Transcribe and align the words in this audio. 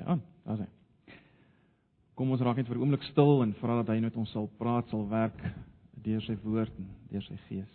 Sy 0.00 0.06
aan, 0.08 0.22
daar's 0.48 0.62
hy. 0.64 1.16
Kom 2.16 2.30
ons 2.32 2.40
raak 2.40 2.56
net 2.56 2.68
vir 2.68 2.78
'n 2.78 2.84
oomblik 2.84 3.02
stil 3.10 3.42
en 3.42 3.52
vra 3.60 3.82
dat 3.82 3.92
hy 3.92 4.00
met 4.00 4.16
ons 4.16 4.30
sal 4.32 4.48
praat, 4.56 4.88
sal 4.88 5.04
werk 5.08 5.36
deur 5.92 6.22
sy 6.22 6.36
woord 6.40 6.72
en 6.78 6.86
deur 7.10 7.22
sy 7.22 7.36
gees. 7.48 7.74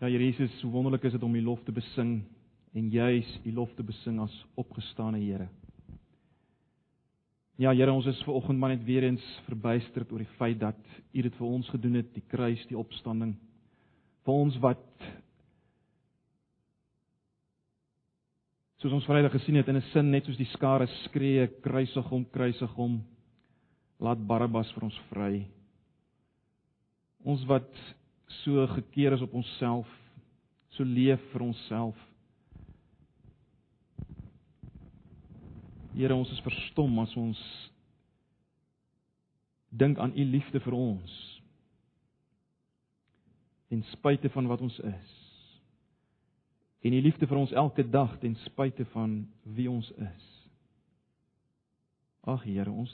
Ja, 0.00 0.08
Here 0.08 0.24
Jesus, 0.24 0.62
hoe 0.62 0.72
wonderlik 0.72 1.04
is 1.04 1.12
dit 1.12 1.22
om 1.22 1.34
U 1.34 1.42
lof 1.42 1.62
te 1.64 1.72
besing 1.72 2.24
en 2.74 2.90
juis 2.90 3.40
U 3.44 3.52
lof 3.52 3.74
te 3.74 3.82
besing 3.82 4.20
as 4.20 4.46
opgestane 4.56 5.18
Here. 5.20 5.48
Ja, 7.58 7.72
Here, 7.72 7.92
ons 7.92 8.06
is 8.06 8.22
ver 8.22 8.34
oggend 8.34 8.58
maar 8.58 8.70
net 8.70 8.84
weer 8.84 9.04
eens 9.04 9.40
verbuisterd 9.44 10.12
oor 10.12 10.18
die 10.18 10.36
feit 10.38 10.60
dat 10.60 10.80
U 11.12 11.22
dit 11.22 11.34
vir 11.34 11.46
ons 11.46 11.68
gedoen 11.68 11.94
het, 11.94 12.14
die 12.14 12.24
kruis, 12.26 12.66
die 12.66 12.78
opstanding. 12.78 13.36
Vir 14.24 14.34
ons 14.34 14.56
wat 14.58 14.80
soos 18.84 18.98
ons 18.98 19.06
Vrydag 19.08 19.32
gesien 19.32 19.56
het 19.56 19.68
in 19.68 19.76
'n 19.76 19.90
sin 19.92 20.10
net 20.10 20.26
soos 20.26 20.36
die 20.36 20.50
skare 20.52 20.86
skree, 21.04 21.46
kruisig 21.64 22.04
hom, 22.04 22.24
kruisig 22.24 22.70
hom. 22.76 23.02
Laat 23.98 24.26
Barabbas 24.26 24.70
vir 24.72 24.84
ons 24.84 24.98
vry. 25.08 25.46
Ons 27.24 27.44
wat 27.46 27.70
so 28.44 28.66
gekeer 28.66 29.14
is 29.14 29.22
op 29.22 29.32
onsself, 29.32 29.88
so 30.68 30.84
leef 30.84 31.20
vir 31.32 31.40
onsself. 31.40 31.96
Here, 35.94 36.14
ons 36.14 36.30
is 36.32 36.40
verstom 36.40 36.98
as 36.98 37.16
ons 37.16 37.70
dink 39.70 39.98
aan 39.98 40.12
u 40.16 40.24
liefde 40.24 40.60
vir 40.60 40.74
ons. 40.74 41.40
Ten 43.68 43.82
spyte 43.82 44.28
van 44.28 44.46
wat 44.46 44.60
ons 44.60 44.78
is. 44.78 45.23
En 46.84 46.92
u 46.92 47.00
liefde 47.00 47.26
vir 47.26 47.38
ons 47.40 47.52
elke 47.56 47.84
dag 47.88 48.18
ten 48.20 48.34
spyte 48.44 48.84
van 48.92 49.22
wie 49.56 49.70
ons 49.70 49.88
is. 49.96 50.30
Ag 52.28 52.44
Here, 52.44 52.70
ons 52.70 52.92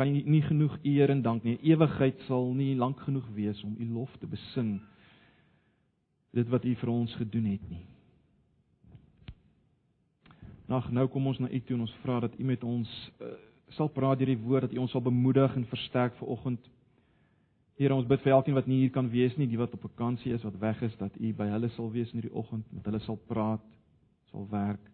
kan 0.00 0.08
nie, 0.08 0.22
nie 0.24 0.40
genoeg 0.42 0.78
eer 0.88 1.12
en 1.12 1.20
dank 1.22 1.44
nie. 1.44 1.58
Ewigheid 1.68 2.24
sal 2.26 2.48
nie 2.56 2.72
lank 2.76 3.02
genoeg 3.04 3.28
wees 3.36 3.60
om 3.66 3.76
u 3.76 3.88
lof 3.92 4.12
te 4.20 4.26
besing. 4.26 4.78
Dit 6.32 6.48
wat 6.48 6.64
u 6.64 6.72
vir 6.80 6.92
ons 6.92 7.14
gedoen 7.20 7.50
het 7.52 7.66
nie. 7.68 7.84
Nag 10.72 10.88
nou 10.88 11.04
kom 11.12 11.26
ons 11.28 11.40
na 11.42 11.50
u 11.52 11.60
toe 11.60 11.76
en 11.76 11.84
ons 11.84 11.96
vra 12.00 12.20
dat 12.24 12.38
u 12.40 12.44
met 12.48 12.64
ons 12.64 12.88
uh, 13.20 13.34
sal 13.76 13.92
praat 13.92 14.20
deur 14.20 14.32
die 14.32 14.40
woord 14.40 14.70
dat 14.70 14.76
u 14.76 14.80
ons 14.80 14.94
sal 14.94 15.04
bemoedig 15.04 15.56
en 15.56 15.68
versterk 15.68 16.16
vir 16.16 16.32
oggend. 16.32 16.70
Here 17.82 17.94
ons 17.96 18.06
bid 18.06 18.20
vir 18.22 18.36
elkeen 18.36 18.54
wat 18.54 18.68
nie 18.70 18.84
hier 18.84 18.92
kan 18.94 19.08
wees 19.10 19.34
nie, 19.34 19.48
die 19.50 19.58
wat 19.58 19.72
op 19.74 19.82
vakansie 19.82 20.30
is, 20.36 20.44
wat 20.46 20.58
weg 20.62 20.82
is, 20.86 20.92
dat 21.00 21.16
u 21.18 21.32
by 21.34 21.48
hulle 21.50 21.70
sal 21.74 21.88
wees 21.90 22.12
in 22.12 22.20
hierdie 22.20 22.36
oggend, 22.38 22.68
met 22.70 22.86
hulle 22.86 23.00
sal 23.02 23.16
praat, 23.26 23.64
sal 24.30 24.44
werk. 24.52 24.84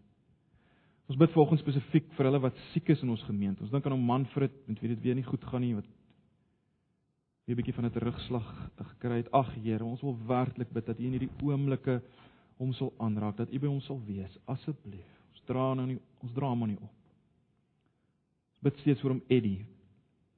Ons 1.09 1.19
bid 1.20 1.34
vanoggend 1.34 1.61
spesifiek 1.61 2.09
vir 2.16 2.28
hulle 2.31 2.41
wat 2.47 2.56
siek 2.70 2.89
is 2.94 3.03
in 3.05 3.12
ons 3.12 3.25
gemeente. 3.28 3.61
Ons 3.64 3.75
dink 3.75 3.84
aan 3.84 3.92
'n 3.92 4.09
Manfred, 4.09 4.56
met 4.69 4.81
wie 4.81 4.94
dit 4.94 5.03
weer 5.05 5.14
nie 5.14 5.27
goed 5.27 5.44
gaan 5.44 5.61
nie, 5.61 5.75
wat 5.75 5.84
weer 7.44 7.56
'n 7.56 7.61
bietjie 7.61 7.75
van 7.75 7.84
'n 7.84 7.91
terugslag 7.91 8.70
gekry 8.77 9.16
het. 9.16 9.33
Ag 9.33 9.55
Here, 9.55 9.84
ons 9.84 10.00
wil 10.00 10.16
werklik 10.27 10.72
bid 10.72 10.86
dat 10.86 10.98
U 10.98 11.05
in 11.05 11.12
hierdie 11.12 11.31
oomblikke 11.42 12.03
hom 12.56 12.72
sal 12.72 12.92
aanraak, 12.98 13.36
dat 13.36 13.53
U 13.53 13.59
by 13.59 13.66
hom 13.66 13.81
sal 13.81 14.00
wees, 14.06 14.39
asseblief. 14.47 15.09
Ons 15.33 15.42
dra 15.44 15.70
aan 15.70 15.91
U, 15.91 16.00
ons 16.22 16.33
dra 16.33 16.48
hom 16.48 16.62
aan 16.62 16.70
U 16.70 16.77
op. 16.77 16.94
Ons 18.53 18.62
bid 18.62 18.78
steeds 18.78 19.00
vir 19.00 19.11
hom 19.11 19.22
Eddie, 19.28 19.66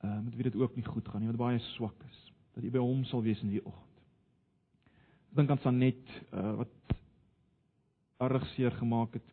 uh, 0.05 0.21
met 0.21 0.35
wie 0.35 0.43
dit 0.43 0.57
ook 0.57 0.77
nie 0.77 0.85
goed 0.85 1.09
gaan 1.09 1.21
nie, 1.21 1.29
wat 1.29 1.37
baie 1.37 1.59
swak 1.59 2.05
is, 2.09 2.30
dat 2.55 2.65
U 2.65 2.71
by 2.71 2.83
hom 2.83 3.05
sal 3.09 3.23
wees 3.23 3.41
in 3.43 3.53
hierdie 3.53 3.67
oggend. 3.67 3.87
Dink 5.37 5.51
aan 5.51 5.63
Sanet, 5.63 6.07
uh, 6.35 6.55
wat 6.59 6.97
erg 8.21 8.47
seer 8.55 8.75
gemaak 8.77 9.15
het. 9.15 9.29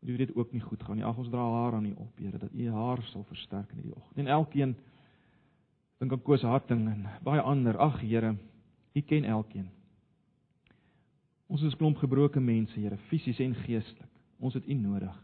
Die 0.00 0.16
weet 0.16 0.30
dit 0.30 0.36
ook 0.36 0.52
nie 0.52 0.62
goed 0.64 0.82
gaan 0.82 0.96
nie. 0.96 1.04
Ag 1.04 1.18
ons 1.20 1.28
dra 1.28 1.44
haar 1.44 1.76
aan 1.76 1.90
U 1.90 1.92
op, 2.00 2.18
Here, 2.18 2.38
dat 2.38 2.52
U 2.52 2.70
haar 2.72 3.02
sal 3.12 3.24
versterk 3.28 3.70
in 3.70 3.82
hierdie 3.82 3.96
oggend. 3.96 4.16
En 4.18 4.26
elkeen 4.26 4.76
dink 6.00 6.12
aan 6.12 6.22
Koos 6.22 6.42
Harting 6.42 6.88
en 6.88 7.04
baie 7.22 7.40
ander. 7.40 7.76
Ag 7.78 8.00
Here, 8.00 8.34
U 8.96 9.00
ken 9.00 9.24
elkeen. 9.24 9.68
Ons 11.46 11.62
is 11.62 11.76
klomp 11.76 12.00
gebroke 12.00 12.40
mense, 12.40 12.80
Here, 12.80 12.96
fisies 13.10 13.38
en 13.38 13.54
geestelik. 13.54 14.08
Ons 14.40 14.56
het 14.56 14.66
U 14.66 14.74
nodig. 14.74 15.16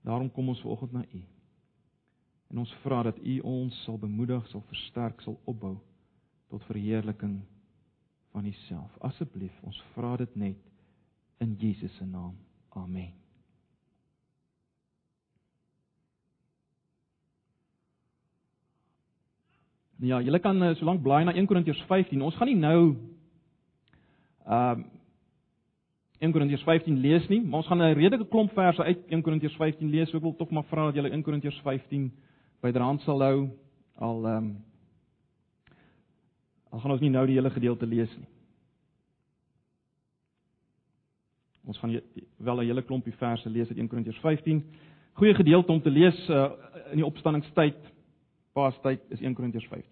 Daarom 0.00 0.30
kom 0.32 0.48
ons 0.48 0.60
vanoggend 0.60 0.92
na 0.92 1.04
U. 1.12 1.22
En 2.48 2.58
ons 2.58 2.74
vra 2.82 3.02
dat 3.02 3.18
U 3.18 3.38
ons 3.40 3.82
sal 3.84 3.98
bemoedig, 3.98 4.48
sal 4.48 4.64
versterk, 4.70 5.20
sal 5.20 5.36
opbou 5.44 5.76
tot 6.48 6.64
verheerliking 6.64 7.40
van 8.32 8.46
U 8.46 8.52
self. 8.52 8.96
Asseblief, 9.00 9.54
ons 9.62 9.84
vra 9.94 10.16
dit 10.16 10.34
net 10.36 10.58
in 11.38 11.54
Jesus 11.58 11.94
se 11.96 12.04
naam. 12.04 12.34
Amen. 12.76 13.12
Ja, 19.96 20.20
julle 20.20 20.38
kan 20.44 20.60
uh, 20.62 20.74
solank 20.76 21.00
blaai 21.02 21.24
na 21.24 21.32
1 21.32 21.46
Korintiërs 21.48 21.80
15. 21.88 22.20
Ons 22.22 22.36
gaan 22.36 22.52
nie 22.52 22.60
nou 22.60 22.82
ehm 24.44 24.84
uh, 24.84 24.92
1 26.24 26.32
Korintiërs 26.32 26.62
15 26.64 26.96
lees 26.96 27.26
nie, 27.28 27.42
maar 27.44 27.60
ons 27.60 27.66
gaan 27.68 27.82
'n 27.82 27.94
redelike 27.94 28.28
klomp 28.32 28.52
verse 28.56 28.82
uit 28.82 29.02
1 29.12 29.22
Korintiërs 29.22 29.56
15 29.56 29.90
lees. 29.90 30.14
Ek 30.14 30.22
wil 30.22 30.36
tog 30.36 30.50
maar 30.50 30.64
vra 30.64 30.86
dat 30.86 30.94
julle 30.94 31.10
1 31.10 31.22
Korintiërs 31.22 31.60
15 31.60 32.12
byderhand 32.60 33.00
sal 33.00 33.20
hou 33.22 33.50
al 33.96 34.26
ehm 34.26 34.36
um, 34.36 34.56
al 36.76 36.82
gaan 36.82 36.92
ons 36.92 37.00
nie 37.00 37.10
nou 37.10 37.24
die 37.24 37.38
hele 37.38 37.50
gedeelte 37.50 37.86
lees 37.88 38.10
nie. 38.18 38.26
Ons 41.66 41.78
gaan 41.80 41.94
wel 42.36 42.60
'n 42.60 42.66
hele 42.66 42.82
klompie 42.82 43.16
verse 43.16 43.48
lees 43.50 43.68
uit 43.68 43.78
1 43.78 43.88
Korintiërs 43.88 44.20
15. 44.20 44.62
Goeie 45.12 45.34
gedeelte 45.34 45.72
om 45.72 45.80
te 45.82 45.90
lees 45.90 46.28
uh, 46.28 46.50
in 46.90 46.96
die 47.00 47.06
opstanningstyd 47.06 47.76
Paastyd 48.52 49.00
is 49.08 49.20
1 49.20 49.34
Korintiërs 49.34 49.66
15. 49.66 49.90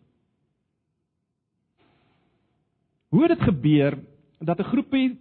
Hoe 3.09 3.23
het 3.23 3.39
dit 3.39 3.49
gebeur 3.49 3.99
dat 4.39 4.59
'n 4.59 4.71
groepie 4.73 5.19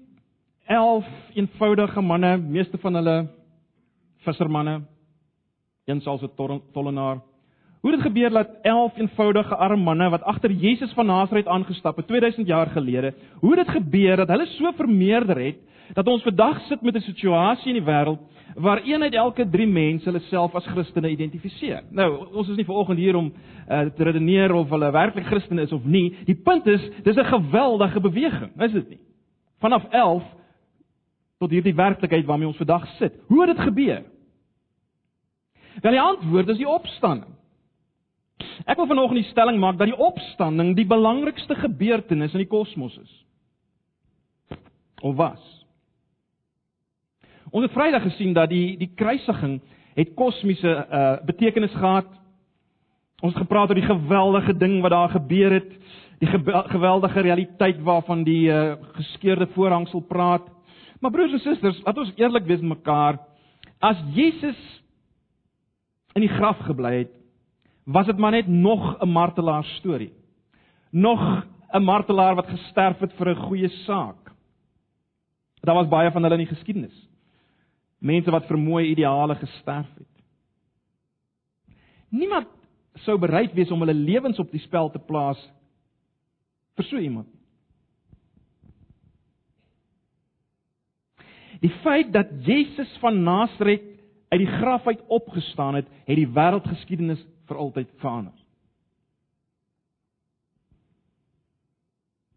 11 0.66 1.08
eenvoudige 1.34 2.02
manne, 2.02 2.38
meeste 2.38 2.78
van 2.78 2.94
hulle 2.94 3.30
vissermanne, 4.18 4.82
een 5.86 6.02
sal 6.02 6.18
se 6.18 6.30
tollenaar. 6.72 7.22
Hoe 7.84 7.92
het 7.92 8.02
dit 8.02 8.12
gebeur 8.12 8.30
dat 8.30 8.50
11 8.62 8.98
eenvoudige 8.98 9.56
arme 9.56 9.84
manne 9.84 10.10
wat 10.10 10.24
agter 10.24 10.52
Jesus 10.52 10.94
van 10.94 11.06
Nasaret 11.06 11.48
aangestap 11.48 11.96
het 11.96 12.08
2000 12.08 12.48
jaar 12.48 12.68
gelede, 12.68 13.14
hoe 13.40 13.58
het 13.58 13.66
dit 13.66 13.76
gebeur 13.76 14.16
dat 14.16 14.28
hulle 14.28 14.46
so 14.46 14.72
vermeerder 14.72 15.38
het 15.44 15.58
dat 15.94 16.08
ons 16.08 16.24
vandag 16.24 16.62
sit 16.68 16.82
met 16.82 16.96
'n 16.96 17.00
situasie 17.00 17.74
in 17.74 17.84
die 17.84 17.92
wêreld 17.92 18.20
waar 18.56 18.82
een 18.84 19.04
uit 19.04 19.14
elke 19.14 19.50
3 19.50 19.68
mense 19.68 20.06
hulle 20.06 20.20
self 20.20 20.56
as 20.56 20.66
Christene 20.66 21.10
identifiseer. 21.10 21.84
Nou, 21.90 22.28
ons 22.34 22.50
is 22.50 22.56
nie 22.56 22.66
vanoggend 22.66 22.98
hier 22.98 23.16
om 23.16 23.34
uh, 23.70 23.80
te 23.80 24.04
redeneer 24.04 24.54
of 24.54 24.70
hulle 24.70 24.92
werklik 24.92 25.26
Christene 25.26 25.62
is 25.62 25.72
of 25.72 25.84
nie. 25.84 26.16
Die 26.26 26.42
punt 26.44 26.66
is, 26.66 26.90
dis 27.04 27.16
'n 27.16 27.26
geweldige 27.26 28.00
beweging, 28.00 28.62
is 28.62 28.72
dit 28.72 28.90
nie? 28.90 29.00
Vanaf 29.60 29.84
11 29.90 30.24
tot 31.38 31.52
hierdie 31.52 31.76
werklikheid 31.76 32.26
waarmee 32.26 32.48
ons 32.48 32.58
vandag 32.58 32.88
sit. 32.88 33.14
Hoe 33.28 33.48
het 33.48 33.56
dit 33.56 33.66
gebeur? 33.66 34.04
Wel 35.82 35.92
die 35.92 36.02
antwoord 36.02 36.48
is 36.48 36.58
die 36.58 36.70
opstanding. 36.70 37.43
Ek 38.64 38.78
wil 38.80 38.88
vanoggend 38.88 39.20
die 39.20 39.30
stelling 39.32 39.60
maak 39.60 39.78
dat 39.78 39.90
die 39.92 40.00
opstanding 40.00 40.76
die 40.78 40.88
belangrikste 40.88 41.56
gebeurtenis 41.60 42.34
in 42.34 42.44
die 42.44 42.50
kosmos 42.50 42.96
is. 42.98 43.14
Of 45.04 45.16
was? 45.20 45.42
Ons 47.52 47.68
het 47.68 47.76
Vrydag 47.76 48.06
gesien 48.08 48.34
dat 48.34 48.50
die 48.50 48.78
die 48.80 48.92
kruisiging 48.96 49.60
het 49.94 50.14
kosmiese 50.18 50.72
uh 50.74 51.18
betekenis 51.26 51.74
gehad. 51.76 52.10
Ons 53.22 53.36
het 53.36 53.44
gepraat 53.44 53.70
oor 53.70 53.80
die 53.80 53.88
geweldige 53.88 54.56
ding 54.58 54.82
wat 54.82 54.92
daar 54.92 55.10
gebeur 55.10 55.54
het, 55.60 55.70
die 56.20 56.30
geweldige 56.72 57.22
realiteit 57.22 57.82
waarvan 57.84 58.24
die 58.24 58.48
uh 58.50 58.76
geskeurde 58.98 59.48
voorhangsel 59.54 60.02
praat. 60.02 60.48
Maar 61.00 61.12
broers 61.12 61.36
en 61.36 61.40
susters, 61.40 61.82
laat 61.84 61.98
ons 61.98 62.14
eerlik 62.16 62.46
wees 62.48 62.62
mekaar. 62.62 63.20
As 63.80 64.00
Jesus 64.16 64.60
in 66.16 66.24
die 66.24 66.32
graf 66.32 66.58
gebly 66.64 66.94
het, 67.04 67.12
was 67.86 68.06
dit 68.06 68.18
maar 68.18 68.32
net 68.32 68.48
nog 68.48 68.98
'n 69.02 69.10
martelaar 69.10 69.64
storie. 69.64 70.14
Nog 70.92 71.46
'n 71.74 71.84
martelaar 71.84 72.36
wat 72.36 72.48
gesterf 72.48 73.00
het 73.00 73.14
vir 73.14 73.30
'n 73.30 73.44
goeie 73.48 73.70
saak. 73.70 74.32
Daar 75.62 75.76
was 75.76 75.88
baie 75.88 76.12
van 76.12 76.24
hulle 76.24 76.36
in 76.36 76.48
die 76.48 76.56
geskiedenis 76.56 77.14
mense 78.04 78.32
wat 78.34 78.48
vir 78.50 78.60
mooi 78.60 78.90
ideale 78.92 79.36
gesterf 79.40 79.88
het. 79.96 80.10
Niemand 82.14 82.50
sou 83.06 83.16
bereid 83.18 83.56
wees 83.56 83.72
om 83.72 83.82
hulle 83.82 83.96
lewens 83.96 84.40
op 84.40 84.52
die 84.52 84.62
spel 84.62 84.92
te 84.92 85.02
plaas 85.02 85.40
vir 86.78 86.88
so 86.90 87.00
iemand. 87.00 87.30
Die 91.64 91.72
feit 91.82 92.12
dat 92.14 92.34
Jesus 92.44 92.92
van 93.00 93.22
Nasaret 93.24 93.86
uit 94.34 94.42
die 94.42 94.52
graf 94.60 94.88
uit 94.90 95.02
opgestaan 95.14 95.78
het, 95.80 95.88
het 96.04 96.20
die 96.20 96.28
wêreldgeskiedenis 96.28 97.22
vir 97.48 97.58
altyd 97.58 97.90
verander. 98.02 98.34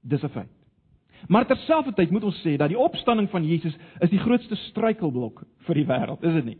Dis 0.02 0.22
'n 0.22 0.28
feit. 0.28 0.52
Maar 1.28 1.46
terselfdertyd 1.46 2.10
moet 2.10 2.24
ons 2.24 2.42
sê 2.44 2.56
dat 2.56 2.68
die 2.68 2.78
opstanding 2.78 3.30
van 3.30 3.44
Jesus 3.44 3.76
is 4.00 4.10
die 4.10 4.18
grootste 4.18 4.56
struikelblok 4.56 5.42
vir 5.66 5.74
die 5.74 5.86
wêreld, 5.86 6.22
is 6.22 6.34
dit 6.38 6.44
nie? 6.44 6.58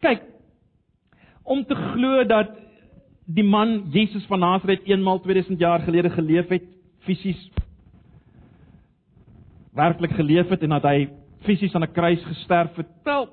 Kyk, 0.00 0.22
om 1.42 1.64
te 1.64 1.74
glo 1.74 2.24
dat 2.24 2.50
die 3.24 3.44
man 3.44 3.90
Jesus 3.92 4.26
van 4.26 4.40
Nasaret 4.40 4.84
eenmal 4.88 5.20
2000 5.20 5.60
jaar 5.60 5.80
gelede 5.80 6.10
geleef 6.10 6.48
het, 6.48 6.64
fisies 7.06 7.40
werklik 9.76 10.12
geleef 10.16 10.48
het 10.48 10.62
en 10.62 10.76
dat 10.76 10.86
hy 10.88 11.08
fisies 11.46 11.74
aan 11.74 11.84
'n 11.84 11.92
kruis 11.92 12.22
gesterf 12.24 12.76
het. 12.76 12.88
Wel, 13.04 13.28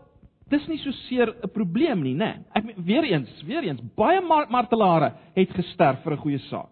dis 0.49 0.67
nie 0.67 0.77
so 0.77 0.91
seer 1.07 1.33
'n 1.33 1.49
probleem 1.49 2.01
nie, 2.03 2.13
né? 2.13 2.37
Nee. 2.37 2.45
Ek 2.53 2.77
weer 2.77 3.03
eens, 3.03 3.43
weer 3.43 3.63
eens, 3.63 3.81
baie 3.95 4.21
martelare 4.21 5.13
het 5.33 5.49
gesterf 5.49 6.03
vir 6.03 6.13
'n 6.13 6.17
goeie 6.17 6.39
saak. 6.39 6.71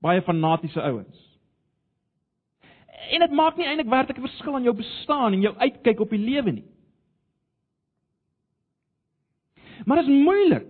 Baie 0.00 0.22
fanatiese 0.22 0.82
ouens. 0.82 1.38
En 3.10 3.20
dit 3.20 3.30
maak 3.30 3.56
nie 3.56 3.66
eintlik 3.66 3.88
werklik 3.88 4.18
'n 4.18 4.28
verskil 4.28 4.54
aan 4.54 4.62
jou 4.62 4.76
bestaan 4.76 5.32
en 5.32 5.40
jou 5.40 5.56
uitkyk 5.56 6.00
op 6.00 6.10
die 6.10 6.18
lewe 6.18 6.52
nie. 6.52 6.68
Maar 9.84 9.96
dit 9.96 10.08
is 10.08 10.24
moeilik. 10.24 10.66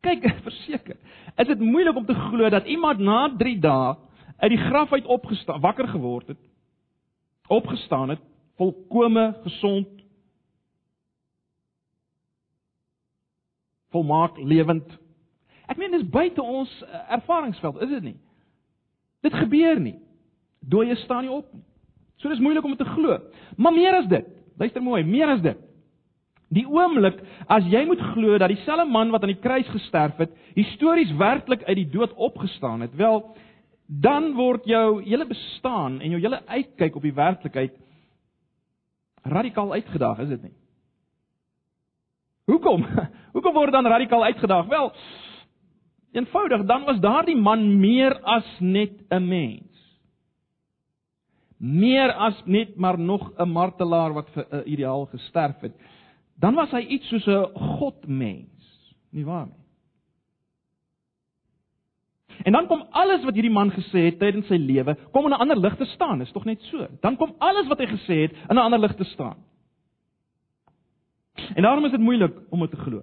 Kyk, 0.00 0.24
verseker, 0.48 0.96
is 1.36 1.46
dit 1.46 1.60
moeilik 1.60 1.96
om 1.96 2.06
te 2.06 2.14
glo 2.14 2.48
dat 2.50 2.66
iemand 2.66 2.98
na 2.98 3.36
3 3.38 3.58
dae 3.60 3.96
uit 4.42 4.50
die 4.50 4.58
graf 4.58 4.92
uit 4.92 5.06
opgestaan, 5.06 5.60
wakker 5.60 5.88
geword 5.88 6.26
het, 6.26 6.38
opgestaan 7.46 8.08
het, 8.08 8.20
volkome 8.60 9.32
gesond, 9.42 9.88
volmaak 13.92 14.38
lewend. 14.40 14.88
Ek 15.68 15.78
meen 15.80 15.92
dis 15.94 16.06
buite 16.08 16.42
ons 16.42 16.70
eh, 16.86 17.02
ervaringsveld, 17.16 17.82
is 17.84 17.92
dit 17.96 18.06
nie? 18.10 18.16
Dit 19.22 19.36
gebeur 19.36 19.80
nie. 19.80 19.98
Dooie 20.60 20.96
staan 21.04 21.26
nie 21.26 21.34
op 21.34 21.48
nie. 21.52 21.64
So 22.22 22.30
dis 22.30 22.42
moeilik 22.42 22.64
om 22.64 22.76
te 22.78 22.86
glo. 22.86 23.18
Maar 23.56 23.74
meer 23.74 23.98
as 23.98 24.08
dit, 24.10 24.26
luister 24.58 24.82
mooi, 24.82 25.02
meer 25.04 25.32
as 25.34 25.42
dit. 25.42 25.58
Die 26.52 26.66
oomblik 26.68 27.18
as 27.50 27.64
jy 27.72 27.82
moet 27.88 28.02
glo 28.12 28.36
dat 28.38 28.52
dieselfde 28.52 28.84
man 28.90 29.10
wat 29.14 29.24
aan 29.24 29.32
die 29.32 29.42
kruis 29.42 29.68
gesterf 29.72 30.18
het, 30.20 30.34
histories 30.54 31.12
werklik 31.18 31.64
uit 31.64 31.78
die 31.80 31.88
dood 31.94 32.12
opgestaan 32.20 32.84
het, 32.84 32.94
wel 32.96 33.22
dan 33.86 34.32
word 34.36 34.66
jou 34.68 35.02
hele 35.04 35.26
bestaan 35.28 35.98
en 36.00 36.14
jou 36.14 36.20
hele 36.20 36.40
uitkyk 36.46 36.96
op 36.96 37.04
die 37.04 37.16
werklikheid 37.16 37.74
radikaal 39.22 39.72
uitgedaag, 39.72 40.18
is 40.18 40.28
dit 40.28 40.42
nie? 40.42 40.54
Hoekom? 42.50 42.86
Hoekom 43.34 43.54
word 43.54 43.72
dan 43.72 43.86
radikaal 43.86 44.24
uitgedaag? 44.24 44.66
Wel, 44.66 44.92
eenvoudig, 46.12 46.64
dan 46.66 46.84
was 46.84 47.00
daardie 47.00 47.36
man 47.36 47.80
meer 47.80 48.18
as 48.22 48.48
net 48.58 48.92
'n 49.08 49.28
mens. 49.28 49.70
Meer 51.56 52.12
as 52.12 52.42
net 52.44 52.76
maar 52.76 52.98
nog 52.98 53.32
'n 53.38 53.48
martelaar 53.48 54.12
wat 54.12 54.28
vir 54.30 54.46
'n 54.50 54.62
ideaal 54.66 55.06
gesterf 55.06 55.60
het. 55.60 55.74
Dan 56.34 56.54
was 56.54 56.70
hy 56.70 56.80
iets 56.80 57.08
soos 57.08 57.26
'n 57.26 57.54
godmens, 57.78 58.94
nie 59.10 59.24
waar 59.24 59.46
nie? 59.46 59.61
En 62.44 62.52
dan 62.52 62.66
kom 62.66 62.86
alles 62.90 63.24
wat 63.24 63.34
hierdie 63.34 63.52
man 63.52 63.70
gesê 63.70 64.08
het 64.08 64.18
tydens 64.18 64.46
sy 64.46 64.58
lewe, 64.58 64.96
kom 65.12 65.26
in 65.26 65.32
'n 65.32 65.42
ander 65.44 65.56
lig 65.56 65.76
te 65.76 65.84
staan, 65.84 66.20
is 66.20 66.32
tog 66.32 66.44
net 66.44 66.60
so. 66.62 66.86
Dan 67.00 67.16
kom 67.16 67.34
alles 67.38 67.68
wat 67.68 67.78
hy 67.78 67.86
gesê 67.86 68.16
het 68.22 68.32
in 68.50 68.56
'n 68.56 68.64
ander 68.66 68.80
lig 68.80 68.94
te 68.94 69.04
staan. 69.04 69.36
En 71.54 71.62
daarom 71.62 71.84
is 71.84 71.90
dit 71.90 72.00
moeilik 72.00 72.34
om 72.50 72.60
dit 72.60 72.70
te 72.70 72.76
glo. 72.76 73.02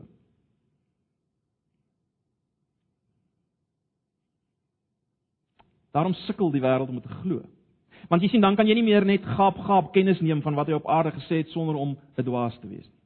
Daarom 5.91 6.13
sukkel 6.13 6.51
die 6.51 6.61
wêreld 6.61 6.89
om 6.89 6.99
dit 6.99 7.03
te 7.03 7.17
glo. 7.23 7.41
Want 8.09 8.21
jy 8.21 8.27
sien, 8.27 8.41
dan 8.41 8.55
kan 8.55 8.67
jy 8.67 8.73
nie 8.73 8.83
meer 8.83 9.05
net 9.05 9.25
gaap-gaap 9.25 9.91
kennis 9.93 10.19
neem 10.19 10.41
van 10.41 10.55
wat 10.55 10.67
hy 10.67 10.77
op 10.77 10.87
aarde 10.87 11.11
gesê 11.11 11.41
het 11.41 11.49
sonder 11.49 11.75
om 11.75 11.97
'n 12.17 12.23
dwaas 12.23 12.57
te 12.59 12.67
wees 12.67 12.87
nie. 12.87 12.98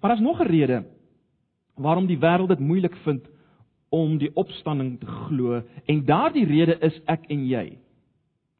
Maar 0.00 0.10
daar's 0.10 0.20
nog 0.20 0.40
'n 0.40 0.46
rede 0.46 0.84
waarom 1.74 2.06
die 2.06 2.18
wêreld 2.18 2.48
dit 2.48 2.58
moeilik 2.58 2.96
vind 2.96 3.28
om 3.88 4.18
die 4.18 4.30
opstanding 4.34 5.00
te 5.00 5.06
glo 5.06 5.62
en 5.84 6.04
daardie 6.04 6.46
rede 6.46 6.78
is 6.78 7.00
ek 7.04 7.24
en 7.28 7.46
jy. 7.46 7.78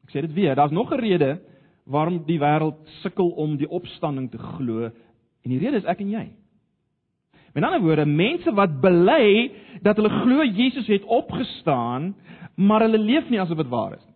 Ek 0.03 0.09
sê 0.09 0.21
dit 0.21 0.33
weer, 0.33 0.55
daar's 0.55 0.71
nog 0.71 0.91
'n 0.91 0.99
rede 0.99 1.41
waarom 1.85 2.23
die 2.25 2.39
wêreld 2.39 2.77
sukkel 3.01 3.29
om 3.29 3.57
die 3.57 3.69
opstanding 3.69 4.31
te 4.31 4.37
glo 4.37 4.83
en 5.41 5.49
die 5.49 5.59
rede 5.59 5.77
is 5.77 5.85
ek 5.85 5.99
en 5.99 6.09
jy. 6.09 6.31
Met 7.53 7.63
ander 7.63 7.81
woorde, 7.81 8.05
mense 8.05 8.53
wat 8.53 8.79
bely 8.81 9.51
dat 9.81 9.95
hulle 9.95 10.09
glo 10.09 10.43
Jesus 10.43 10.87
het 10.87 11.03
opgestaan, 11.03 12.15
maar 12.55 12.81
hulle 12.81 12.97
leef 12.97 13.29
nie 13.29 13.41
asof 13.41 13.57
dit 13.57 13.67
waar 13.67 13.93
is 13.93 14.05
nie. 14.05 14.15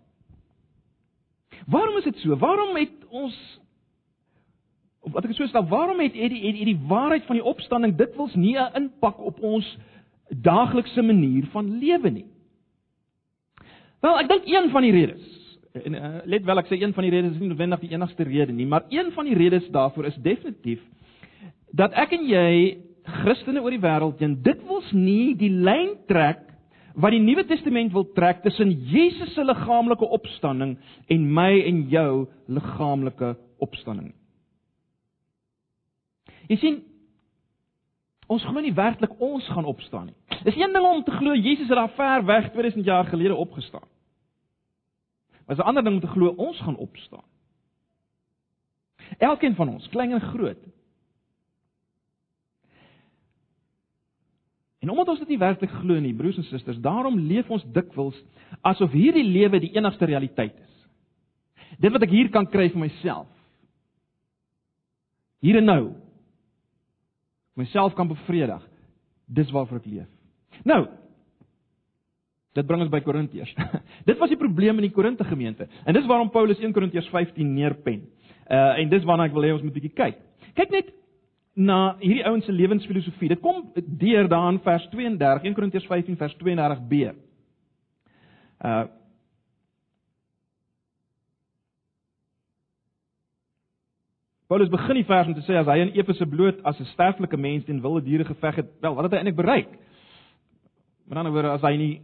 Waarom 1.68 1.98
is 1.98 2.04
dit 2.04 2.18
so? 2.18 2.38
Waarom 2.38 2.76
het 2.76 3.06
ons 3.10 3.36
wat 5.14 5.26
ek 5.26 5.36
so 5.38 5.48
stel, 5.48 5.68
waarom 5.70 6.00
het 6.00 6.16
het 6.18 6.32
die, 6.34 6.42
het 6.48 6.66
die 6.66 6.80
waarheid 6.88 7.26
van 7.28 7.38
die 7.38 7.46
opstanding 7.46 7.96
dikwels 7.98 8.34
nie 8.36 8.56
'n 8.58 8.74
impak 8.76 9.20
op 9.20 9.42
ons 9.42 9.78
daaglikse 10.30 11.02
manier 11.02 11.46
van 11.54 11.78
lewe 11.80 12.10
nie? 12.10 12.26
Wel, 14.02 14.20
ek 14.20 14.30
dink 14.30 14.46
een 14.46 14.70
van 14.70 14.82
die 14.82 14.92
redes 14.92 15.34
en 15.84 15.94
uh, 15.94 16.22
let 16.24 16.46
wel 16.48 16.62
ek 16.62 16.70
sê 16.70 16.80
een 16.80 16.94
van 16.96 17.04
die 17.04 17.12
redes 17.12 17.34
is 17.36 17.40
nie 17.42 17.50
noodwendig 17.52 17.82
die 17.84 17.92
enigste 17.92 18.24
rede 18.24 18.54
nie, 18.56 18.66
maar 18.66 18.86
een 18.90 19.12
van 19.12 19.26
die 19.26 19.36
redes 19.36 19.68
daarvoor 19.70 20.06
is 20.06 20.20
definitief 20.24 20.82
dat 21.76 21.92
ek 21.94 22.16
en 22.16 22.28
jy 22.30 22.78
Christene 23.04 23.62
oor 23.62 23.74
die 23.76 23.84
wêreld 23.84 24.22
en 24.26 24.38
dikwels 24.46 24.92
nie 24.96 25.36
die 25.38 25.52
lyn 25.52 25.98
trek 26.08 26.46
wat 26.96 27.12
die 27.12 27.20
Nuwe 27.20 27.44
Testament 27.44 27.92
wil 27.94 28.08
trek 28.16 28.40
tussen 28.46 28.72
Jesus 28.88 29.34
se 29.36 29.44
liggaamlike 29.44 30.08
opstanding 30.18 30.78
en 31.12 31.26
my 31.34 31.52
en 31.68 31.82
jou 31.92 32.12
liggaamlike 32.48 33.36
opstanding 33.60 34.14
nie. 34.14 34.25
Jy 36.48 36.58
sien 36.62 36.84
ons 38.28 38.44
glo 38.46 38.62
nie 38.62 38.74
werklik 38.74 39.14
ons 39.22 39.46
gaan 39.54 39.68
opstaan 39.70 40.10
nie. 40.10 40.40
Dis 40.46 40.58
een 40.58 40.74
ding 40.74 40.86
om 40.86 41.04
te 41.04 41.14
glo 41.18 41.34
Jesus 41.34 41.70
het 41.70 41.78
daar 41.78 41.94
ver 41.98 42.26
weg 42.26 42.52
2000 42.54 42.86
jaar 42.86 43.06
gelede 43.06 43.36
opgestaan. 43.36 43.88
Maar 45.46 45.56
'n 45.56 45.62
ander 45.62 45.84
ding 45.84 45.96
om 45.96 46.02
te 46.02 46.14
glo 46.14 46.34
ons 46.38 46.60
gaan 46.60 46.78
opstaan. 46.78 47.24
Elkeen 49.18 49.56
van 49.56 49.70
ons, 49.70 49.90
klein 49.90 50.12
en 50.12 50.22
groot. 50.22 50.64
En 54.80 54.90
omdat 54.90 55.08
ons 55.08 55.20
dit 55.20 55.28
nie 55.28 55.38
werklik 55.38 55.72
glo 55.72 56.00
nie, 56.00 56.14
broers 56.14 56.38
en 56.38 56.44
susters, 56.44 56.78
daarom 56.78 57.20
leef 57.20 57.50
ons 57.50 57.64
dikwels 57.74 58.18
asof 58.62 58.92
hierdie 58.92 59.24
lewe 59.24 59.60
die 59.60 59.74
enigste 59.74 60.06
realiteit 60.06 60.54
is. 60.54 60.74
Dit 61.82 61.92
wat 61.92 62.06
ek 62.06 62.14
hier 62.14 62.30
kan 62.30 62.46
kry 62.46 62.70
vir 62.70 62.80
myself. 62.80 63.28
Hier 65.42 65.58
en 65.58 65.66
nou, 65.66 65.82
myself 67.56 67.96
kan 67.96 68.08
bevredig. 68.08 68.62
Dis 69.26 69.52
waarvoor 69.52 69.82
ek 69.82 69.90
leef. 69.90 70.10
Nou, 70.68 70.86
dit 72.56 72.68
bring 72.68 72.84
ons 72.86 72.92
by 72.92 73.02
Korintiërs. 73.04 73.54
dit 74.10 74.20
was 74.22 74.32
die 74.32 74.40
probleem 74.40 74.78
in 74.80 74.88
die 74.88 74.94
Korinte 74.96 75.26
gemeente. 75.28 75.68
En 75.86 75.96
dis 75.96 76.08
waarom 76.10 76.32
Paulus 76.32 76.60
1 76.62 76.76
Korintiërs 76.76 77.10
15 77.12 77.56
neerpen. 77.56 78.06
Uh 78.46 78.78
en 78.80 78.92
dis 78.92 79.08
waarna 79.08 79.26
ek 79.30 79.34
wil 79.36 79.48
hê 79.48 79.56
ons 79.56 79.64
moet 79.64 79.74
'n 79.74 79.80
bietjie 79.80 79.96
kyk. 79.96 80.22
Kyk 80.56 80.72
net 80.72 80.94
na 81.56 81.96
hierdie 82.02 82.26
ouens 82.28 82.46
se 82.46 82.52
lewensfilosofie. 82.52 83.32
Dit 83.32 83.42
kom 83.42 83.72
deur 83.76 84.28
daarin 84.28 84.60
vers 84.60 84.86
32, 84.92 85.44
1 85.44 85.56
Korintiërs 85.56 85.88
15 85.88 86.18
vers 86.20 86.36
32b. 86.44 87.16
Uh 88.64 88.86
Paulus 94.48 94.70
begin 94.70 95.00
die 95.00 95.06
vers 95.10 95.28
om 95.28 95.34
te 95.34 95.42
sê 95.48 95.56
as 95.58 95.70
hy 95.70 95.80
in 95.82 95.96
Efese 95.98 96.26
bloot 96.30 96.60
as 96.70 96.80
'n 96.80 96.86
sterflike 96.94 97.38
mens 97.38 97.66
teen 97.66 97.82
wilde 97.82 98.04
diere 98.06 98.26
geveg 98.26 98.56
het, 98.56 98.68
wel, 98.82 98.96
wat 98.96 99.04
het 99.04 99.14
hy 99.14 99.18
eintlik 99.18 99.36
bereik? 99.36 99.70
Met 101.08 101.18
ander 101.18 101.32
woorde, 101.32 101.50
as 101.50 101.62
hy 101.62 101.76
nie 101.78 102.02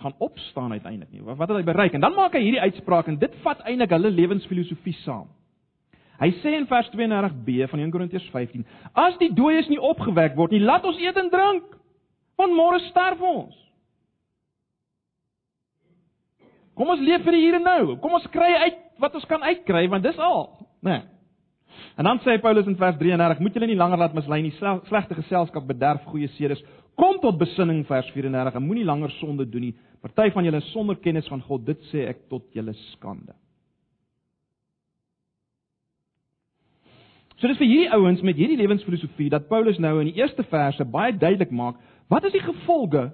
gaan 0.00 0.14
opstaan 0.18 0.72
uiteindelik 0.72 1.12
nie, 1.12 1.22
wat 1.22 1.48
het 1.48 1.56
hy 1.56 1.62
bereik? 1.62 1.92
En 1.94 2.00
dan 2.00 2.14
maak 2.14 2.32
hy 2.32 2.40
hierdie 2.40 2.60
uitspraak 2.60 3.06
en 3.06 3.18
dit 3.18 3.34
vat 3.42 3.60
eintlik 3.60 3.90
hulle 3.90 4.10
lewensfilosofie 4.10 4.94
saam. 5.04 5.28
Hy 6.18 6.30
sê 6.42 6.54
in 6.54 6.66
vers 6.66 6.90
32b 6.90 7.68
van 7.70 7.80
1 7.80 7.90
Korintiërs 7.90 8.30
15: 8.30 8.66
As 8.94 9.16
die 9.18 9.32
dooies 9.34 9.68
nie 9.68 9.80
opgewek 9.80 10.34
word 10.36 10.50
nie, 10.50 10.60
laat 10.60 10.84
ons 10.84 10.98
eet 10.98 11.16
en 11.16 11.30
drink, 11.30 11.64
want 12.36 12.52
môre 12.52 12.78
sterf 12.90 13.20
ons. 13.20 13.54
Kom 16.74 16.88
ons 16.88 17.00
leef 17.00 17.22
vir 17.22 17.32
die 17.32 17.40
hier 17.40 17.54
en 17.54 17.62
nou. 17.62 17.96
Kom 18.00 18.14
ons 18.14 18.26
kry 18.32 18.54
uit 18.64 18.78
wat 18.98 19.14
ons 19.14 19.24
kan 19.24 19.42
uitkry 19.42 19.88
want 19.90 20.02
dis 20.02 20.18
al, 20.18 20.61
né? 20.82 20.90
Nee. 20.90 21.02
En 21.96 22.04
dan 22.04 22.20
sê 22.20 22.38
Paulus 22.40 22.66
in 22.66 22.76
vers 22.76 22.96
33: 22.96 23.38
Moet 23.38 23.54
julle 23.54 23.66
nie 23.66 23.76
langer 23.76 23.98
laat 23.98 24.14
mislei 24.14 24.42
nie. 24.42 24.52
Slegte 24.88 25.14
geselskap 25.14 25.66
bederf 25.66 26.04
goeie 26.08 26.28
sedes. 26.36 26.62
Kom 26.96 27.18
tot 27.20 27.38
besinning 27.40 27.84
vers 27.88 28.08
34 28.12 28.54
en 28.54 28.66
moenie 28.66 28.84
langer 28.84 29.10
sonde 29.20 29.48
doen 29.48 29.68
nie. 29.68 29.74
Party 30.00 30.30
van 30.34 30.44
julle 30.44 30.60
sonder 30.72 30.96
kennis 30.96 31.28
van 31.28 31.40
God. 31.40 31.64
Dit 31.66 31.80
sê 31.92 32.06
ek 32.10 32.26
tot 32.32 32.48
julle 32.56 32.74
skande. 32.92 33.34
So 37.40 37.50
dis 37.50 37.58
vir 37.58 37.66
hierdie 37.66 37.90
ouens 37.90 38.20
met 38.22 38.38
hierdie 38.38 38.60
lewensfilosofie 38.60 39.30
dat 39.32 39.48
Paulus 39.50 39.80
nou 39.82 39.96
in 40.00 40.12
die 40.12 40.20
eerste 40.20 40.44
verse 40.46 40.84
baie 40.86 41.10
duidelik 41.10 41.50
maak, 41.50 41.80
wat 42.12 42.28
is 42.28 42.36
die 42.36 42.44
gevolge 42.44 43.08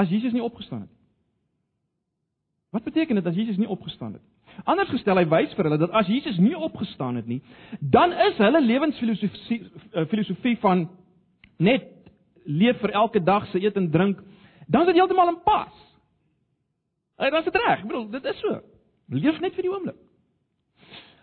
as 0.00 0.08
Jesus 0.08 0.32
nie 0.32 0.42
opgestaan 0.42 0.86
het? 0.86 0.94
Wat 2.72 2.86
beteken 2.86 3.20
dit 3.20 3.28
as 3.28 3.36
Jesus 3.36 3.58
nie 3.60 3.68
opgestaan 3.68 4.14
het? 4.16 4.24
Anders 4.64 4.90
gestel, 4.92 5.18
hy 5.18 5.26
wys 5.30 5.54
vir 5.56 5.68
hulle 5.68 5.80
dat 5.80 5.94
as 5.96 6.10
Jesus 6.10 6.38
nie 6.38 6.54
opgestaan 6.56 7.16
het 7.18 7.26
nie, 7.26 7.40
dan 7.80 8.12
is 8.28 8.38
hulle 8.40 8.60
lewensfilosofie 8.62 9.60
eh, 9.92 10.06
filosofie 10.10 10.56
van 10.62 10.86
net 11.58 11.88
leef 12.44 12.80
vir 12.82 12.94
elke 12.98 13.22
dag 13.22 13.46
se 13.50 13.60
eet 13.62 13.76
en 13.78 13.90
drink, 13.90 14.20
dan 14.66 14.84
is 14.84 14.92
dit 14.92 15.00
heeltemal 15.00 15.32
in 15.34 15.40
pas. 15.44 15.72
Hy 17.22 17.30
was 17.30 17.44
dit 17.46 17.58
reg. 17.60 17.82
Ek 17.82 17.86
bedoel, 17.86 18.08
dit 18.10 18.24
is 18.32 18.40
so. 18.42 18.58
Leef 19.12 19.38
net 19.42 19.54
vir 19.54 19.66
die 19.66 19.72
oomblik. 19.72 19.98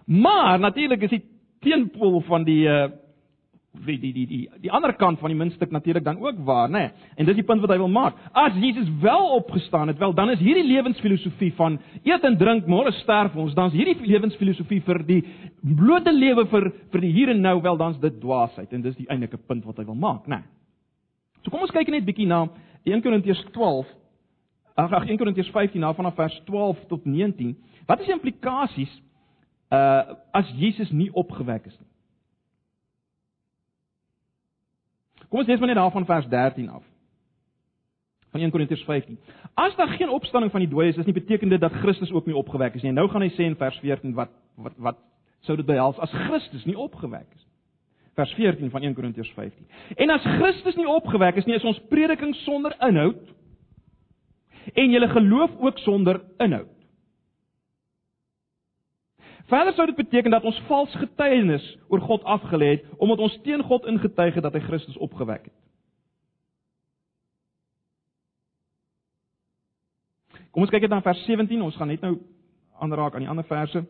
Maar 0.10 0.60
natuurlik 0.60 1.04
is 1.06 1.18
die 1.18 1.24
teenpool 1.66 2.22
van 2.28 2.48
die 2.48 2.64
uh 2.68 2.90
die 3.72 3.98
die 4.00 4.14
die 4.14 4.26
die 4.28 4.50
die 4.64 4.72
ander 4.72 4.94
kant 4.98 5.20
van 5.20 5.30
die 5.30 5.38
muntstuk 5.38 5.72
natuurlik 5.72 6.04
dan 6.04 6.18
ook 6.18 6.40
waar, 6.46 6.70
nê? 6.70 6.80
Nee? 6.80 6.90
En 7.16 7.26
dis 7.26 7.36
die 7.36 7.46
punt 7.46 7.62
wat 7.62 7.70
hy 7.70 7.78
wil 7.78 7.92
maak. 7.92 8.16
As 8.34 8.54
Jesus 8.58 8.90
wel 9.02 9.30
opgestaan 9.36 9.88
het, 9.88 9.98
wel 9.98 10.14
dan 10.14 10.30
is 10.30 10.40
hierdie 10.40 10.66
lewensfilosofie 10.66 11.54
van 11.56 11.80
eet 12.04 12.24
en 12.24 12.38
drink, 12.38 12.68
môre 12.68 12.92
sterf 12.92 13.36
ons, 13.36 13.54
dan 13.54 13.70
is 13.70 13.78
hierdie 13.78 14.10
lewensfilosofie 14.10 14.82
vir 14.86 15.04
die 15.06 15.20
blote 15.62 16.12
lewe 16.14 16.48
vir 16.50 16.72
vir 16.92 17.06
die 17.06 17.12
hier 17.14 17.30
en 17.30 17.42
nou 17.42 17.60
wel 17.62 17.78
dan's 17.78 18.00
dit 18.00 18.20
dwaasheid 18.22 18.74
en 18.74 18.82
dis 18.82 18.98
die 18.98 19.10
eintlike 19.10 19.38
punt 19.38 19.66
wat 19.66 19.78
hy 19.78 19.86
wil 19.86 20.00
maak, 20.00 20.26
nê? 20.28 20.42
Nee? 20.42 20.48
So 21.44 21.52
kom 21.54 21.62
ons 21.64 21.72
kyk 21.72 21.92
net 21.94 22.08
bietjie 22.08 22.28
na 22.28 22.48
1 22.90 23.04
Korintiërs 23.04 23.46
12. 23.54 23.88
Ag, 24.80 25.06
1 25.06 25.18
Korintiërs 25.20 25.52
15 25.54 25.80
na 25.84 25.94
vanaf 25.94 26.18
vers 26.18 26.36
12 26.48 26.82
tot 26.90 27.06
19. 27.06 27.54
Wat 27.88 28.02
is 28.02 28.10
die 28.10 28.16
implikasies 28.18 28.98
uh 29.70 30.18
as 30.34 30.50
Jesus 30.58 30.90
nie 30.90 31.12
opgewek 31.14 31.68
is 31.70 31.78
nie? 31.78 31.88
Kom 35.30 35.40
ons 35.40 35.48
lees 35.48 35.60
maar 35.60 35.70
net 35.70 35.78
daarvan 35.78 36.06
vers 36.06 36.28
13 36.28 36.70
af. 36.70 36.84
Van 38.30 38.42
1 38.42 38.52
Korintiërs 38.54 38.84
15. 38.84 39.20
As 39.54 39.76
daar 39.76 39.88
geen 39.88 40.10
opstanding 40.10 40.52
van 40.52 40.62
die 40.62 40.70
dooies 40.70 40.94
is, 40.94 41.00
is 41.00 41.06
nie 41.06 41.14
beteken 41.14 41.50
dit 41.50 41.62
dat 41.62 41.74
Christus 41.82 42.12
ook 42.12 42.26
nie 42.26 42.36
opgewek 42.36 42.76
is 42.76 42.86
nie. 42.86 42.94
Nou 42.94 43.08
gaan 43.10 43.26
hy 43.26 43.30
sê 43.34 43.46
in 43.50 43.58
vers 43.58 43.78
14 43.82 44.14
wat 44.18 44.34
wat 44.56 44.74
wat 44.78 44.98
sou 45.48 45.56
dit 45.58 45.66
behels 45.66 45.98
as 46.04 46.14
Christus 46.28 46.66
nie 46.66 46.78
opgewek 46.78 47.28
is? 47.36 47.46
Vers 48.20 48.34
14 48.38 48.70
van 48.70 48.86
1 48.86 48.94
Korintiërs 48.94 49.32
15. 49.34 49.66
En 49.96 50.10
as 50.14 50.26
Christus 50.38 50.76
nie 50.76 50.88
opgewek 50.90 51.40
is 51.42 51.46
nie, 51.46 51.56
is 51.56 51.66
ons 51.66 51.82
prediking 51.90 52.36
sonder 52.44 52.76
inhoud 52.86 53.36
en 54.74 54.92
julle 54.92 55.10
geloof 55.10 55.56
ook 55.60 55.78
sonder 55.78 56.22
inhoud. 56.38 56.79
Verder 59.48 59.74
sou 59.74 59.86
dit 59.86 59.96
beteken 59.96 60.32
dat 60.32 60.44
ons 60.44 60.62
vals 60.68 60.96
getuienis 60.96 61.78
oor 61.88 62.02
God 62.02 62.24
afgelê 62.24 62.76
het 62.76 62.86
omdat 62.98 63.20
ons 63.20 63.40
teen 63.44 63.64
God 63.64 63.86
ingetuig 63.86 64.34
het 64.34 64.44
dat 64.44 64.54
hy 64.54 64.60
Christus 64.60 64.98
opgewek 64.98 65.44
het. 65.44 65.58
Kom 70.52 70.66
ons 70.66 70.72
kyk 70.74 70.88
net 70.88 70.96
na 70.98 71.02
vers 71.06 71.22
17. 71.26 71.62
Ons 71.62 71.78
gaan 71.78 71.92
net 71.92 72.02
nou 72.02 72.18
aanraak 72.82 73.16
aan 73.16 73.26
die 73.26 73.32
ander 73.32 73.48
verse. 73.48 73.84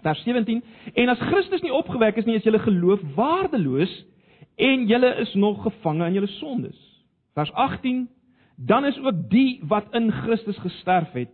Vers 0.00 0.22
17: 0.24 0.62
En 0.94 1.12
as 1.12 1.20
Christus 1.28 1.62
nie 1.62 1.72
opgewek 1.72 2.16
is 2.16 2.28
nie, 2.28 2.38
is 2.40 2.46
julle 2.46 2.62
geloof 2.64 3.02
waardeloos 3.16 3.92
en 4.56 4.86
julle 4.88 5.14
is 5.24 5.34
nog 5.34 5.62
gevange 5.62 6.06
in 6.08 6.16
julle 6.16 6.32
sondes. 6.38 6.78
Vers 7.36 7.52
18: 7.52 8.08
Dan 8.56 8.84
is 8.84 8.98
ook 9.00 9.28
die 9.30 9.60
wat 9.68 9.92
in 9.96 10.12
Christus 10.12 10.58
gesterf 10.58 11.12
het 11.12 11.32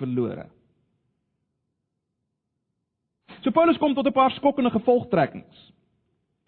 verlore. 0.00 0.48
So 3.42 3.50
Paulus 3.50 3.78
kom 3.78 3.94
tot 3.94 4.06
'n 4.06 4.12
paar 4.12 4.30
skokkende 4.30 4.70
gevolgtrekkings. 4.70 5.72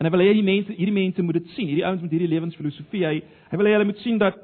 En 0.01 0.07
hy 0.07 0.11
wil 0.11 0.21
hê 0.25 0.33
die 0.33 0.43
mense, 0.43 0.73
hierdie 0.73 0.97
mense 0.97 1.23
moet 1.23 1.35
dit 1.35 1.49
sien, 1.49 1.67
hierdie 1.69 1.85
ouens 1.85 2.01
met 2.01 2.11
hierdie 2.11 2.29
lewensfilosofie, 2.29 3.05
hy 3.05 3.23
hy 3.51 3.57
wil 3.61 3.67
hê 3.67 3.75
hulle 3.77 3.85
moet 3.85 3.99
sien 4.01 4.19
dat 4.19 4.39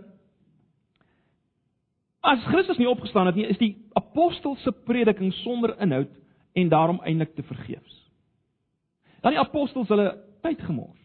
as 2.21 2.43
Christus 2.50 2.76
nie 2.76 2.88
opgestaan 2.91 3.26
het 3.31 3.38
nie, 3.38 3.47
is 3.47 3.59
die 3.59 3.73
apostel 3.95 4.57
se 4.57 4.73
prediking 4.73 5.33
sonder 5.33 5.76
inhoud 5.81 6.12
en 6.53 6.69
daarom 6.69 7.00
eintlik 7.07 7.35
te 7.35 7.43
vergeefs. 7.43 8.03
Dan 9.23 9.33
die 9.37 9.41
apostels 9.41 9.88
hulle 9.88 10.11
tyd 10.43 10.61
gemors. 10.67 11.00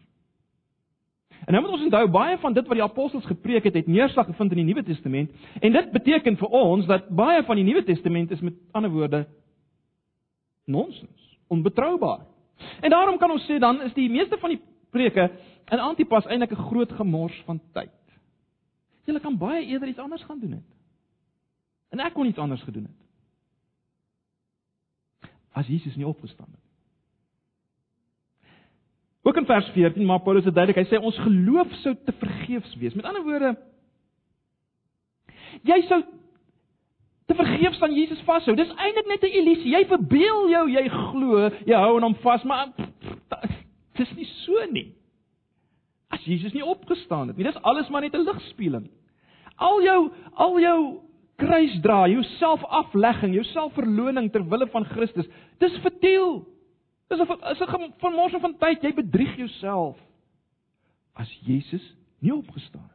En 1.46 1.54
nou 1.54 1.62
moet 1.62 1.72
ons 1.78 1.86
onthou 1.88 2.04
baie 2.12 2.36
van 2.38 2.52
dit 2.52 2.68
wat 2.68 2.78
die 2.78 2.84
apostels 2.84 3.24
gepreek 3.26 3.64
het, 3.64 3.74
het 3.74 3.86
neerslag 3.86 4.26
gevind 4.26 4.52
in 4.52 4.62
die 4.62 4.68
Nuwe 4.68 4.84
Testament 4.86 5.32
en 5.60 5.72
dit 5.72 5.90
beteken 5.94 6.36
vir 6.36 6.54
ons 6.54 6.86
dat 6.86 7.08
baie 7.08 7.42
van 7.42 7.58
die 7.58 7.66
Nuwe 7.66 7.82
Testament 7.88 8.30
is 8.30 8.44
met 8.44 8.58
ander 8.76 8.92
woorde 8.92 9.24
nonsens 10.66 11.21
onbetroubaar. 11.52 12.24
En 12.80 12.90
daarom 12.90 13.18
kan 13.18 13.30
ons 13.30 13.44
sê 13.48 13.58
dan 13.60 13.82
is 13.86 13.94
die 13.94 14.08
meeste 14.10 14.38
van 14.40 14.54
die 14.54 14.60
preke 14.94 15.28
in 15.72 15.80
Antipas 15.80 16.26
eintlik 16.26 16.52
'n 16.52 16.66
groot 16.68 16.92
gemors 16.92 17.42
van 17.46 17.60
tyd. 17.72 17.90
Julle 19.04 19.20
kan 19.20 19.38
baie 19.38 19.66
eerder 19.66 19.88
iets 19.88 19.98
anders 19.98 20.24
gaan 20.24 20.40
doen 20.40 20.52
het. 20.52 20.68
En 21.90 22.00
ek 22.00 22.14
kon 22.14 22.26
iets 22.26 22.38
anders 22.38 22.62
gedoen 22.62 22.84
het. 22.84 23.00
As 25.52 25.66
Jesus 25.66 25.96
nie 25.96 26.06
opgestaan 26.06 26.48
het. 26.50 26.60
Ook 29.22 29.36
in 29.36 29.46
vers 29.46 29.68
14 29.68 30.06
maak 30.06 30.22
Paulus 30.22 30.44
dit 30.44 30.54
duidelik. 30.54 30.88
Hy 30.88 30.96
sê 30.96 31.02
ons 31.02 31.18
geloof 31.18 31.72
sou 31.72 31.96
te 32.04 32.12
vergeefs 32.12 32.74
wees. 32.74 32.94
Met 32.94 33.04
ander 33.04 33.22
woorde 33.22 33.56
jy 35.60 35.78
sou 35.88 36.00
te 37.32 37.44
vergeefs 37.44 37.80
aan 37.82 37.94
Jesus 37.94 38.20
vashou. 38.26 38.56
Dis 38.56 38.72
eintlik 38.76 39.06
net 39.08 39.22
'n 39.22 39.36
illusie. 39.38 39.72
Jy 39.72 39.84
verbeel 39.86 40.48
jou 40.50 40.64
jy 40.70 40.88
glo, 40.88 41.50
jy 41.66 41.74
hou 41.74 41.96
aan 41.96 42.02
hom 42.02 42.16
vas, 42.22 42.42
maar 42.44 42.72
dit 43.96 44.06
is 44.06 44.14
nie 44.16 44.28
so 44.44 44.66
nie. 44.70 44.92
As 46.10 46.24
Jesus 46.24 46.52
nie 46.52 46.64
opgestaan 46.64 47.28
het 47.28 47.36
nie, 47.36 47.44
dis 47.44 47.62
alles 47.62 47.88
maar 47.88 48.00
net 48.00 48.14
'n 48.14 48.24
ligspieeling. 48.24 48.90
Al 49.56 49.82
jou 49.82 50.10
al 50.34 50.60
jou 50.60 51.00
kruisdra, 51.36 52.08
jou 52.08 52.22
selfaflegging, 52.22 53.34
jou 53.34 53.44
selfverloning 53.44 54.30
ter 54.32 54.48
wille 54.48 54.66
van 54.66 54.84
Christus, 54.84 55.26
dis 55.58 55.78
verteel. 55.78 56.44
Dis 57.08 57.18
'n 57.18 57.50
is 57.50 57.60
'n 57.60 57.92
vermorsing 57.98 58.40
van 58.40 58.58
tyd. 58.58 58.82
Jy 58.82 58.94
bedrieg 58.94 59.36
jouself. 59.36 59.98
As 61.14 61.28
Jesus 61.44 61.96
nie 62.20 62.34
opgestaan 62.34 62.91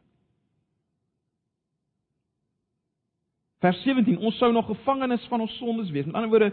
Vers 3.58 3.80
17, 3.82 4.18
ons 4.18 4.36
sou 4.38 4.52
nog 4.52 4.66
gevangenes 4.66 5.24
van 5.30 5.40
ons 5.40 5.56
sondes 5.58 5.90
wees. 5.90 6.06
Met 6.06 6.14
ander 6.14 6.30
woorde, 6.30 6.52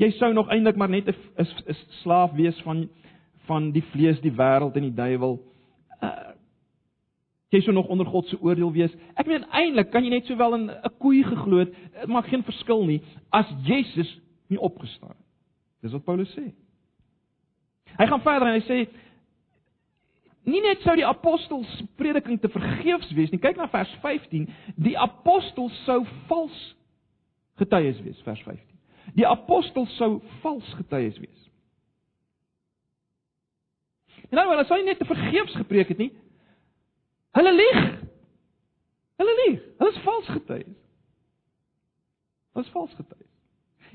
jy 0.00 0.08
sou 0.16 0.32
nog 0.32 0.48
eintlik 0.52 0.76
maar 0.76 0.88
net 0.88 1.08
'n 1.08 1.16
is, 1.36 1.52
is 1.66 1.86
slaaf 2.02 2.32
wees 2.32 2.60
van 2.64 2.88
van 3.46 3.70
die 3.70 3.84
vlees, 3.92 4.20
die 4.20 4.32
wêreld 4.32 4.74
en 4.74 4.82
die 4.82 4.94
duiwel. 4.94 5.38
Uh, 6.02 6.34
jy 7.54 7.60
sou 7.60 7.74
nog 7.74 7.86
onder 7.86 8.06
God 8.06 8.26
se 8.26 8.40
oordeel 8.40 8.72
wees. 8.72 8.94
Ek 9.14 9.26
meen 9.26 9.44
eintlik 9.50 9.90
kan 9.90 10.04
jy 10.04 10.10
net 10.10 10.26
sowel 10.26 10.54
in 10.54 10.70
'n 10.70 10.96
koei 10.98 11.22
geglo 11.22 11.58
het, 11.58 11.72
dit 12.00 12.06
maak 12.08 12.26
geen 12.26 12.42
verskil 12.42 12.84
nie 12.86 13.02
as 13.30 13.46
Jesus 13.62 14.20
nie 14.48 14.60
opgestaan 14.60 15.14
het. 15.14 15.26
Dis 15.82 15.92
wat 15.92 16.04
Paulus 16.04 16.34
sê. 16.34 16.52
Hy 17.98 18.06
gaan 18.06 18.20
verder 18.20 18.48
en 18.48 18.60
hy 18.60 18.64
sê 18.66 18.88
Nie 20.46 20.62
net 20.62 20.84
sou 20.86 20.94
die 20.94 21.06
apostels 21.06 21.70
prediking 21.98 22.38
te 22.40 22.48
vergeefs 22.52 23.10
wees 23.18 23.32
nie. 23.32 23.40
Kyk 23.42 23.58
na 23.58 23.66
vers 23.72 23.90
15. 24.02 24.46
Die 24.78 24.94
apostels 24.98 25.74
sou 25.84 26.04
vals 26.30 26.58
getuies 27.58 27.98
wees, 28.04 28.20
vers 28.22 28.42
15. 28.46 28.62
Die 29.18 29.26
apostels 29.26 29.90
sou 29.98 30.20
vals 30.44 30.68
getuies 30.78 31.18
wees. 31.18 31.42
En 34.30 34.38
nou, 34.38 34.46
hulle 34.52 34.66
sou 34.68 34.78
nie 34.78 34.86
net 34.86 35.00
te 35.02 35.08
vergeefs 35.08 35.54
gepreek 35.58 35.90
het 35.94 36.02
nie. 36.02 36.12
Hulle 37.36 37.52
lieg. 37.54 37.82
Hulle 39.18 39.34
lieg. 39.42 39.66
Hulle 39.80 39.94
is 39.94 40.02
vals 40.06 40.30
getuies. 40.30 40.78
Hulle 42.54 42.66
is 42.66 42.72
vals 42.74 42.94
getuies. 42.94 43.32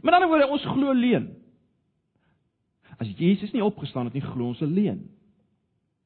Met 0.02 0.18
ander 0.18 0.30
woorde, 0.32 0.52
ons 0.52 0.68
glo 0.76 0.92
leuen. 0.98 1.32
As 3.00 3.10
Jesus 3.18 3.54
nie 3.56 3.64
opgestaan 3.64 4.10
het 4.10 4.20
nie, 4.20 4.26
glo 4.26 4.52
ons 4.52 4.62
'n 4.62 4.74
leuen. 4.74 5.02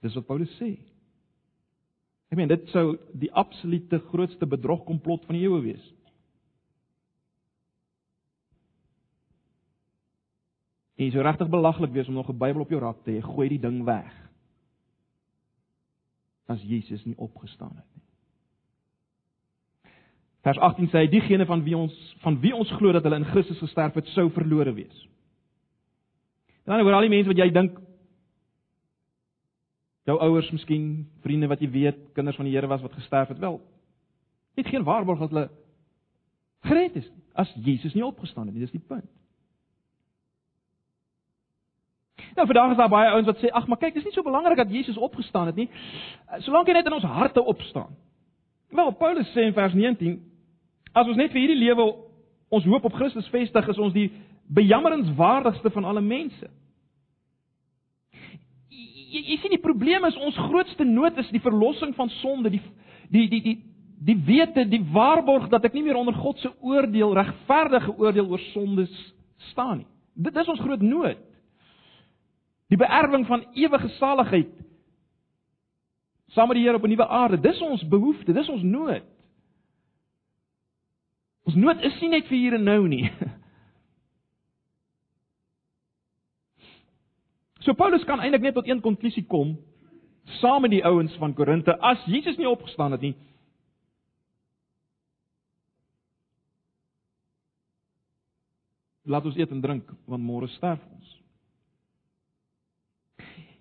Dis 0.06 0.14
wat 0.14 0.28
Paulus 0.30 0.52
sê. 0.60 0.76
Ek 2.30 2.38
meen 2.38 2.50
dit 2.52 2.66
sou 2.74 2.96
die 3.18 3.32
absolute 3.34 4.00
grootste 4.12 4.46
bedrogkomplot 4.50 5.26
van 5.26 5.38
die 5.38 5.46
eeue 5.48 5.62
wees. 5.64 5.86
Dit 10.96 11.10
is 11.12 11.18
regtig 11.18 11.50
belaglik 11.52 11.92
wees 11.96 12.08
om 12.08 12.16
nog 12.16 12.30
'n 12.30 12.38
Bybel 12.38 12.62
op 12.62 12.70
jou 12.70 12.80
rak 12.80 13.04
te 13.04 13.12
hê. 13.12 13.22
Gooi 13.22 13.50
die 13.50 13.60
ding 13.60 13.84
weg. 13.84 14.14
As 16.48 16.62
Jesus 16.62 17.06
nie 17.06 17.18
opgestaan 17.18 17.76
het 17.76 17.86
nie. 17.96 18.04
Vers 20.42 20.58
18 20.58 20.88
sê 20.88 20.98
hy 21.02 21.08
diegene 21.08 21.46
van 21.46 21.64
wie 21.64 21.78
ons 21.78 22.16
van 22.22 22.40
wie 22.40 22.56
ons 22.56 22.72
glo 22.72 22.92
dat 22.92 23.04
hulle 23.04 23.16
in 23.16 23.26
Christus 23.26 23.58
gesterf 23.58 23.94
het, 23.94 24.08
sou 24.08 24.30
verlore 24.30 24.74
wees. 24.74 25.08
Dan 26.66 26.82
oor 26.82 26.94
al 26.94 27.02
die 27.02 27.10
mense 27.10 27.28
wat 27.28 27.38
jy 27.38 27.50
dink 27.50 27.80
jou 30.06 30.16
ouers 30.22 30.52
miskien, 30.54 31.08
vriende 31.26 31.50
wat 31.50 31.62
jy 31.64 31.70
weet, 31.74 32.02
kinders 32.14 32.38
van 32.38 32.46
die 32.46 32.54
Here 32.54 32.70
was 32.70 32.82
wat 32.82 32.94
gesterf 32.94 33.32
het, 33.34 33.40
wel. 33.42 33.60
Het 34.56 34.68
geen 34.68 34.84
waarborg 34.84 35.20
dat 35.20 35.30
hulle 35.34 35.50
gered 36.66 36.96
is 36.96 37.12
as 37.34 37.52
Jesus 37.66 37.94
nie 37.94 38.06
opgestaan 38.06 38.46
het 38.46 38.54
nie. 38.54 38.64
Dis 38.64 38.72
die 38.72 38.86
punt. 38.88 39.10
Nou 42.36 42.48
vandag 42.48 42.72
is 42.72 42.78
daar 42.78 42.90
baie 42.90 43.10
ouens 43.10 43.28
wat 43.28 43.40
sê, 43.40 43.50
ag, 43.52 43.68
maar 43.68 43.80
kyk, 43.80 43.94
dis 43.96 44.04
nie 44.04 44.14
so 44.16 44.24
belangrik 44.24 44.58
dat 44.60 44.72
Jesus 44.72 44.98
opgestaan 44.98 45.46
het 45.52 45.56
nie, 45.56 45.70
solank 46.44 46.68
hy 46.68 46.76
net 46.76 46.88
in 46.90 46.98
ons 46.98 47.08
harte 47.08 47.44
opstaan. 47.44 47.96
Wel, 48.76 48.92
Paulus 49.00 49.30
sê 49.32 49.46
in 49.48 49.56
vers 49.56 49.74
19, 49.74 50.18
as 50.92 51.08
ons 51.08 51.20
net 51.20 51.32
vir 51.32 51.46
hierdie 51.46 51.62
lewe 51.62 51.86
ons 52.56 52.68
hoop 52.68 52.88
op 52.88 52.98
Christus 53.00 53.28
vestig, 53.32 53.70
is 53.72 53.80
ons 53.80 53.96
die 53.96 54.10
bejammerenswaardigste 54.52 55.72
van 55.76 55.88
alle 55.88 56.04
mense. 56.04 56.50
Jy, 59.16 59.22
jy 59.24 59.38
sien 59.40 59.54
die 59.56 59.64
probleem 59.64 60.04
is 60.10 60.18
ons 60.20 60.38
grootste 60.50 60.84
nood 60.88 61.16
is 61.22 61.32
die 61.32 61.44
verlossing 61.44 61.94
van 61.96 62.12
sonde, 62.20 62.52
die 62.52 62.62
die 63.14 63.28
die 63.32 63.42
die 63.46 63.56
die 64.06 64.18
wete, 64.28 64.66
die 64.68 64.84
waarborg 64.92 65.48
dat 65.50 65.64
ek 65.66 65.74
nie 65.74 65.86
meer 65.86 65.96
onder 65.96 66.18
God 66.20 66.38
se 66.44 66.52
oordeel, 66.60 67.14
regverdige 67.16 67.94
oordeel 67.96 68.28
oor 68.28 68.42
sondes 68.52 68.92
staan 69.52 69.80
nie. 69.80 69.88
Dit 70.28 70.36
is 70.36 70.50
ons 70.52 70.60
groot 70.60 70.84
nood. 70.84 71.22
Die 72.72 72.80
beerwing 72.80 73.24
van 73.30 73.46
ewige 73.56 73.90
saligheid 73.96 74.52
saam 76.36 76.50
met 76.52 76.60
die 76.60 76.66
Here 76.66 76.76
op 76.76 76.84
'n 76.84 76.92
nuwe 76.92 77.08
aarde, 77.08 77.38
dis 77.40 77.62
ons 77.62 77.88
behoefte, 77.88 78.34
dis 78.34 78.50
ons 78.50 78.64
nood. 78.64 79.04
Ons 81.46 81.56
nood 81.56 81.82
is 81.82 82.02
nie 82.02 82.10
net 82.10 82.28
vir 82.28 82.38
hier 82.38 82.54
en 82.54 82.64
nou 82.64 82.88
nie. 82.88 83.12
So 87.66 87.74
Paulus 87.74 88.04
kan 88.06 88.22
eintlik 88.22 88.44
net 88.46 88.54
tot 88.54 88.68
een 88.70 88.82
konklusie 88.82 89.26
kom 89.26 89.56
saam 90.40 90.62
met 90.62 90.74
die 90.74 90.86
ouens 90.86 91.14
van 91.22 91.34
Korinte 91.34 91.74
as 91.82 92.02
Jesus 92.06 92.38
nie 92.38 92.50
opgestaan 92.50 92.92
het 92.92 93.02
nie. 93.02 93.16
Laat 99.06 99.26
ons 99.26 99.38
eet 99.38 99.52
en 99.54 99.62
drink 99.62 99.90
want 100.10 100.26
môre 100.26 100.50
sterf 100.54 100.82
ons. 100.94 101.12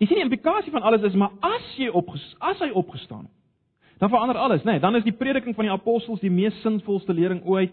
Jy 0.00 0.08
sien 0.08 0.20
die 0.20 0.26
implikasie 0.26 0.72
van 0.72 0.84
alles 0.84 1.04
is 1.08 1.16
maar 1.16 1.32
as 1.44 1.66
jy 1.80 1.88
opges 1.92 2.24
as 2.40 2.60
hy 2.64 2.70
opgestaan 2.76 3.26
het, 3.26 3.34
dan 4.00 4.10
verander 4.10 4.36
alles, 4.36 4.64
né? 4.64 4.74
Nee, 4.74 4.80
dan 4.82 4.96
is 4.98 5.04
die 5.04 5.16
prediking 5.16 5.54
van 5.56 5.68
die 5.68 5.72
apostels 5.72 6.20
die 6.20 6.32
mees 6.32 6.56
sinvolste 6.64 7.14
lering 7.14 7.44
ooit. 7.46 7.72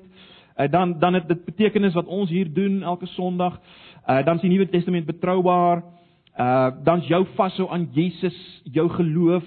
Uh, 0.55 0.67
dan 0.71 0.99
dan 0.99 1.15
het 1.17 1.27
dit 1.27 1.45
betekenis 1.45 1.95
wat 1.97 2.07
ons 2.07 2.29
hier 2.29 2.47
doen 2.53 2.83
elke 2.83 3.07
Sondag. 3.15 3.57
Uh, 4.07 4.23
dan 4.25 4.35
is 4.35 4.45
die 4.45 4.51
Nuwe 4.51 4.69
Testament 4.69 5.05
betroubaar. 5.05 5.83
Uh 6.39 6.71
dan's 6.83 7.07
jou 7.07 7.25
vashou 7.35 7.69
aan 7.69 7.89
Jesus, 7.91 8.61
jou 8.63 8.89
geloof 8.89 9.43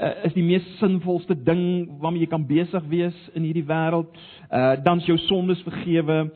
uh, 0.00 0.24
is 0.24 0.34
die 0.34 0.42
mees 0.42 0.66
sinvolste 0.78 1.36
ding 1.42 1.86
waarmee 2.02 2.24
jy 2.24 2.30
kan 2.30 2.46
besig 2.46 2.88
wees 2.90 3.18
in 3.34 3.46
hierdie 3.46 3.66
wêreld. 3.68 4.10
Uh 4.50 4.74
dan's 4.82 5.06
jou 5.06 5.18
sondes 5.28 5.62
vergewe. 5.62 6.32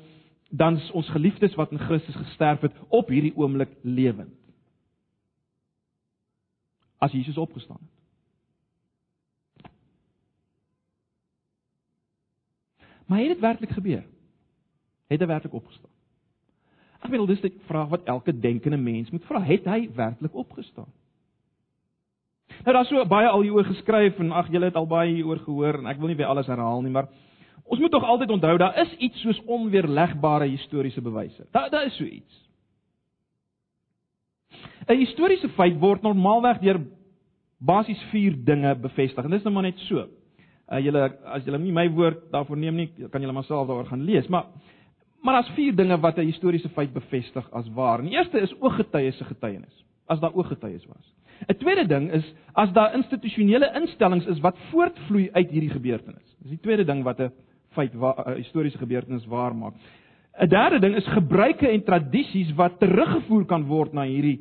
Dan's 0.51 0.91
ons 0.97 1.09
geliefdes 1.13 1.55
wat 1.59 1.73
in 1.75 1.83
Christus 1.83 2.17
gesterf 2.17 2.63
het 2.65 2.77
op 2.89 3.11
hierdie 3.13 3.35
oomblik 3.37 3.75
lewend. 3.83 4.33
As 6.99 7.13
Jesus 7.13 7.39
opgestaan 7.39 7.79
het. 7.81 7.95
Maar 13.09 13.19
het 13.19 13.29
dit 13.29 13.41
werklik 13.41 13.71
gebeur? 13.71 14.05
Het 15.07 15.21
hy 15.21 15.27
werklik 15.27 15.53
opgestaan? 15.53 15.88
Ek 17.03 17.11
bedoel 17.11 17.27
dis 17.27 17.43
'n 17.43 17.61
vraag 17.67 17.89
wat 17.89 18.05
elke 18.05 18.39
denkende 18.39 18.77
mens 18.77 19.11
moet 19.11 19.25
vra. 19.25 19.41
Het 19.41 19.65
hy 19.65 19.91
werklik 19.95 20.35
opgestaan? 20.35 20.93
Nou 22.65 22.75
daar's 22.75 22.89
so 22.89 23.05
baie 23.07 23.29
al 23.29 23.43
hieroor 23.43 23.65
geskryf 23.65 24.19
en 24.19 24.33
ag 24.33 24.51
julle 24.51 24.65
het 24.71 24.77
al 24.77 24.87
baie 24.87 25.15
hieroor 25.15 25.39
gehoor 25.45 25.79
en 25.79 25.87
ek 25.87 25.99
wil 26.01 26.09
nie 26.09 26.17
weer 26.17 26.31
alles 26.31 26.47
herhaal 26.47 26.83
nie, 26.83 26.91
maar 26.91 27.09
ons 27.65 27.81
moet 27.81 27.93
tog 27.93 28.05
altyd 28.05 28.31
onthou 28.31 28.57
daar 28.59 28.79
is 28.83 28.95
iets 28.97 29.21
soos 29.21 29.41
onweerlegbare 29.47 30.49
historiese 30.49 31.03
bewyse. 31.05 31.47
Daar 31.53 31.71
daar 31.71 31.87
is 31.87 31.97
so 31.97 32.05
iets. 32.05 32.45
'n 34.89 34.97
Historiese 34.97 35.49
feit 35.49 35.79
word 35.79 36.03
normaalweg 36.03 36.61
deur 36.61 36.81
basies 37.59 38.03
4 38.11 38.45
dinge 38.45 38.75
bevestig 38.75 39.25
en 39.25 39.31
dis 39.31 39.43
nou 39.43 39.55
maar 39.55 39.63
net 39.63 39.79
so. 39.79 40.07
Uh, 40.69 40.79
julle 40.85 41.19
as 41.25 41.45
julle 41.45 41.59
nie 41.59 41.73
my 41.73 41.87
woord 41.91 42.31
daarvoor 42.33 42.57
neem 42.57 42.77
nie, 42.77 42.89
kan 43.11 43.21
julle 43.21 43.33
maar 43.33 43.45
self 43.45 43.67
daaroor 43.67 43.87
gaan 43.89 44.05
lees, 44.05 44.27
maar 44.29 44.45
Maar 45.23 45.33
daar's 45.33 45.55
vier 45.55 45.75
dinge 45.77 45.99
wat 46.01 46.19
'n 46.19 46.31
historiese 46.31 46.69
feit 46.69 46.93
bevestig 46.93 47.51
as 47.51 47.69
waar. 47.69 48.03
Die 48.03 48.11
eerste 48.11 48.41
is 48.41 48.61
ooggetuies 48.61 49.17
se 49.17 49.25
getuienis, 49.25 49.85
as 50.07 50.21
daar 50.21 50.35
ooggetuies 50.35 50.87
was. 50.87 51.15
'n 51.47 51.57
Tweede 51.57 51.87
ding 51.87 52.13
is 52.13 52.35
as 52.53 52.73
daar 52.73 52.95
institusionele 52.95 53.71
instellings 53.75 54.27
is 54.27 54.41
wat 54.41 54.59
voortvloei 54.71 55.29
uit 55.33 55.51
hierdie 55.51 55.71
gebeurtenis. 55.71 56.37
Dis 56.39 56.51
die 56.51 56.61
tweede 56.61 56.85
ding 56.85 57.03
wat 57.03 57.21
'n 57.21 57.33
feit 57.69 57.95
'n 57.95 58.35
historiese 58.35 58.79
gebeurtenis 58.79 59.27
waar 59.27 59.55
maak. 59.55 59.75
'n 60.41 60.49
Derde 60.49 60.79
ding 60.79 60.95
is 60.95 61.07
gebruike 61.07 61.69
en 61.69 61.85
tradisies 61.85 62.55
wat 62.55 62.79
teruggevoer 62.79 63.45
kan 63.45 63.65
word 63.67 63.93
na 63.93 64.03
hierdie 64.03 64.41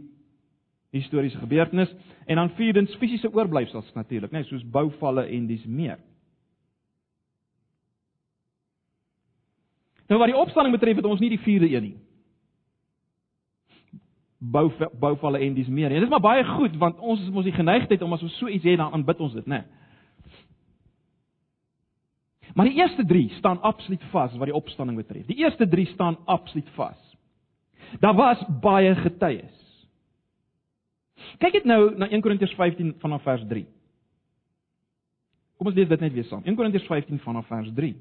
historiese 0.92 1.38
gebeurtenis 1.38 1.96
en 2.26 2.36
dan 2.36 2.50
vierdens 2.50 2.96
fisiese 2.96 3.34
oorblyfsels 3.34 3.94
natuurlik, 3.94 4.32
net 4.32 4.46
soos 4.46 4.64
bouvalle 4.64 5.26
en 5.26 5.48
dis 5.48 5.66
meer. 5.66 5.98
Nou 10.08 10.20
wat 10.20 10.32
die 10.32 10.40
opstanding 10.40 10.76
betref, 10.76 11.02
het 11.02 11.06
ons 11.06 11.20
nie 11.20 11.32
die 11.34 11.42
vierde 11.44 11.70
een 11.72 11.90
nie. 11.90 11.96
Bou 14.38 14.70
bouvalle 15.00 15.42
en 15.44 15.56
dis 15.58 15.68
meer. 15.68 15.90
En 15.90 16.00
dit 16.00 16.08
is 16.08 16.14
maar 16.14 16.24
baie 16.24 16.46
goed 16.46 16.78
want 16.78 17.00
ons 17.00 17.22
is 17.22 17.34
mos 17.34 17.48
die 17.48 17.56
geneigtheid 17.56 18.02
om 18.06 18.14
as 18.14 18.24
ons 18.24 18.38
so 18.38 18.48
iets 18.48 18.68
het 18.68 18.78
dan 18.78 18.94
aanbid 18.94 19.20
ons 19.20 19.34
dit, 19.34 19.48
né? 19.50 19.64
Maar 22.58 22.66
die 22.66 22.80
eerste 22.80 23.06
3 23.06 23.30
staan 23.38 23.62
absoluut 23.62 24.04
vas 24.10 24.34
wat 24.38 24.50
die 24.50 24.56
opstanding 24.56 24.98
betref. 24.98 25.26
Die 25.26 25.38
eerste 25.44 25.68
3 25.68 25.86
staan 25.86 26.18
absoluut 26.26 26.70
vas. 26.74 27.18
Daar 28.00 28.16
was 28.16 28.42
baie 28.62 28.96
getuies. 28.96 29.58
Kyk 31.38 31.60
net 31.60 31.68
nou 31.70 31.82
na 31.98 32.10
1 32.10 32.22
Korintiërs 32.22 32.56
15 32.58 32.96
vanaf 33.02 33.22
vers 33.26 33.44
3. 33.48 33.66
Kom 35.58 35.70
ons 35.70 35.76
lees 35.76 35.90
dit 35.90 36.00
net 36.00 36.14
weer 36.14 36.26
saam. 36.30 36.44
1 36.46 36.56
Korintiërs 36.56 36.88
15 36.90 37.20
vanaf 37.20 37.48
vers 37.50 37.70
3. 37.74 37.94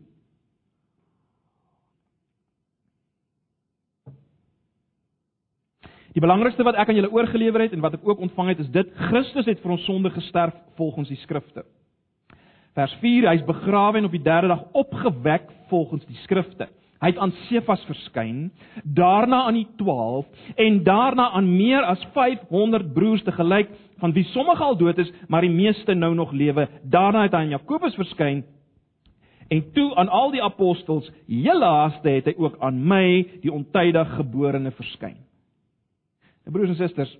Die 6.16 6.24
belangrikste 6.24 6.64
wat 6.64 6.78
ek 6.80 6.88
aan 6.88 6.96
julle 6.96 7.12
oorgelewer 7.12 7.66
het 7.66 7.74
en 7.76 7.82
wat 7.84 7.98
ek 7.98 8.06
ook 8.08 8.22
ontvang 8.24 8.54
het 8.54 8.62
is 8.64 8.70
dit: 8.72 8.92
Christus 9.10 9.44
het 9.44 9.58
vir 9.60 9.74
ons 9.74 9.82
sonde 9.84 10.08
gesterf 10.14 10.54
volgens 10.78 11.10
die 11.12 11.18
skrifte. 11.20 11.66
Vers 12.72 12.94
4: 13.02 13.28
Hy's 13.28 13.44
begrawe 13.44 14.00
en 14.00 14.08
op 14.08 14.16
die 14.16 14.22
3de 14.24 14.48
dag 14.48 14.62
opgewek 14.72 15.50
volgens 15.68 16.06
die 16.08 16.16
skrifte. 16.22 16.70
Hy 17.04 17.10
het 17.12 17.20
aan 17.20 17.34
Sefas 17.44 17.82
verskyn, 17.84 18.46
daarna 18.96 19.42
aan 19.50 19.58
die 19.58 19.66
12 19.76 20.24
en 20.56 20.78
daarna 20.86 21.28
aan 21.36 21.50
meer 21.58 21.84
as 21.84 22.00
500 22.14 22.94
broers 22.96 23.22
te 23.22 23.36
gelyk, 23.36 23.68
van 24.00 24.16
wie 24.16 24.24
sommige 24.32 24.64
al 24.64 24.80
dood 24.80 24.98
is, 24.98 25.12
maar 25.28 25.44
die 25.44 25.52
meeste 25.52 25.94
nou 25.94 26.14
nog 26.14 26.32
lewe. 26.32 26.64
Daarna 26.82 27.26
het 27.28 27.36
hy 27.36 27.44
aan 27.44 27.52
Jakobus 27.58 27.94
verskyn 28.00 28.44
en 29.52 29.62
toe 29.76 29.92
aan 29.94 30.08
al 30.08 30.32
die 30.32 30.42
apostels. 30.42 31.12
Heel 31.28 31.60
laaste 31.60 32.08
het 32.08 32.32
hy 32.32 32.34
ook 32.40 32.56
aan 32.64 32.80
my, 32.88 33.26
die 33.44 33.52
ontydig 33.52 34.16
geborene, 34.16 34.72
verskyn. 34.80 35.25
En 36.46 36.52
broers 36.54 36.70
en 36.70 36.78
susters, 36.78 37.18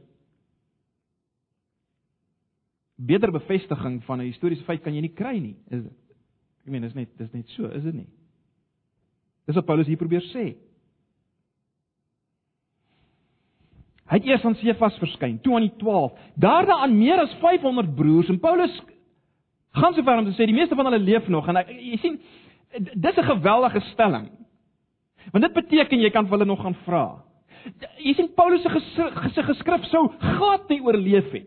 beter 2.96 3.32
bevestiging 3.34 4.04
van 4.04 4.18
'n 4.18 4.30
historiese 4.30 4.64
feit 4.64 4.82
kan 4.82 4.94
jy 4.94 5.00
nie 5.00 5.14
kry 5.14 5.38
nie, 5.38 5.56
is 5.68 5.82
dit? 5.82 5.98
Ek 6.64 6.70
meen, 6.70 6.82
dis 6.82 6.94
net 6.94 7.18
dis 7.18 7.32
net 7.32 7.48
so, 7.48 7.66
is 7.66 7.82
dit 7.82 7.94
nie? 7.94 8.08
Dis 9.46 9.54
wat 9.54 9.66
Paulus 9.66 9.86
hier 9.86 9.96
probeer 9.96 10.22
sê. 10.32 10.56
Hy 14.06 14.18
het 14.18 14.26
eers 14.26 14.44
aan 14.44 14.54
Sefas 14.54 14.98
verskyn, 14.98 15.38
toe 15.42 15.54
aan 15.54 15.66
die 15.66 15.76
12, 15.78 16.12
daarna 16.34 16.82
aan 16.82 16.98
meer 16.98 17.18
as 17.18 17.34
500 17.42 17.94
broers 17.94 18.28
en 18.28 18.38
Paulus 18.38 18.82
gaan 19.74 19.94
so 19.94 20.02
ver 20.02 20.18
om 20.18 20.24
te 20.24 20.34
sê 20.38 20.46
die 20.46 20.54
meeste 20.54 20.74
van 20.74 20.86
hulle 20.88 21.02
leef 21.02 21.28
nog 21.28 21.48
en 21.48 21.56
hy, 21.56 21.64
jy 21.74 21.98
sien 22.00 22.20
dis 22.78 23.16
'n 23.16 23.30
geweldige 23.30 23.80
stelling. 23.92 24.30
Want 25.32 25.44
dit 25.44 25.52
beteken 25.52 26.00
jy 26.00 26.10
kan 26.10 26.26
hulle 26.26 26.44
nog 26.44 26.62
gaan 26.62 26.74
vra. 26.74 27.22
Jy 28.02 28.14
sien 28.14 28.32
Paulus 28.36 28.62
se 28.62 29.42
geskrif 29.42 29.86
sou 29.90 30.08
glad 30.22 30.68
nie 30.70 30.80
oorleef 30.84 31.30
het. 31.34 31.46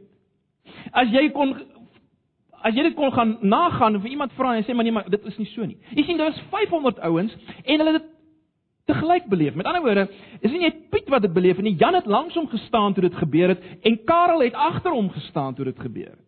As 0.91 1.11
jy 1.13 1.29
kon 1.35 1.55
as 2.59 2.75
jy 2.75 2.83
dit 2.89 2.95
kon 2.97 3.11
gaan 3.15 3.37
nagaan 3.47 3.95
of 3.95 4.05
iemand 4.05 4.33
vra 4.35 4.57
en 4.57 4.65
sê 4.67 4.75
maar 4.75 4.83
nee 4.83 4.93
maar 4.95 5.07
dit 5.09 5.25
is 5.31 5.37
nie 5.39 5.49
so 5.53 5.65
nie. 5.65 5.77
Jy 5.95 6.05
sien 6.07 6.19
daar 6.19 6.33
is 6.33 6.41
500 6.51 6.99
ouens 7.07 7.35
en 7.63 7.83
hulle 7.83 7.95
dit 7.99 8.09
te 8.89 8.97
gelyk 8.97 9.29
beleef. 9.29 9.55
Met 9.55 9.69
ander 9.69 9.83
woorde, 9.85 10.07
is 10.41 10.51
nie 10.51 10.63
net 10.65 10.87
Piet 10.89 11.09
wat 11.13 11.23
dit 11.23 11.33
beleef 11.33 11.59
nie. 11.61 11.75
Jan 11.79 11.95
het 11.95 12.09
langs 12.09 12.35
hom 12.35 12.49
gestaan 12.49 12.93
toe 12.93 13.05
dit 13.05 13.15
gebeur 13.15 13.53
het 13.53 13.63
en 13.85 13.99
Karel 14.05 14.43
het 14.43 14.57
agter 14.57 14.91
hom 14.91 15.11
gestaan 15.13 15.55
toe 15.55 15.69
dit 15.69 15.79
gebeur 15.79 16.11
het. 16.11 16.25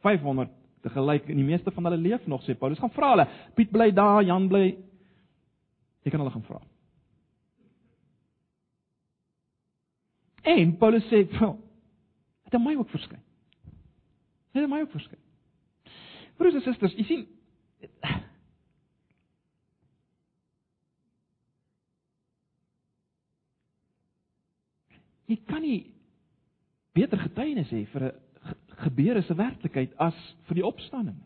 500 0.00 0.48
te 0.80 0.88
gelyk 0.88 1.26
en 1.28 1.36
die 1.36 1.44
meeste 1.44 1.70
van 1.76 1.90
hulle 1.90 2.00
leef 2.00 2.24
nog 2.26 2.46
sê 2.46 2.56
Paulus. 2.56 2.80
Gaan 2.80 2.94
vra 2.94 3.10
hulle. 3.10 3.26
Piet 3.54 3.74
bly 3.74 3.90
daar, 3.92 4.22
Jan 4.24 4.48
bly 4.48 4.78
Jy 6.00 6.12
kan 6.12 6.22
hulle 6.22 6.32
gaan 6.32 6.46
vra. 6.48 6.60
En 10.42 10.76
Paulus 10.76 11.04
sê, 11.04 11.38
"Wel, 11.38 11.60
het 12.42 12.54
aan 12.54 12.62
my 12.62 12.76
ook 12.76 12.90
verskyn." 12.90 13.22
Het 14.50 14.62
aan 14.62 14.70
my 14.70 14.80
ook 14.80 14.90
verskyn. 14.90 15.18
Broers 16.36 16.54
en 16.54 16.60
susters, 16.60 16.98
u 16.98 17.02
sien 17.02 17.26
Jy 25.30 25.36
kan 25.46 25.62
nie 25.62 25.92
beter 26.96 27.20
getuienis 27.22 27.70
hê 27.70 27.84
vir 27.92 28.02
'n 28.02 28.56
gebeur 28.82 29.16
is 29.16 29.30
'n 29.30 29.36
werklikheid 29.36 29.92
as 29.96 30.16
vir 30.48 30.54
die 30.54 30.66
opstanding. 30.66 31.20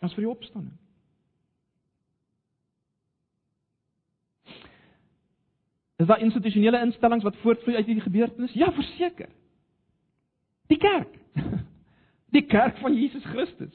As 0.00 0.14
vir 0.14 0.24
die 0.24 0.30
opstanding. 0.30 0.78
Is 5.96 6.06
daar 6.06 6.20
institusionele 6.20 6.80
instellings 6.80 7.24
wat 7.24 7.36
voortvloei 7.36 7.76
uit 7.76 7.86
hierdie 7.86 8.04
gebeurtenis? 8.04 8.52
Ja, 8.52 8.72
verseker. 8.72 9.28
Die 10.66 10.78
kerk. 10.78 11.18
Die 12.32 12.46
kerk 12.48 12.78
van 12.80 12.94
Jesus 12.96 13.24
Christus. 13.24 13.74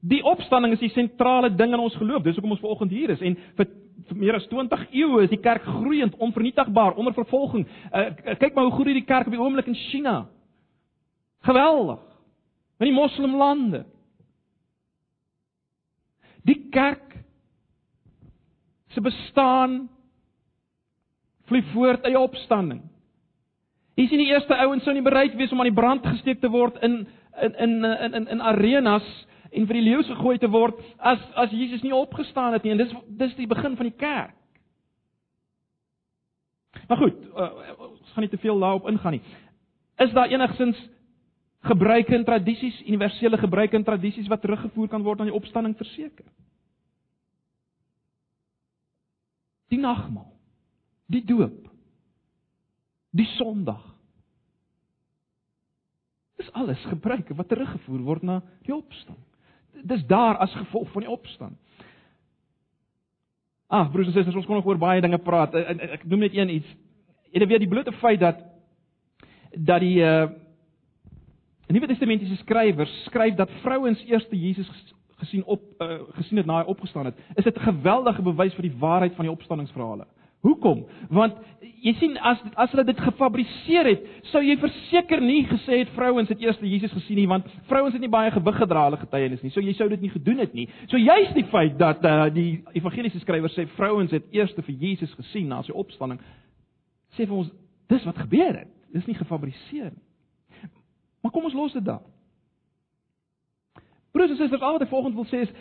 Die 0.00 0.22
opstanding 0.22 0.72
is 0.72 0.78
die 0.78 0.92
sentrale 0.94 1.50
ding 1.50 1.72
in 1.74 1.82
ons 1.82 1.96
geloof. 1.98 2.22
Dis 2.22 2.36
hoekom 2.38 2.54
ons 2.54 2.62
vanoggend 2.62 2.92
hier 2.94 3.10
is 3.10 3.22
en 3.26 3.34
vir, 3.58 3.66
vir 4.06 4.20
meer 4.20 4.38
as 4.38 4.46
20 4.46 4.84
eeue 4.94 5.24
is 5.24 5.32
die 5.32 5.40
kerk 5.42 5.66
groeiend, 5.66 6.14
onvernietigbaar, 6.22 6.94
onder 6.94 7.16
vervolging. 7.16 7.66
Uh, 7.90 8.12
kyk 8.38 8.54
maar 8.54 8.68
hoe 8.68 8.76
groei 8.76 8.94
die 9.00 9.08
kerk 9.08 9.26
op 9.26 9.34
die 9.34 9.42
oomblik 9.42 9.66
in 9.66 9.78
China. 9.88 10.28
Geweldig. 11.48 12.04
In 12.78 12.92
die 12.92 12.94
moslimlande. 12.94 13.82
Die 16.46 16.60
kerk 16.70 17.18
se 18.94 19.02
bestaan 19.02 19.88
vloei 21.48 21.62
voort 21.72 22.04
uit 22.04 22.16
opstanding. 22.16 22.82
Hier 23.98 24.08
sien 24.08 24.20
die 24.20 24.30
eerste 24.30 24.54
ouens 24.54 24.84
sou 24.86 24.94
nie 24.94 25.02
bereid 25.02 25.34
wees 25.34 25.52
om 25.52 25.58
aan 25.58 25.72
die 25.72 25.78
brand 25.80 26.04
gesteek 26.06 26.40
te 26.40 26.50
word 26.52 26.76
in 26.86 27.00
in 27.42 27.54
in 27.64 27.72
in 27.84 28.14
in, 28.14 28.28
in 28.34 28.40
arenas 28.40 29.06
en 29.50 29.66
vir 29.66 29.78
die 29.80 29.86
leeu 29.88 30.02
gegooi 30.06 30.36
te 30.38 30.50
word 30.50 30.78
as 30.98 31.22
as 31.34 31.50
Jesus 31.50 31.82
nie 31.82 31.94
opgestaan 31.94 32.52
het 32.52 32.62
nie 32.62 32.76
en 32.76 32.82
dis 32.84 32.94
dis 33.08 33.34
die 33.40 33.48
begin 33.50 33.76
van 33.76 33.90
die 33.90 33.96
kerk. 33.98 34.36
Maar 36.88 37.00
goed, 37.02 37.18
uh, 37.34 37.50
ons 37.88 38.12
gaan 38.14 38.22
nie 38.22 38.30
te 38.30 38.40
veel 38.40 38.58
daarop 38.58 38.86
ingaan 38.88 39.18
nie. 39.18 39.22
Is 39.98 40.12
daar 40.14 40.30
enigsins 40.30 40.78
gebruike 41.66 42.14
en 42.14 42.24
tradisies, 42.24 42.80
universele 42.86 43.38
gebruike 43.38 43.76
en 43.76 43.84
tradisies 43.84 44.28
wat 44.30 44.40
teruggevoer 44.40 44.88
kan 44.88 45.02
word 45.02 45.20
aan 45.20 45.32
die 45.32 45.36
opstanding 45.36 45.76
verseker? 45.76 46.24
Die 49.68 49.80
nagmaal 49.80 50.37
die 51.08 51.24
doop, 51.24 51.68
die 53.16 53.26
Sondag. 53.36 53.82
Dis 56.38 56.50
alles 56.54 56.82
gebruike 56.86 57.34
wat 57.34 57.48
teruggevoer 57.50 58.02
word 58.06 58.26
na 58.26 58.42
die 58.66 58.74
opstanding. 58.76 59.24
Dis 59.88 60.04
daar 60.10 60.38
as 60.42 60.54
gevolg 60.54 60.90
van 60.92 61.06
die 61.06 61.10
opstanding. 61.10 61.58
Ag 63.68 63.90
broers 63.92 64.08
en 64.08 64.14
susters, 64.16 64.36
ons 64.36 64.46
kon 64.48 64.56
nog 64.56 64.68
oor 64.68 64.80
baie 64.80 65.02
dinge 65.04 65.18
praat. 65.20 65.56
Ek, 65.58 65.66
ek, 65.74 65.96
ek 65.98 66.04
noem 66.08 66.24
net 66.24 66.36
een 66.36 66.52
iets. 66.60 66.68
Jy 67.34 67.44
weet 67.44 67.64
die 67.64 67.70
blote 67.70 67.92
feit 68.00 68.20
dat 68.22 68.44
dat 69.52 69.82
die 69.84 69.98
uh 70.04 70.28
Nuwe 71.68 71.84
Testamentiese 71.84 72.38
skrywers 72.40 72.92
skryf 73.04 73.34
dat 73.36 73.50
vrouens 73.60 74.00
eerste 74.08 74.38
Jesus 74.40 74.68
gesien 75.20 75.42
op 75.44 75.60
uh, 75.84 75.98
gesien 76.16 76.40
het 76.40 76.46
na 76.48 76.62
hy 76.62 76.70
opgestaan 76.72 77.10
het, 77.10 77.18
is 77.36 77.44
dit 77.44 77.58
'n 77.58 77.66
geweldige 77.66 78.22
bewys 78.22 78.54
vir 78.54 78.62
die 78.62 78.78
waarheid 78.78 79.14
van 79.14 79.24
die 79.28 79.34
opstanningsverhale. 79.34 80.06
Hoekom? 80.46 80.84
Want 81.10 81.38
jy 81.82 81.92
sien 81.98 82.16
as 82.26 82.40
as 82.58 82.70
hulle 82.74 82.84
dit 82.86 83.00
gefabriseer 83.02 83.88
het, 83.90 84.06
sou 84.30 84.42
jy 84.42 84.56
verseker 84.60 85.22
nie 85.22 85.40
gesê 85.50 85.80
het 85.82 85.92
vrouens 85.96 86.30
het 86.30 86.40
eers 86.42 86.58
Jesus 86.62 86.94
gesien 86.94 87.18
nie, 87.18 87.28
want 87.30 87.46
vrouens 87.70 87.94
het 87.94 88.02
nie 88.02 88.10
baie 88.12 88.30
gewig 88.34 88.58
gedra 88.60 88.84
hulle 88.86 89.00
getuienis 89.00 89.42
nie. 89.42 89.52
So 89.54 89.62
jy 89.64 89.74
sou 89.78 89.88
dit 89.90 90.02
nie 90.02 90.12
gedoen 90.14 90.42
het 90.42 90.54
nie. 90.54 90.68
So 90.90 90.98
juist 90.98 91.34
die 91.38 91.46
feit 91.52 91.78
dat 91.78 92.04
uh, 92.06 92.26
die 92.34 92.62
evangeliese 92.78 93.22
skrywers 93.22 93.56
sê 93.58 93.66
vrouens 93.76 94.14
het 94.14 94.26
eers 94.34 94.54
vir 94.58 94.74
Jesus 94.74 95.14
gesien 95.18 95.50
na 95.50 95.62
sy 95.66 95.74
opstanding, 95.74 96.20
sê 97.16 97.26
vir 97.26 97.38
ons 97.42 97.50
dis 97.90 98.06
wat 98.06 98.22
gebeur 98.26 98.62
het. 98.62 98.70
Dis 98.94 99.06
nie 99.08 99.18
gefabriseer 99.18 99.90
nie. 99.90 100.04
Maar 101.22 101.34
kom 101.34 101.48
ons 101.48 101.56
los 101.56 101.74
dit 101.74 101.84
daar. 101.84 102.04
Broers 104.14 104.30
en 104.30 104.38
susters, 104.38 104.62
al 104.62 104.78
wat 104.78 104.86
ek 104.86 104.92
volgens 104.92 105.16
wil 105.18 105.26
sê 105.28 105.42
is 105.44 105.54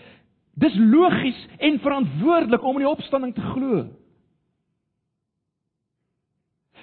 dis 0.57 0.75
logies 0.79 1.37
en 1.61 1.79
verantwoordelik 1.83 2.63
om 2.65 2.79
in 2.79 2.85
die 2.85 2.89
opstanding 2.89 3.33
te 3.35 3.43
glo. 3.53 3.87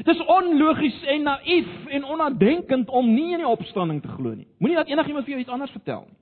Dis 0.02 0.20
onlogies 0.26 0.96
en 1.06 1.22
naïef 1.22 1.86
en 1.86 2.04
onnadenkend 2.04 2.88
om 2.88 3.06
nie 3.14 3.32
in 3.32 3.44
die 3.44 3.48
opstanding 3.48 4.02
te 4.02 4.10
glo 4.10 4.34
nie. 4.34 4.48
Moenie 4.58 4.76
dat 4.80 4.90
enigiemand 4.90 5.24
vir 5.24 5.36
jou 5.36 5.40
iets 5.44 5.54
anders 5.54 5.70
vertel 5.70 6.02
nie. 6.08 6.18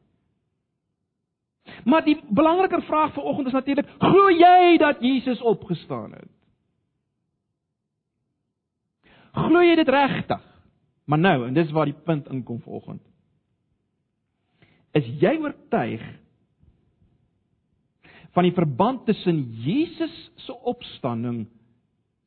Maar 1.85 2.05
die 2.05 2.19
belangriker 2.29 2.83
vraag 2.83 3.15
vir 3.15 3.25
oggend 3.25 3.47
is 3.47 3.57
natuurlik: 3.57 3.89
glo 3.99 4.31
jy 4.31 4.77
dat 4.79 5.01
Jesus 5.01 5.41
opgestaan 5.41 6.13
het? 6.13 6.31
Glo 9.33 9.63
jy 9.65 9.77
dit 9.81 9.89
regtig? 9.89 10.43
Maar 11.05 11.19
nou, 11.19 11.47
en 11.47 11.55
dis 11.55 11.71
waar 11.73 11.89
die 11.89 12.03
punt 12.05 12.29
inkom 12.31 12.61
vanoggend. 12.63 13.03
Is 14.93 15.09
jy 15.21 15.39
oortuig 15.41 16.03
van 18.33 18.47
die 18.47 18.55
verband 18.57 19.07
tussen 19.09 19.43
Jesus 19.65 20.13
se 20.45 20.55
opstanding 20.69 21.47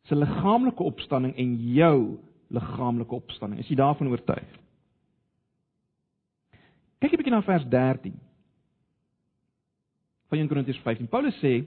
se 0.05 0.15
liggaamlike 0.15 0.83
opstanding 0.83 1.35
en 1.35 1.55
jou 1.73 2.17
liggaamlike 2.53 3.15
opstanding. 3.15 3.61
Is 3.61 3.69
jy 3.69 3.77
daarvan 3.79 4.11
oortuig? 4.13 4.59
Kyk 7.01 7.11
'n 7.11 7.17
bietjie 7.17 7.33
na 7.33 7.41
vers 7.41 7.65
13. 7.69 8.19
Van 10.29 10.37
1 10.37 10.47
Korintiërs 10.47 10.81
15. 10.81 11.07
Paulus 11.07 11.37
sê: 11.41 11.65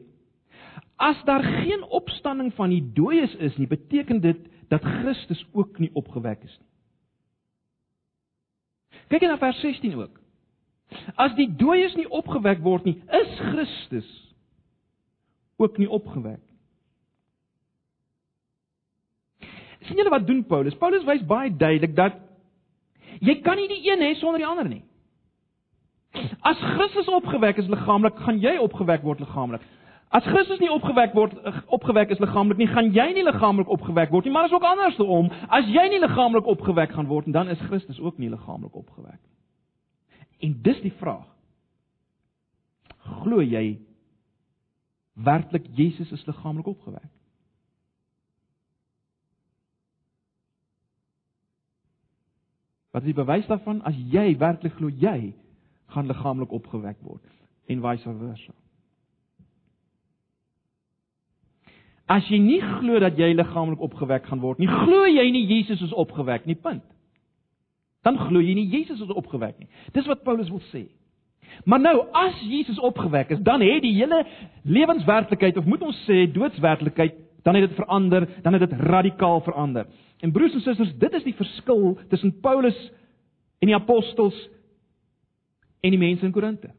As 0.96 1.24
daar 1.24 1.42
geen 1.42 1.82
opstanding 1.82 2.54
van 2.54 2.68
die 2.68 2.92
dooies 2.92 3.34
is 3.34 3.56
nie, 3.56 3.66
beteken 3.66 4.20
dit 4.20 4.38
dat 4.68 4.82
Christus 4.82 5.46
ook 5.52 5.78
nie 5.78 5.90
opgewek 5.94 6.42
is 6.42 6.58
nie. 6.58 6.68
Kyk 9.08 9.20
na 9.20 9.38
vers 9.38 9.60
16 9.60 9.94
ook. 9.94 10.20
As 11.16 11.34
die 11.34 11.48
dooies 11.56 11.94
nie 11.94 12.08
opgewek 12.08 12.60
word 12.64 12.84
nie, 12.84 13.02
is 13.08 13.38
Christus 13.38 14.34
ook 15.56 15.78
nie 15.78 15.88
opgewek 15.90 16.47
sien 19.88 19.98
julle 19.98 20.12
wat 20.12 20.26
doen 20.26 20.44
Paulus? 20.46 20.76
Paulus 20.78 21.06
wys 21.08 21.24
baie 21.26 21.50
duidelik 21.50 21.96
dat 21.96 22.20
jy 23.24 23.40
kan 23.42 23.58
nie 23.58 23.68
die 23.70 23.82
een 23.88 24.04
hê 24.04 24.14
sonder 24.20 24.42
die 24.42 24.46
ander 24.48 24.68
nie. 24.68 24.84
As 26.46 26.60
Christus 26.76 27.08
opgewek 27.12 27.58
is 27.60 27.68
liggaamlik, 27.68 28.16
gaan 28.24 28.38
jy 28.40 28.56
opgewek 28.62 29.02
word 29.04 29.20
liggaamlik. 29.20 29.64
As 30.08 30.24
Christus 30.24 30.60
nie 30.62 30.70
opgewek 30.72 31.12
word 31.14 31.34
opgewek 31.74 32.14
is 32.14 32.20
liggaamlik 32.22 32.60
nie, 32.60 32.68
gaan 32.70 32.92
jy 32.96 33.10
nie 33.18 33.24
liggaamlik 33.26 33.68
opgewek 33.68 34.12
word 34.14 34.24
nie, 34.24 34.32
maar 34.32 34.48
is 34.48 34.54
ook 34.56 34.64
andersom. 34.64 35.28
As 35.52 35.68
jy 35.68 35.84
nie 35.92 36.00
liggaamlik 36.00 36.48
opgewek 36.48 36.94
gaan 36.96 37.10
word 37.10 37.28
nie, 37.28 37.36
dan 37.36 37.52
is 37.52 37.60
Christus 37.68 38.00
ook 38.00 38.16
nie 38.18 38.30
liggaamlik 38.32 38.76
opgewek 38.76 39.18
nie. 39.18 39.36
En 40.48 40.56
dis 40.64 40.80
die 40.80 40.94
vraag. 41.00 41.26
Glo 43.22 43.42
jy 43.42 43.78
werklik 45.18 45.66
Jesus 45.76 46.12
is 46.14 46.24
liggaamlik 46.26 46.66
opgewek? 46.66 47.10
Wat 52.98 53.06
is 53.06 53.14
die 53.14 53.24
bewys 53.24 53.46
daarvan? 53.46 53.78
As 53.86 53.94
jy 54.10 54.32
werklik 54.38 54.72
glo 54.74 54.88
jy 54.90 55.30
gaan 55.94 56.08
liggaamlik 56.10 56.50
opgewek 56.50 56.96
word 57.06 57.22
en 57.70 57.82
vice 57.84 58.14
versa. 58.18 58.54
As 62.10 62.26
jy 62.26 62.40
nie 62.42 62.58
glo 62.58 62.98
dat 62.98 63.14
jy 63.14 63.28
liggaamlik 63.36 63.84
opgewek 63.86 64.26
gaan 64.26 64.42
word 64.42 64.58
nie, 64.58 64.66
glo 64.66 65.04
jy 65.06 65.28
nie 65.30 65.44
Jesus 65.46 65.84
is 65.86 65.94
opgewek 65.94 66.48
nie, 66.50 66.58
punt. 66.58 66.82
Dan 68.02 68.18
glo 68.18 68.42
jy 68.42 68.56
nie 68.58 68.66
Jesus 68.72 68.98
is 69.06 69.14
opgewek 69.14 69.62
nie. 69.62 69.70
Dis 69.94 70.10
wat 70.10 70.26
Paulus 70.26 70.50
wil 70.50 70.64
sê. 70.72 70.88
Maar 71.70 71.84
nou, 71.84 71.94
as 72.18 72.42
Jesus 72.50 72.82
opgewek 72.82 73.30
is, 73.36 73.46
dan 73.46 73.62
het 73.62 73.86
die 73.86 73.94
hele 73.94 74.24
lewenswerklikheid 74.66 75.62
of 75.62 75.70
moet 75.70 75.86
ons 75.86 76.02
sê 76.10 76.24
doodswerklikheid, 76.34 77.14
dan 77.42 77.54
het 77.54 77.68
dit 77.68 77.78
verander, 77.78 78.28
dan 78.42 78.52
het 78.52 78.70
dit 78.70 78.80
radikaal 78.80 79.40
verander. 79.40 79.86
En 80.18 80.32
broers 80.32 80.54
en 80.54 80.60
susters, 80.60 80.94
dit 80.98 81.12
is 81.12 81.22
die 81.22 81.34
verskil 81.34 81.98
tussen 82.08 82.40
Paulus 82.40 82.90
en 83.58 83.66
die 83.66 83.76
apostels 83.76 84.48
en 85.80 85.90
die 85.90 85.98
mense 85.98 86.24
in 86.24 86.32
Korinte. 86.32 86.70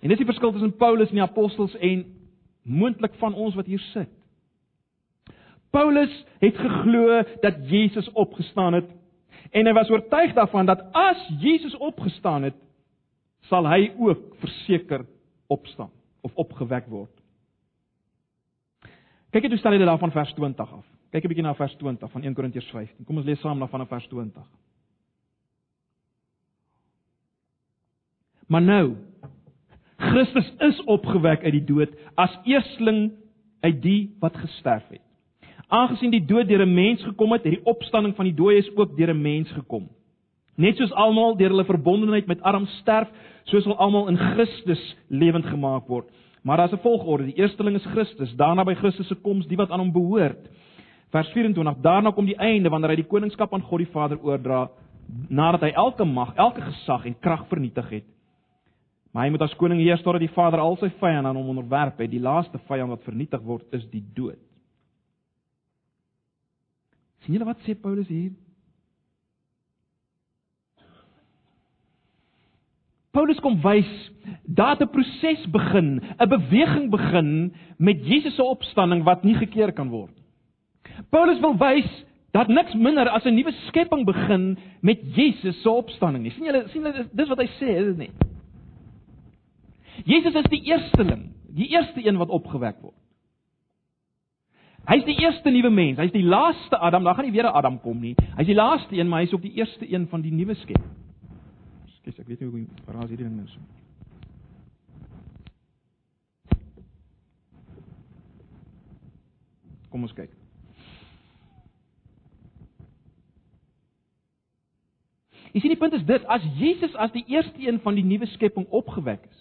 En 0.00 0.08
dis 0.08 0.18
die 0.18 0.26
verskil 0.26 0.52
tussen 0.52 0.76
Paulus 0.76 1.08
en 1.08 1.20
die 1.20 1.24
apostels 1.24 1.76
en 1.78 2.04
moontlik 2.62 3.14
van 3.14 3.34
ons 3.34 3.54
wat 3.54 3.66
hier 3.66 3.82
sit. 3.92 4.10
Paulus 5.72 6.12
het 6.42 6.58
geglo 6.58 7.22
dat 7.40 7.62
Jesus 7.70 8.10
opgestaan 8.12 8.76
het 8.76 8.90
en 9.50 9.66
hy 9.66 9.72
was 9.72 9.90
oortuig 9.90 10.34
daarvan 10.36 10.66
dat 10.68 10.84
as 10.96 11.22
Jesus 11.40 11.74
opgestaan 11.76 12.42
het, 12.42 12.56
sal 13.48 13.66
hy 13.68 13.90
ook 13.98 14.36
verseker 14.40 15.06
opstaan 15.46 15.90
of 16.20 16.34
opgewek 16.34 16.86
word. 16.88 17.21
Kyk 19.32 19.46
net 19.46 19.54
hoe 19.54 19.60
stel 19.62 19.72
hy 19.72 19.80
dit 19.80 19.88
daar 19.88 20.00
van 20.00 20.12
vers 20.12 20.32
20 20.36 20.72
af. 20.76 20.84
Kyk 21.10 21.24
'n 21.24 21.28
bietjie 21.28 21.44
na 21.44 21.54
vers 21.54 21.74
20 21.76 22.10
van 22.10 22.22
1 22.22 22.34
Korintiërs 22.34 22.70
15. 22.70 23.04
Kom 23.04 23.16
ons 23.16 23.26
lees 23.26 23.40
saam 23.40 23.58
na 23.58 23.66
vanaf 23.66 23.88
vers 23.88 24.08
20. 24.08 24.44
Maar 28.46 28.62
nou 28.62 28.96
Christus 29.96 30.52
is 30.58 30.84
opgewek 30.84 31.44
uit 31.44 31.52
die 31.52 31.64
dood 31.64 31.94
as 32.14 32.38
eersteling 32.44 33.12
uit 33.62 33.82
die 33.82 34.10
wat 34.20 34.36
gesterf 34.36 34.88
het. 34.90 35.00
Aangesien 35.68 36.10
die 36.10 36.24
dood 36.26 36.48
deur 36.48 36.66
'n 36.66 36.74
mens 36.74 37.02
gekom 37.02 37.32
het, 37.32 37.44
het 37.44 37.54
die 37.54 37.64
opstanding 37.64 38.14
van 38.16 38.24
die 38.24 38.34
dooies 38.34 38.68
ook 38.76 38.96
deur 38.96 39.14
'n 39.14 39.22
mens 39.22 39.50
gekom. 39.50 39.88
Net 40.56 40.76
soos 40.76 40.92
almal 40.92 41.36
deur 41.36 41.48
hulle 41.48 41.64
verbondenheid 41.64 42.26
met 42.26 42.42
Adam 42.42 42.66
sterf, 42.66 43.08
so 43.44 43.60
sal 43.60 43.76
almal 43.76 44.08
in 44.08 44.16
Christus 44.16 44.96
lewend 45.08 45.46
gemaak 45.46 45.86
word. 45.86 46.10
Maar 46.42 46.56
daar's 46.56 46.72
'n 46.72 46.82
volgorde. 46.82 47.24
Die 47.24 47.34
eersteling 47.34 47.76
is 47.76 47.84
Christus, 47.84 48.34
daarna 48.36 48.64
by 48.64 48.74
Christus 48.74 49.06
se 49.06 49.14
koms 49.14 49.46
die 49.46 49.56
wat 49.56 49.70
aan 49.70 49.78
hom 49.78 49.92
behoort. 49.92 50.48
Vers 51.10 51.28
24: 51.28 51.80
Daarna 51.80 52.10
kom 52.10 52.24
die 52.24 52.36
einde 52.36 52.68
wanneer 52.68 52.90
hy 52.90 52.96
die 52.96 53.06
koningskap 53.06 53.52
aan 53.54 53.62
God 53.62 53.78
die 53.78 53.92
Vader 53.92 54.18
oordra 54.22 54.70
nadat 55.28 55.60
hy 55.60 55.70
elke 55.70 56.04
mag, 56.04 56.34
elke 56.34 56.60
gesag 56.60 57.04
en 57.04 57.18
krag 57.20 57.46
vernietig 57.46 57.88
het. 57.90 58.04
Maar 59.12 59.24
hy 59.24 59.30
moet 59.30 59.42
as 59.42 59.56
koning 59.56 59.80
heers 59.80 60.02
totdat 60.02 60.20
die 60.20 60.32
Vader 60.32 60.60
al 60.60 60.76
sy 60.80 60.88
vyande 61.00 61.28
aan 61.28 61.36
hom 61.36 61.48
onderwerp 61.48 61.98
het. 61.98 62.10
Die 62.10 62.20
laaste 62.20 62.58
vyand 62.68 62.88
wat 62.88 63.02
vernietig 63.02 63.42
word 63.44 63.64
is 63.76 63.84
die 63.90 64.04
dood. 64.14 64.40
sien 67.22 67.36
julle 67.36 67.46
wat 67.46 67.60
sê 67.62 67.76
Paulus 67.78 68.08
hier? 68.10 68.32
Paulus 73.22 73.38
kom 73.38 73.60
wys 73.62 73.90
dat 74.50 74.80
'n 74.82 74.90
proses 74.90 75.46
begin, 75.50 76.02
'n 76.18 76.28
beweging 76.28 76.90
begin 76.90 77.54
met 77.78 78.06
Jesus 78.06 78.34
se 78.34 78.42
opstanding 78.42 79.04
wat 79.04 79.22
nie 79.22 79.34
gekeer 79.34 79.72
kan 79.72 79.88
word. 79.88 80.10
Paulus 81.10 81.40
wil 81.40 81.56
wys 81.56 82.04
dat 82.32 82.48
niks 82.48 82.74
minder 82.74 83.08
as 83.08 83.24
'n 83.24 83.34
nuwe 83.34 83.52
skepping 83.68 84.04
begin 84.04 84.58
met 84.80 84.98
Jesus 85.14 85.62
se 85.62 85.70
opstanding 85.70 86.22
nie. 86.24 86.32
sien 86.32 86.44
julle 86.44 86.68
sien 86.68 86.82
julle 86.82 87.08
dis 87.12 87.28
wat 87.28 87.38
hy 87.38 87.46
sê, 87.46 87.68
is 87.78 87.84
dit 87.84 87.96
nie? 87.96 88.10
Jesus 90.04 90.34
is 90.34 90.50
die 90.50 90.64
eersteling, 90.64 91.30
die 91.54 91.68
eerste 91.68 92.06
een 92.06 92.16
wat 92.16 92.28
opgewek 92.28 92.80
word. 92.80 92.98
Hy's 94.86 95.04
die 95.04 95.20
eerste 95.20 95.50
nuwe 95.50 95.70
mens, 95.70 95.98
hy's 95.98 96.12
die 96.12 96.24
laaste 96.24 96.76
Adam, 96.76 97.04
daar 97.04 97.14
gaan 97.14 97.24
nie 97.24 97.32
weer 97.32 97.46
'n 97.46 97.54
Adam 97.54 97.80
kom 97.80 98.00
nie. 98.00 98.16
Hy's 98.36 98.46
die 98.46 98.54
laaste 98.54 98.96
een, 98.96 99.08
maar 99.08 99.20
hy's 99.20 99.32
ook 99.32 99.42
die 99.42 99.54
eerste 99.54 99.92
een 99.92 100.08
van 100.08 100.20
die 100.20 100.32
nuwe 100.32 100.54
skepping. 100.54 101.01
Skus, 102.02 102.18
ek 102.18 102.26
weet 102.26 102.40
nie 102.42 102.48
hoe 102.50 102.58
om 102.58 102.84
verhaal 102.88 103.10
hierdie 103.12 103.28
ding 103.28 103.36
nou 103.38 103.46
so. 103.46 103.62
Kom 109.92 110.02
ons 110.02 110.14
kyk. 110.16 110.32
Jy 115.52 115.60
sien 115.60 115.70
die 115.70 115.78
punt 115.78 115.94
is 115.94 116.02
dit, 116.08 116.26
as 116.32 116.42
Jesus 116.58 116.96
as 116.98 117.12
die 117.14 117.22
eerste 117.30 117.60
een 117.62 117.78
van 117.84 117.94
die 117.94 118.06
nuwe 118.08 118.26
skepping 118.32 118.66
opgewek 118.74 119.22
is, 119.28 119.40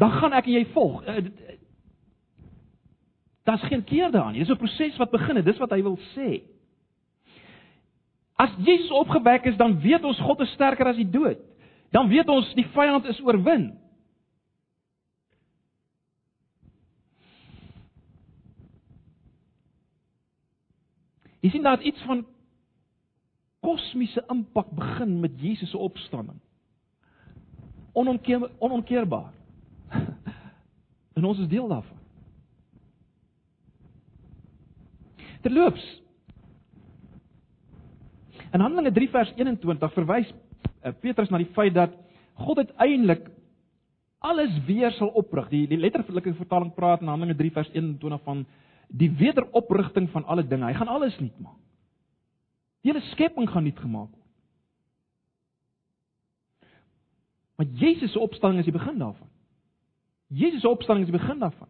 dan 0.00 0.14
gaan 0.16 0.32
ek 0.40 0.48
en 0.48 0.56
jy 0.56 0.68
volg. 0.72 1.04
Eh, 1.04 1.58
Daar's 3.44 3.62
geen 3.66 3.84
keer 3.84 4.10
daaraan 4.10 4.32
nie. 4.32 4.40
Dis 4.44 4.52
'n 4.52 4.56
proses 4.56 4.96
wat 4.96 5.10
begin 5.10 5.36
het. 5.36 5.44
Dis 5.44 5.58
wat 5.58 5.70
hy 5.70 5.82
wil 5.82 5.98
sê. 6.16 6.40
As 8.40 8.52
Jesus 8.64 8.90
opgewek 8.90 9.44
is, 9.50 9.56
dan 9.60 9.76
weet 9.80 10.04
ons 10.04 10.20
God 10.24 10.40
is 10.40 10.52
sterker 10.56 10.88
as 10.88 10.96
die 10.96 11.08
dood. 11.10 11.40
Dan 11.92 12.08
weet 12.08 12.28
ons 12.32 12.48
die 12.56 12.64
vyand 12.72 13.08
is 13.10 13.20
oorwin. 13.20 13.66
Jy 21.40 21.50
sien 21.52 21.64
daar 21.64 21.82
iets 21.84 22.00
van 22.08 22.22
kosmiese 23.64 24.24
impak 24.32 24.72
begin 24.76 25.18
met 25.20 25.36
Jesus 25.40 25.72
se 25.72 25.78
opstanding. 25.78 26.40
Onomkeer 27.92 28.48
onomkeerbaar. 28.58 29.32
En 31.18 31.24
ons 31.26 31.40
is 31.42 31.48
deel 31.50 31.66
daarvan. 31.68 31.98
Terloops. 35.42 35.84
In 38.50 38.60
Handelinge 38.60 38.92
3 38.92 39.08
vers 39.08 39.32
21 39.36 39.92
verwys 39.94 40.30
eh, 40.82 40.92
Petrus 41.00 41.30
na 41.30 41.38
die 41.38 41.50
feit 41.54 41.74
dat 41.74 41.94
God 42.40 42.58
uiteindelik 42.58 43.28
alles 44.20 44.52
weer 44.66 44.92
sal 44.96 45.12
oprig. 45.16 45.48
Die, 45.52 45.66
die 45.68 45.78
letterlike 45.80 46.34
vertaling 46.34 46.72
praat 46.74 47.00
in 47.04 47.12
Handelinge 47.12 47.38
3 47.38 47.52
vers 47.60 47.70
21 47.72 48.24
van 48.24 48.44
die 48.90 49.10
wederoprigting 49.10 50.10
van 50.10 50.24
alle 50.24 50.46
dinge. 50.46 50.66
Hy 50.66 50.74
gaan 50.74 50.90
alles 50.90 51.18
nuut 51.20 51.36
maak. 51.38 51.58
Die 52.80 52.90
hele 52.90 53.04
skepping 53.12 53.48
gaan 53.50 53.66
nuut 53.68 53.78
gemaak 53.78 54.08
word. 54.08 54.20
Maar 57.60 57.68
Jesus 57.76 58.12
se 58.12 58.18
opstanding 58.18 58.62
is 58.62 58.70
die 58.70 58.72
begin 58.72 58.98
daarvan. 58.98 59.28
Jesus 60.32 60.62
se 60.64 60.68
opstanding 60.68 61.06
is 61.06 61.12
die 61.12 61.20
begin 61.20 61.38
daarvan. 61.38 61.68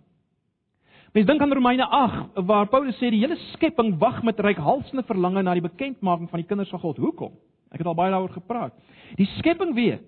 Mens 1.12 1.26
dink 1.26 1.42
aan 1.42 1.52
Romeine 1.52 1.86
8 1.86 2.44
waar 2.46 2.68
Paulus 2.70 2.98
sê 2.98 3.10
die 3.10 3.22
hele 3.22 3.36
skepping 3.52 3.96
wag 3.98 4.22
met 4.22 4.38
reikhalsende 4.38 5.02
verlange 5.08 5.42
na 5.42 5.56
die 5.58 5.64
bekendmaking 5.64 6.30
van 6.30 6.42
die 6.42 6.46
kinders 6.46 6.70
van 6.70 6.82
God. 6.84 7.00
Hoekom? 7.02 7.32
Ek 7.74 7.82
het 7.82 7.86
al 7.90 7.98
baie 7.98 8.12
daaroor 8.12 8.34
gepraat. 8.34 8.76
Die 9.18 9.26
skepping 9.38 9.74
weet 9.74 10.06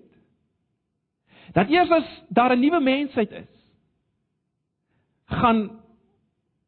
dat 1.53 1.69
eers 1.69 1.91
as 1.91 2.07
daar 2.29 2.55
'n 2.55 2.59
nuwe 2.59 2.79
mensheid 2.79 3.31
is, 3.31 3.51
gaan 5.27 5.79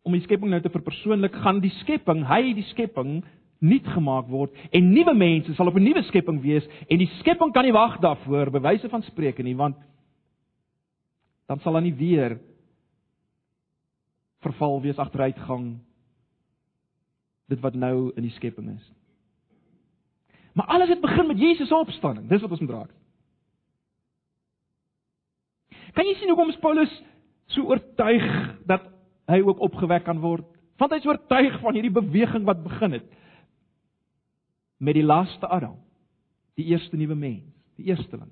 om 0.04 0.12
die 0.12 0.22
skepping 0.22 0.52
nou 0.52 0.62
te 0.62 0.70
verpersoonlik, 0.70 1.34
gaan 1.34 1.60
die 1.60 1.72
skepping, 1.82 2.28
hy 2.28 2.54
die 2.54 2.68
skepping 2.70 3.24
nuut 3.60 3.88
gemaak 3.88 4.28
word 4.28 4.54
en 4.72 4.92
nuwe 4.92 5.14
mense 5.14 5.54
sal 5.56 5.68
op 5.68 5.76
'n 5.76 5.84
nuwe 5.84 6.04
skepping 6.04 6.42
wees 6.42 6.68
en 6.90 6.98
die 6.98 7.10
skepping 7.20 7.54
kan 7.54 7.64
nie 7.64 7.74
wag 7.74 8.00
daarvoor 8.00 8.52
bewyse 8.52 8.90
van 8.90 9.02
spreuke 9.02 9.44
nie 9.44 9.56
want 9.56 9.76
dan 11.48 11.60
sal 11.60 11.74
dan 11.74 11.84
nie 11.84 11.96
weer 11.96 12.40
verval 14.46 14.80
wees 14.84 15.02
agteruitgang 15.02 15.76
dit 17.52 17.62
wat 17.62 17.78
nou 17.78 18.12
in 18.16 18.26
die 18.26 18.34
skepping 18.38 18.72
is. 18.74 18.86
Maar 20.56 20.72
alles 20.78 20.90
het 20.90 21.02
begin 21.02 21.28
met 21.28 21.40
Jesus 21.40 21.68
se 21.68 21.76
opstanding. 21.76 22.30
Dis 22.30 22.42
wat 22.42 22.52
ons 22.52 22.64
moet 22.64 22.74
raak. 22.78 22.94
Kan 25.96 26.08
jy 26.08 26.16
sien 26.20 26.32
hoekom 26.32 26.54
Paulus 26.64 26.92
so 27.52 27.68
oortuig 27.70 28.26
dat 28.68 28.88
hy 29.32 29.42
ook 29.44 29.62
opgewek 29.64 30.06
kan 30.08 30.20
word? 30.24 30.48
Want 30.80 30.96
hy's 30.96 31.08
oortuig 31.08 31.60
van 31.62 31.78
hierdie 31.78 31.94
beweging 31.94 32.48
wat 32.48 32.64
begin 32.64 32.98
het 33.00 33.12
met 34.78 34.98
die 34.98 35.06
laaste 35.06 35.48
Adam, 35.48 35.78
die 36.60 36.66
eerste 36.74 36.98
nuwe 37.00 37.16
mens, 37.16 37.46
die 37.80 37.88
eersteling. 37.94 38.32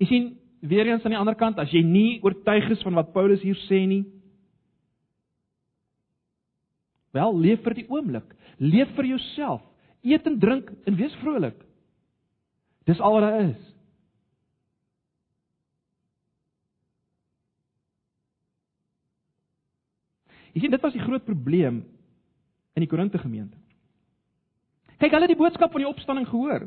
Jy 0.00 0.08
sien, 0.08 0.28
weer 0.64 0.88
eens 0.88 1.04
aan 1.04 1.12
die 1.12 1.20
ander 1.20 1.36
kant, 1.36 1.58
as 1.60 1.72
jy 1.72 1.82
nie 1.84 2.20
oortuig 2.24 2.70
is 2.72 2.82
van 2.84 2.96
wat 2.96 3.12
Paulus 3.12 3.42
hier 3.44 3.58
sê 3.66 3.82
nie, 3.88 4.04
wel, 7.16 7.34
leef 7.42 7.60
vir 7.66 7.76
die 7.80 7.88
oomblik, 7.90 8.28
leef 8.62 8.92
vir 8.96 9.10
jouself, 9.12 9.64
eet 10.06 10.28
en 10.28 10.38
drink 10.40 10.70
en 10.88 10.96
wees 10.96 11.16
vrolik. 11.20 11.58
Dis 12.88 13.00
al 13.02 13.16
wat 13.16 13.26
daar 13.26 13.42
is. 13.50 13.66
Jy 20.54 20.64
sien, 20.64 20.72
dit 20.72 20.82
was 20.82 20.96
die 20.96 21.04
groot 21.04 21.24
probleem 21.26 21.82
in 22.74 22.82
die 22.82 22.88
Korinte 22.90 23.20
gemeente. 23.20 23.58
Kyk, 24.96 25.12
hulle 25.12 25.28
het 25.28 25.34
die 25.34 25.38
boodskap 25.40 25.72
van 25.72 25.84
die 25.84 25.88
opstanding 25.88 26.26
gehoor. 26.28 26.66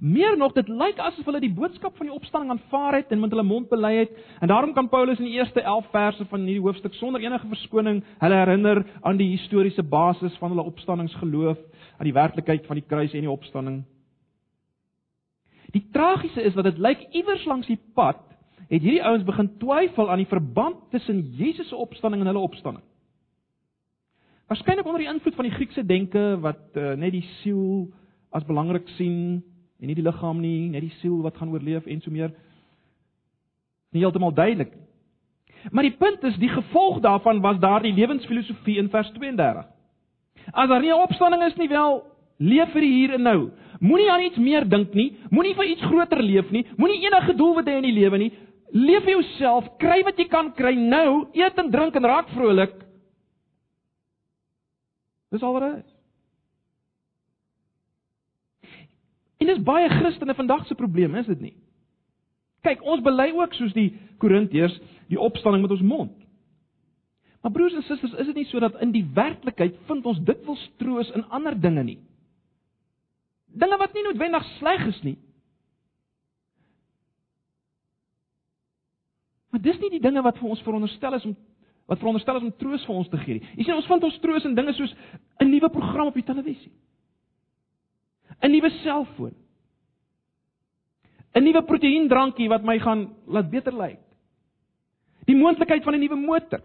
Meer 0.00 0.36
nog, 0.36 0.54
dit 0.56 0.68
lyk 0.68 0.96
asof 0.98 1.26
hulle 1.28 1.42
die 1.42 1.52
boodskap 1.52 1.96
van 1.98 2.08
die 2.08 2.14
opstanding 2.14 2.54
aanvaar 2.54 2.94
het 2.96 3.10
en 3.12 3.20
met 3.20 3.34
hulle 3.34 3.44
mond 3.44 3.68
bely 3.68 3.90
het. 3.98 4.14
En 4.40 4.48
daarom 4.48 4.72
kan 4.72 4.88
Paulus 4.88 5.18
in 5.20 5.28
die 5.28 5.36
eerste 5.36 5.60
11 5.60 5.90
verse 5.92 6.24
van 6.30 6.46
hierdie 6.48 6.62
hoofstuk 6.64 6.96
sonder 6.96 7.20
enige 7.20 7.48
verskoning 7.50 8.00
hulle 8.22 8.38
herinner 8.38 8.80
aan 9.02 9.20
die 9.20 9.28
historiese 9.34 9.82
basis 9.82 10.38
van 10.40 10.54
hulle 10.54 10.64
opstanningsgeloof, 10.64 11.58
aan 11.98 12.08
die 12.08 12.16
werklikheid 12.16 12.64
van 12.66 12.80
die 12.80 12.86
kruis 12.86 13.12
en 13.12 13.28
die 13.28 13.30
opstanding. 13.30 13.82
Die 15.76 15.84
tragiese 15.92 16.48
is 16.48 16.56
dat 16.56 16.64
dit 16.64 16.80
lyk 16.80 17.04
iewers 17.12 17.44
langs 17.44 17.68
die 17.68 17.80
pad 17.94 18.24
het 18.70 18.80
hierdie 18.80 19.04
ouens 19.04 19.28
begin 19.28 19.52
twyfel 19.60 20.08
aan 20.08 20.24
die 20.24 20.32
verband 20.32 20.80
tussen 20.90 21.20
Jesus 21.36 21.68
se 21.68 21.76
opstanding 21.76 22.22
en 22.22 22.32
hulle 22.32 22.48
opstanding. 22.48 22.84
Waarskynlik 24.48 24.86
onder 24.86 25.04
die 25.04 25.12
invloed 25.12 25.34
van 25.34 25.44
die 25.44 25.54
Griekse 25.54 25.84
denke 25.86 26.38
wat 26.40 26.72
uh, 26.72 26.94
net 26.96 27.12
die 27.12 27.26
siel 27.42 27.90
as 28.30 28.46
belangrik 28.46 28.88
sien 28.96 29.42
en 29.80 29.88
nie 29.88 29.96
die 29.96 30.04
liggaam 30.04 30.40
nie, 30.40 30.68
net 30.68 30.84
die 30.84 30.94
siel 31.00 31.22
wat 31.24 31.36
gaan 31.40 31.52
oorleef 31.52 31.86
en 31.86 32.00
so 32.00 32.12
meer. 32.12 32.32
Nie 33.92 34.04
heeltemal 34.04 34.34
duidelik. 34.34 34.72
Maar 35.70 35.88
die 35.88 35.96
punt 35.96 36.22
is 36.24 36.36
die 36.40 36.48
gevolg 36.48 37.00
daarvan 37.04 37.40
was 37.40 37.58
daardie 37.60 37.92
lewensfilosofie 37.92 38.78
in 38.80 38.88
vers 38.92 39.10
32. 39.16 39.66
As 40.52 40.68
daar 40.68 40.80
nie 40.80 40.92
'n 40.92 41.02
opstanding 41.02 41.42
is 41.42 41.56
nie 41.56 41.68
wel, 41.68 42.04
leef 42.38 42.72
vir 42.72 42.80
die 42.80 42.92
hier 42.92 43.14
en 43.14 43.22
nou. 43.22 43.50
Moenie 43.80 44.10
aan 44.10 44.22
iets 44.22 44.36
meer 44.36 44.68
dink 44.68 44.94
nie, 44.94 45.16
moenie 45.30 45.54
vir 45.54 45.64
iets 45.64 45.82
groter 45.82 46.22
leef 46.22 46.50
nie, 46.50 46.66
moenie 46.76 47.00
enige 47.04 47.34
doelwit 47.34 47.66
hê 47.66 47.76
in 47.76 47.82
die 47.82 48.00
lewe 48.00 48.18
nie. 48.18 48.32
Leef 48.72 49.04
vir 49.04 49.12
jouself, 49.12 49.68
kry 49.78 50.02
wat 50.04 50.18
jy 50.18 50.28
kan 50.28 50.52
kry 50.52 50.74
nou, 50.74 51.26
eet 51.32 51.58
en 51.58 51.70
drink 51.70 51.96
en 51.96 52.04
raak 52.04 52.28
vrolik. 52.28 52.72
Dis 55.30 55.42
al 55.42 55.52
wat 55.52 55.62
dit 55.62 55.84
is. 55.84 55.99
En 59.40 59.48
dis 59.48 59.62
baie 59.64 59.88
Christene 59.88 60.34
vandag 60.36 60.66
se 60.68 60.76
probleem, 60.76 61.14
is 61.16 61.28
dit 61.30 61.40
nie? 61.40 61.54
Kyk, 62.66 62.82
ons 62.84 63.00
bely 63.04 63.30
ook 63.32 63.54
soos 63.56 63.72
die 63.72 63.94
Korintiërs 64.20 64.76
die 65.08 65.20
opstanding 65.20 65.64
met 65.64 65.72
ons 65.72 65.84
mond. 65.84 66.12
Maar 67.40 67.54
broers 67.54 67.74
en 67.78 67.86
susters, 67.86 68.12
is 68.20 68.28
dit 68.28 68.42
nie 68.42 68.48
sodat 68.50 68.76
in 68.84 68.92
die 68.92 69.06
werklikheid 69.16 69.78
vind 69.88 70.06
ons 70.06 70.20
dikwels 70.28 70.60
troos 70.82 71.08
in 71.16 71.24
ander 71.32 71.56
dinge 71.56 71.86
nie? 71.86 71.98
Dinge 73.56 73.78
wat 73.80 73.96
nie 73.96 74.04
noodwendig 74.04 74.44
sleg 74.58 74.84
is 74.92 75.00
nie. 75.06 75.16
Maar 79.50 79.64
dis 79.64 79.80
nie 79.80 79.90
die 79.96 80.02
dinge 80.04 80.22
wat 80.22 80.36
vir 80.38 80.52
ons 80.52 80.60
veronderstel 80.66 81.16
is 81.16 81.24
om 81.30 81.38
wat 81.90 81.98
veronderstel 81.98 82.36
is 82.38 82.44
om 82.46 82.52
troos 82.54 82.84
vir 82.86 82.94
ons 83.00 83.08
te 83.10 83.18
gee 83.24 83.40
nie. 83.40 83.48
Jy 83.56 83.64
sien 83.66 83.74
ons 83.74 83.88
vind 83.88 84.04
ons 84.06 84.20
troos 84.22 84.44
in 84.46 84.54
dinge 84.54 84.76
soos 84.76 84.92
'n 85.42 85.48
nuwe 85.50 85.70
program 85.74 86.06
op 86.12 86.14
die 86.14 86.28
televisie. 86.28 86.70
'n 88.42 88.50
Nuwe 88.50 88.70
selfoon. 88.82 89.34
'n 91.34 91.42
Nuwe 91.42 91.62
proteïendrankie 91.62 92.48
wat 92.48 92.62
my 92.62 92.78
gaan 92.78 93.10
laat 93.26 93.50
beter 93.50 93.74
lyk. 93.76 94.00
Die 95.26 95.36
moontlikheid 95.36 95.84
van 95.84 95.94
'n 95.94 96.00
nuwe 96.00 96.16
motor. 96.16 96.60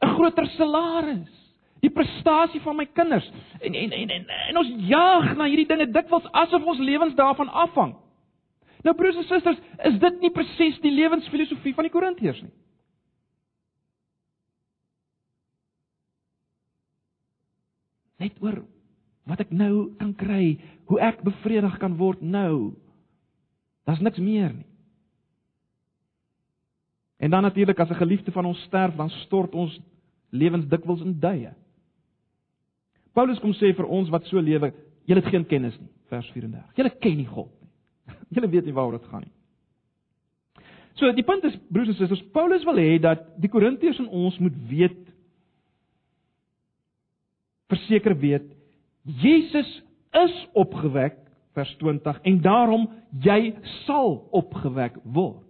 'n 0.00 0.14
Groter 0.14 0.46
salaris. 0.46 1.32
Die 1.80 1.90
prestasie 1.90 2.60
van 2.60 2.76
my 2.76 2.86
kinders. 2.86 3.30
En 3.60 3.74
en 3.74 3.90
en 3.90 4.08
en, 4.08 4.28
en 4.48 4.56
ons 4.56 4.72
jaag 4.88 5.36
na 5.36 5.44
hierdie 5.44 5.66
dinge 5.66 5.90
dikwels 5.90 6.32
asof 6.32 6.64
ons 6.64 6.78
lewens 6.78 7.14
daarvan 7.14 7.48
afhang. 7.48 7.96
Nou 8.82 8.94
broers 8.94 9.16
en 9.16 9.24
susters, 9.24 9.58
is 9.84 9.98
dit 9.98 10.20
nie 10.20 10.30
presies 10.30 10.78
die 10.80 10.92
lewensfilosofie 10.94 11.74
van 11.74 11.84
die 11.88 11.90
Korintiërs 11.90 12.42
nie? 12.42 12.52
Net 18.22 18.38
oor 18.40 18.62
wat 19.26 19.42
ek 19.42 19.50
nou 19.50 19.90
kan 19.98 20.14
kry, 20.14 20.56
hoe 20.86 21.00
ek 21.02 21.24
bevredig 21.26 21.78
kan 21.82 21.96
word 21.98 22.22
nou. 22.22 22.74
Daar's 23.86 24.02
niks 24.02 24.22
meer 24.22 24.52
nie. 24.54 24.66
En 27.16 27.32
dan 27.32 27.42
natuurlik 27.42 27.78
as 27.80 27.90
'n 27.90 28.02
geliefde 28.02 28.32
van 28.32 28.44
ons 28.44 28.62
sterf, 28.62 28.94
dan 28.96 29.10
stort 29.10 29.54
ons 29.54 29.80
lewens 30.30 30.68
dikwels 30.68 31.00
in 31.00 31.18
duie. 31.20 31.52
Paulus 33.12 33.38
kom 33.38 33.52
sê 33.52 33.74
vir 33.74 33.86
ons 33.86 34.08
wat 34.08 34.24
so 34.24 34.40
lewe, 34.40 34.72
julle 35.04 35.20
het 35.20 35.30
geen 35.30 35.46
kennis 35.46 35.78
nie, 35.80 35.88
vers 36.08 36.30
34. 36.30 36.76
Julle 36.76 36.90
ken 37.00 37.16
nie 37.16 37.26
God 37.26 37.50
nie. 37.60 37.70
Julle 38.34 38.48
weet 38.48 38.64
nie 38.64 38.74
waaroor 38.74 38.98
dit 38.98 39.08
gaan 39.08 39.22
nie. 39.22 39.32
So 40.94 41.12
die 41.12 41.24
punt 41.24 41.44
is 41.44 41.56
broers 41.68 41.88
en 41.88 41.94
susters, 41.94 42.22
Paulus 42.32 42.64
wil 42.64 42.76
hê 42.80 42.98
dat 43.00 43.40
die 43.40 43.48
Korintiërs 43.48 43.98
en 43.98 44.08
ons 44.08 44.38
moet 44.38 44.54
weet 44.68 45.02
verseker 47.68 48.16
weet 48.18 48.55
Jesus 49.06 49.82
is 50.12 50.34
opgewek 50.52 51.18
vers 51.54 51.76
20 51.80 52.20
en 52.22 52.40
daarom 52.44 52.88
jy 53.22 53.54
sal 53.86 54.26
opgewek 54.34 54.98
word. 55.02 55.44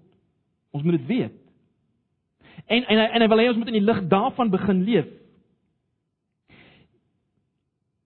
Ons 0.70 0.84
moet 0.84 0.98
dit 0.98 1.06
weet. 1.06 1.38
En 2.66 2.84
en 2.84 3.02
en 3.06 3.24
hy 3.24 3.28
wil 3.32 3.42
hê 3.42 3.48
ons 3.48 3.58
moet 3.58 3.72
in 3.72 3.80
die 3.80 3.86
lig 3.86 4.04
daarvan 4.12 4.52
begin 4.52 4.84
leef. 4.84 5.08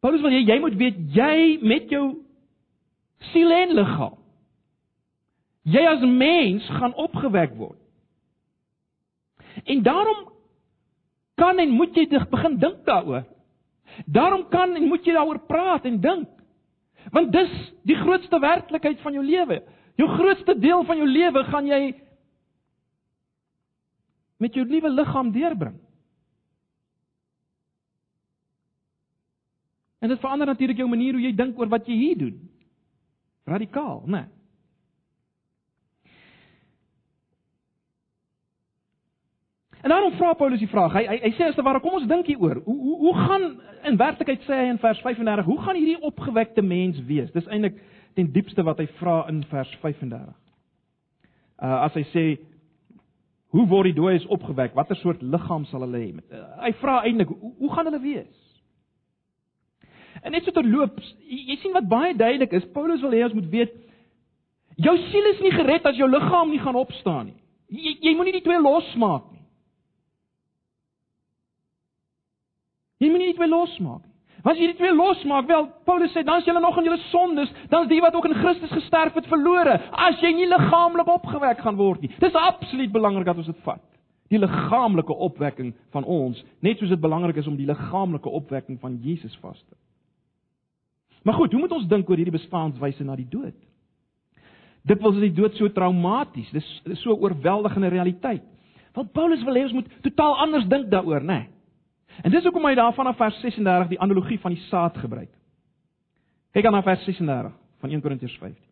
Paulus 0.00 0.22
wil 0.24 0.32
hê 0.32 0.44
jy 0.46 0.58
moet 0.62 0.78
weet 0.80 1.02
jy 1.16 1.36
met 1.66 1.90
jou 1.92 2.06
siel 3.32 3.52
en 3.52 3.76
liggaam 3.76 4.20
jy 5.68 5.82
as 5.86 6.04
mens 6.04 6.66
gaan 6.78 6.94
opgewek 6.94 7.54
word. 7.58 7.78
En 9.64 9.82
daarom 9.82 10.28
kan 11.40 11.58
en 11.58 11.74
moet 11.76 11.96
jy 11.96 12.06
begin 12.30 12.56
dink 12.58 12.84
daaroor. 12.86 13.26
Daarom 14.06 14.48
kan 14.48 14.74
en 14.76 14.88
moet 14.88 15.04
jy 15.04 15.14
daaroor 15.16 15.40
praat 15.46 15.84
en 15.84 16.00
dink. 16.00 16.28
Want 17.10 17.32
dis 17.32 17.52
die 17.88 17.96
grootste 17.96 18.38
werklikheid 18.38 19.00
van 19.00 19.16
jou 19.16 19.24
lewe. 19.24 19.62
Jou 19.96 20.08
grootste 20.08 20.58
deel 20.58 20.84
van 20.84 20.96
jou 20.96 21.08
lewe 21.08 21.44
gaan 21.44 21.66
jy 21.66 21.82
met 24.40 24.54
jou 24.56 24.64
nuwe 24.64 24.90
liggaam 24.90 25.32
deurbring. 25.32 25.76
En 30.00 30.08
dit 30.08 30.20
verander 30.20 30.46
natuurlik 30.46 30.80
jou 30.80 30.88
manier 30.88 31.12
hoe 31.12 31.22
jy 31.22 31.32
dink 31.36 31.58
oor 31.60 31.68
wat 31.68 31.88
jy 31.88 31.96
hier 32.00 32.18
doen. 32.18 32.36
Radikaal, 33.44 34.02
né? 34.06 34.22
Nee. 34.24 34.39
En 39.82 39.88
daarom 39.88 40.12
vra 40.12 40.32
Paulus 40.32 40.58
die 40.58 40.68
vraag. 40.68 40.92
Hy 40.92 41.04
hy, 41.08 41.16
hy 41.22 41.30
sê 41.38 41.48
as 41.48 41.56
te 41.56 41.64
ware, 41.64 41.80
kom 41.80 41.96
ons 41.96 42.08
dink 42.08 42.28
hieroor. 42.28 42.60
Hoe 42.66 42.76
hoe 42.76 42.98
hoe 43.06 43.14
gaan 43.16 43.46
in 43.88 43.96
werklikheid 43.96 44.44
sê 44.44 44.58
hy 44.58 44.68
in 44.74 44.80
vers 44.82 45.00
35, 45.00 45.48
hoe 45.48 45.60
gaan 45.64 45.78
hierdie 45.78 46.02
opgewekte 46.04 46.62
mens 46.62 47.00
wees? 47.08 47.32
Dis 47.32 47.48
eintlik 47.48 47.80
ten 48.18 48.28
diepste 48.34 48.64
wat 48.66 48.82
hy 48.82 48.86
vra 48.98 49.22
in 49.32 49.40
vers 49.48 49.72
35. 49.80 50.28
Uh 51.60 51.78
as 51.86 51.96
hy 51.96 52.04
sê 52.12 52.26
hoe 53.56 53.66
word 53.72 53.90
die 53.90 53.96
dooies 53.96 54.28
opgewek? 54.28 54.76
Watter 54.76 55.00
soort 55.00 55.22
liggaam 55.22 55.64
sal 55.70 55.86
hulle 55.86 56.04
hê? 56.04 56.12
Uh, 56.28 56.44
hy 56.66 56.74
vra 56.82 57.00
eintlik 57.08 57.32
hoe, 57.32 57.54
hoe 57.64 57.72
gaan 57.74 57.88
hulle 57.88 58.02
wees? 58.04 58.36
En 60.20 60.36
net 60.36 60.44
so 60.44 60.52
terloops, 60.52 61.14
jy, 61.24 61.40
jy 61.54 61.56
sien 61.62 61.74
wat 61.74 61.88
baie 61.88 62.12
duidelik 62.14 62.52
is, 62.58 62.68
Paulus 62.74 63.00
wil 63.00 63.16
hê 63.16 63.24
ons 63.24 63.36
moet 63.36 63.48
weet 63.52 63.76
jou 64.80 64.96
siel 65.08 65.26
is 65.32 65.42
nie 65.44 65.52
gered 65.56 65.88
as 65.88 65.98
jou 65.98 66.08
liggaam 66.08 66.52
nie 66.52 66.60
gaan 66.60 66.78
opstaan 66.78 67.30
nie. 67.30 67.38
Jy 67.70 67.96
jy 68.04 68.16
moenie 68.18 68.36
die 68.36 68.44
twee 68.44 68.60
losmaak 68.60 69.30
nie. 69.32 69.39
Jy 73.00 73.08
moenie 73.08 73.32
dit 73.32 73.40
weer 73.40 73.50
losmaak 73.50 74.04
nie. 74.04 74.10
Want 74.40 74.56
as 74.56 74.60
jy 74.62 74.70
dit 74.70 74.80
weer 74.80 74.96
losmaak, 74.96 75.48
wel 75.50 75.66
Paulus 75.84 76.12
sê 76.14 76.22
dan 76.24 76.40
is 76.40 76.46
jy 76.48 76.54
nog 76.56 76.78
in 76.80 76.88
jou 76.88 76.96
sondes, 77.10 77.50
dan 77.68 77.84
is 77.84 77.90
die 77.90 78.00
wat 78.00 78.14
ook 78.16 78.28
in 78.30 78.38
Christus 78.38 78.72
gesterf 78.72 79.16
het 79.18 79.28
verlore, 79.28 79.76
as 79.92 80.20
jy 80.24 80.32
nie 80.32 80.48
liggaamlik 80.48 81.08
opgewek 81.12 81.60
gaan 81.60 81.76
word 81.76 82.04
nie. 82.04 82.12
Dis 82.22 82.36
absoluut 82.36 82.92
belangrik 82.92 83.28
dat 83.28 83.40
ons 83.42 83.50
dit 83.52 83.60
vat. 83.66 83.82
Die 84.32 84.40
liggaamlike 84.40 85.12
opwekking 85.12 85.74
van 85.92 86.06
ons, 86.08 86.40
net 86.64 86.80
soos 86.80 86.92
dit 86.92 87.02
belangrik 87.02 87.40
is 87.42 87.48
om 87.50 87.58
die 87.58 87.68
liggaamlike 87.68 88.32
opwekking 88.40 88.78
van 88.80 88.96
Jesus 89.04 89.36
vas 89.42 89.58
te. 89.58 89.76
Maar 91.26 91.36
goed, 91.36 91.52
hoe 91.52 91.60
moet 91.60 91.76
ons 91.76 91.88
dink 91.90 92.08
oor 92.08 92.16
hierdie 92.16 92.38
bestaanswyse 92.38 93.04
na 93.04 93.18
die 93.18 93.28
dood? 93.28 93.56
Dit 94.88 95.02
sê 95.04 95.20
die 95.20 95.34
dood 95.36 95.58
so 95.58 95.68
traumaties, 95.68 96.48
dis 96.54 97.00
so 97.02 97.12
'n 97.12 97.20
oorweldigende 97.20 97.88
realiteit. 97.92 98.42
Want 98.94 99.12
Paulus 99.12 99.44
wil 99.44 99.54
hê 99.54 99.64
ons 99.64 99.72
moet 99.72 99.90
totaal 100.00 100.36
anders 100.36 100.64
dink 100.64 100.88
daaroor, 100.90 101.20
né? 101.20 101.44
Nee. 101.44 101.59
En 102.22 102.30
dis 102.30 102.44
hoekom 102.44 102.64
hy 102.64 102.74
daarvan 102.74 103.06
af 103.06 103.16
vers 103.16 103.40
36 103.40 103.88
die 103.88 104.00
analogie 104.00 104.40
van 104.40 104.54
die 104.54 104.62
saad 104.68 104.96
gebruik. 104.98 105.30
Kyk 106.52 106.66
aan 106.66 106.72
na 106.72 106.82
vers 106.82 107.04
36 107.04 107.52
van 107.80 107.90
1 107.90 108.00
Korintiërs 108.00 108.38
15. 108.38 108.70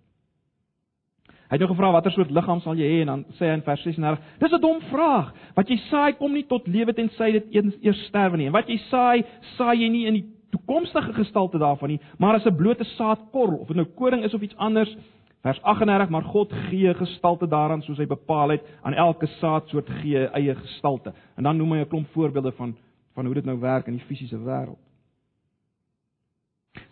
Hy 1.49 1.57
het 1.57 1.63
nou 1.65 1.71
gevra 1.71 1.91
watter 1.95 2.13
soort 2.13 2.33
liggaam 2.35 2.59
sal 2.61 2.77
jy 2.77 2.89
hê 2.91 2.97
en 3.07 3.09
dan 3.09 3.21
sê 3.39 3.47
hy 3.49 3.55
in 3.57 3.63
vers 3.65 3.81
36: 3.81 4.25
Dis 4.43 4.53
'n 4.53 4.61
dom 4.61 4.81
vraag. 4.91 5.33
Wat 5.57 5.69
jy 5.69 5.79
saai 5.89 6.13
kom 6.19 6.33
nie 6.33 6.45
tot 6.45 6.67
lewe 6.69 6.93
tensy 6.93 7.33
dit 7.33 7.47
eens 7.55 7.75
eers 7.81 8.03
sterwe 8.09 8.37
nie. 8.37 8.47
En 8.47 8.53
wat 8.53 8.69
jy 8.69 8.77
saai, 8.91 9.25
saai 9.57 9.81
jy 9.81 9.89
nie 9.89 10.07
in 10.07 10.15
die 10.15 10.27
toekomstige 10.51 11.13
gestalte 11.13 11.59
daarvan 11.59 11.89
nie, 11.89 12.01
maar 12.19 12.35
as 12.35 12.45
'n 12.45 12.57
blote 12.57 12.85
saadkorrel, 12.85 13.61
of 13.61 13.69
dit 13.69 13.77
nou 13.77 13.87
koring 13.87 14.25
is 14.25 14.35
of 14.35 14.43
iets 14.43 14.57
anders. 14.57 14.95
Vers 15.43 15.63
38: 15.63 16.11
Maar 16.11 16.23
God 16.23 16.53
gee 16.53 16.95
gestalte 16.95 17.47
daaraan 17.47 17.83
soos 17.83 17.99
hy 17.99 18.07
bepaal 18.07 18.49
het, 18.49 18.63
aan 18.83 18.95
elke 18.95 19.27
saadsoort 19.27 19.89
gee 20.03 20.27
eie 20.27 20.55
gestalte. 20.55 21.15
En 21.37 21.43
dan 21.43 21.57
noem 21.57 21.73
hy 21.73 21.79
'n 21.79 21.89
klomp 21.89 22.09
voorbeelde 22.13 22.53
van 22.53 22.77
van 23.19 23.27
hoe 23.27 23.35
dit 23.35 23.49
nou 23.49 23.59
werk 23.59 23.89
in 23.91 23.97
die 23.99 24.07
fisiese 24.07 24.39
wêreld. 24.39 24.79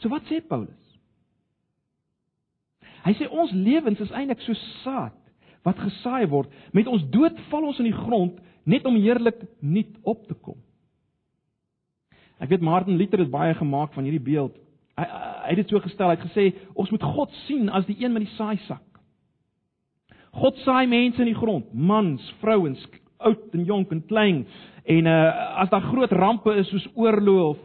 So 0.03 0.11
wat 0.11 0.27
sê 0.27 0.41
Paulus? 0.43 0.83
Hy 3.07 3.15
sê 3.15 3.29
ons 3.31 3.53
lewens 3.55 4.03
is 4.03 4.11
eintlik 4.11 4.43
so 4.43 4.59
saad 4.83 5.15
wat 5.63 5.79
gesaai 5.79 6.27
word. 6.33 6.51
Met 6.75 6.91
ons 6.91 7.05
dood 7.15 7.39
val 7.53 7.69
ons 7.71 7.79
in 7.79 7.87
die 7.87 7.95
grond 7.95 8.41
net 8.67 8.89
om 8.91 8.99
heerlik 8.99 9.39
nuut 9.63 9.95
op 10.03 10.27
te 10.27 10.35
kom. 10.35 10.59
Ek 12.43 12.51
weet 12.51 12.67
Martin 12.67 12.99
Luther 12.99 13.23
het 13.23 13.31
baie 13.31 13.55
gemaak 13.55 13.95
van 13.95 14.09
hierdie 14.09 14.27
beeld. 14.27 14.59
Hy 14.99 15.07
hy 15.07 15.53
het 15.53 15.61
dit 15.63 15.71
so 15.71 15.79
gestel, 15.79 16.11
hy 16.11 16.19
het 16.19 16.27
gesê 16.27 16.49
ons 16.75 16.91
moet 16.91 17.07
God 17.07 17.35
sien 17.45 17.71
as 17.71 17.87
die 17.87 18.01
een 18.01 18.11
met 18.11 18.27
die 18.27 18.35
saaisak. 18.35 18.83
God 20.43 20.59
saai 20.65 20.89
mense 20.91 21.23
in 21.23 21.31
die 21.31 21.39
grond, 21.39 21.71
mans, 21.71 22.25
vrouens, 22.43 22.83
oud 23.19 23.53
en 23.53 23.65
jonk 23.65 23.91
en 23.91 24.07
klein. 24.07 24.47
En 24.85 25.07
uh 25.07 25.61
as 25.63 25.71
daar 25.71 25.81
groot 25.81 26.13
rampe 26.13 26.55
is 26.55 26.69
soos 26.69 26.89
oorlog 26.95 27.57
of 27.57 27.59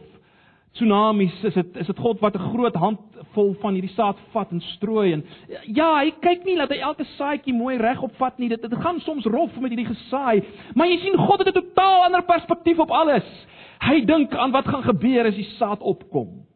tsunamies, 0.72 1.42
is 1.44 1.54
dit 1.54 1.76
is 1.76 1.86
dit 1.86 1.98
God 1.98 2.20
wat 2.20 2.34
'n 2.34 2.50
groot 2.52 2.74
handvol 2.74 3.54
van 3.60 3.72
hierdie 3.72 3.92
saad 3.94 4.16
vat 4.32 4.50
en 4.50 4.60
strooi 4.60 5.12
en 5.12 5.24
ja, 5.66 5.98
hy 5.98 6.10
kyk 6.20 6.44
nie 6.44 6.56
dat 6.56 6.70
hy 6.70 6.78
elke 6.80 7.04
saadjie 7.04 7.54
mooi 7.54 7.76
reg 7.76 8.02
opvat 8.02 8.38
nie. 8.38 8.48
Dit 8.48 8.62
dit 8.62 8.74
gaan 8.74 9.00
soms 9.00 9.24
rof 9.24 9.60
met 9.60 9.70
hierdie 9.70 9.94
gesaai, 9.94 10.42
maar 10.74 10.86
jy 10.86 10.98
sien 10.98 11.16
God 11.16 11.38
het 11.38 11.48
'n 11.48 11.60
totaal 11.60 12.04
ander 12.04 12.22
perspektief 12.22 12.78
op 12.78 12.90
alles. 12.90 13.46
Hy 13.80 14.04
dink 14.04 14.34
aan 14.34 14.50
wat 14.50 14.66
gaan 14.66 14.82
gebeur 14.82 15.26
as 15.26 15.34
die 15.34 15.50
saad 15.58 15.80
opkom. 15.80 16.46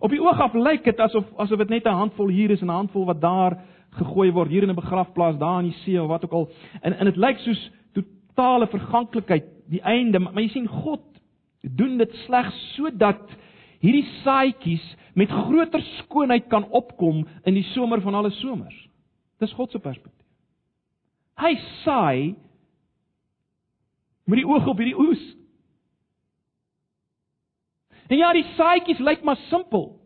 Op 0.00 0.10
die 0.10 0.20
oog 0.22 0.40
af 0.40 0.54
lyk 0.54 0.84
dit 0.84 1.00
asof 1.00 1.24
asof 1.36 1.58
dit 1.58 1.68
net 1.68 1.84
'n 1.84 2.00
handvol 2.02 2.28
hier 2.28 2.50
is 2.50 2.60
en 2.60 2.66
'n 2.66 2.80
handvol 2.82 3.04
wat 3.04 3.20
daar 3.20 3.58
gegooi 3.90 4.30
word 4.32 4.50
hier 4.50 4.62
in 4.62 4.70
'n 4.70 4.74
begrafplaas 4.74 5.38
daar 5.38 5.60
in 5.60 5.70
die 5.70 5.78
see 5.84 6.02
of 6.02 6.08
wat 6.08 6.24
ook 6.24 6.32
al. 6.32 6.50
En 6.80 6.98
en 6.98 7.04
dit 7.04 7.16
lyk 7.16 7.38
soos 7.38 7.70
totale 7.92 8.66
verganklikheid, 8.66 9.44
die 9.68 9.82
einde, 9.82 10.18
maar 10.18 10.42
jy 10.42 10.48
sien 10.48 10.66
God 10.66 11.02
doen 11.60 11.98
dit 11.98 12.12
slegs 12.26 12.74
sodat 12.74 13.30
hierdie 13.80 14.06
saaitjies 14.22 14.96
met 15.14 15.30
groter 15.30 15.82
skoonheid 15.82 16.48
kan 16.48 16.68
opkom 16.70 17.26
in 17.44 17.54
die 17.54 17.66
somer 17.72 18.00
van 18.00 18.14
alle 18.14 18.30
somers. 18.30 18.88
Dis 19.38 19.52
God 19.52 19.70
se 19.70 19.78
perspektief. 19.78 20.26
Hy 21.40 21.54
saai 21.84 22.34
met 24.24 24.38
die 24.38 24.46
oog 24.46 24.66
op 24.68 24.78
hierdie 24.78 24.98
oes. 24.98 25.22
En 28.10 28.18
ja, 28.18 28.32
die 28.32 28.46
saaitjies 28.56 28.98
lyk 28.98 29.22
maar 29.24 29.38
simpel. 29.48 29.99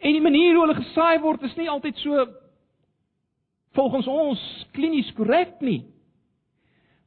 En 0.00 0.12
die 0.16 0.22
manier 0.24 0.54
hoe 0.54 0.66
hulle 0.66 0.78
gesaai 0.80 1.20
word 1.20 1.42
is 1.44 1.56
nie 1.60 1.68
altyd 1.68 1.98
so 2.00 2.26
volgens 3.76 4.06
ons 4.10 4.44
klinies 4.72 5.12
korrek 5.16 5.60
nie. 5.60 5.82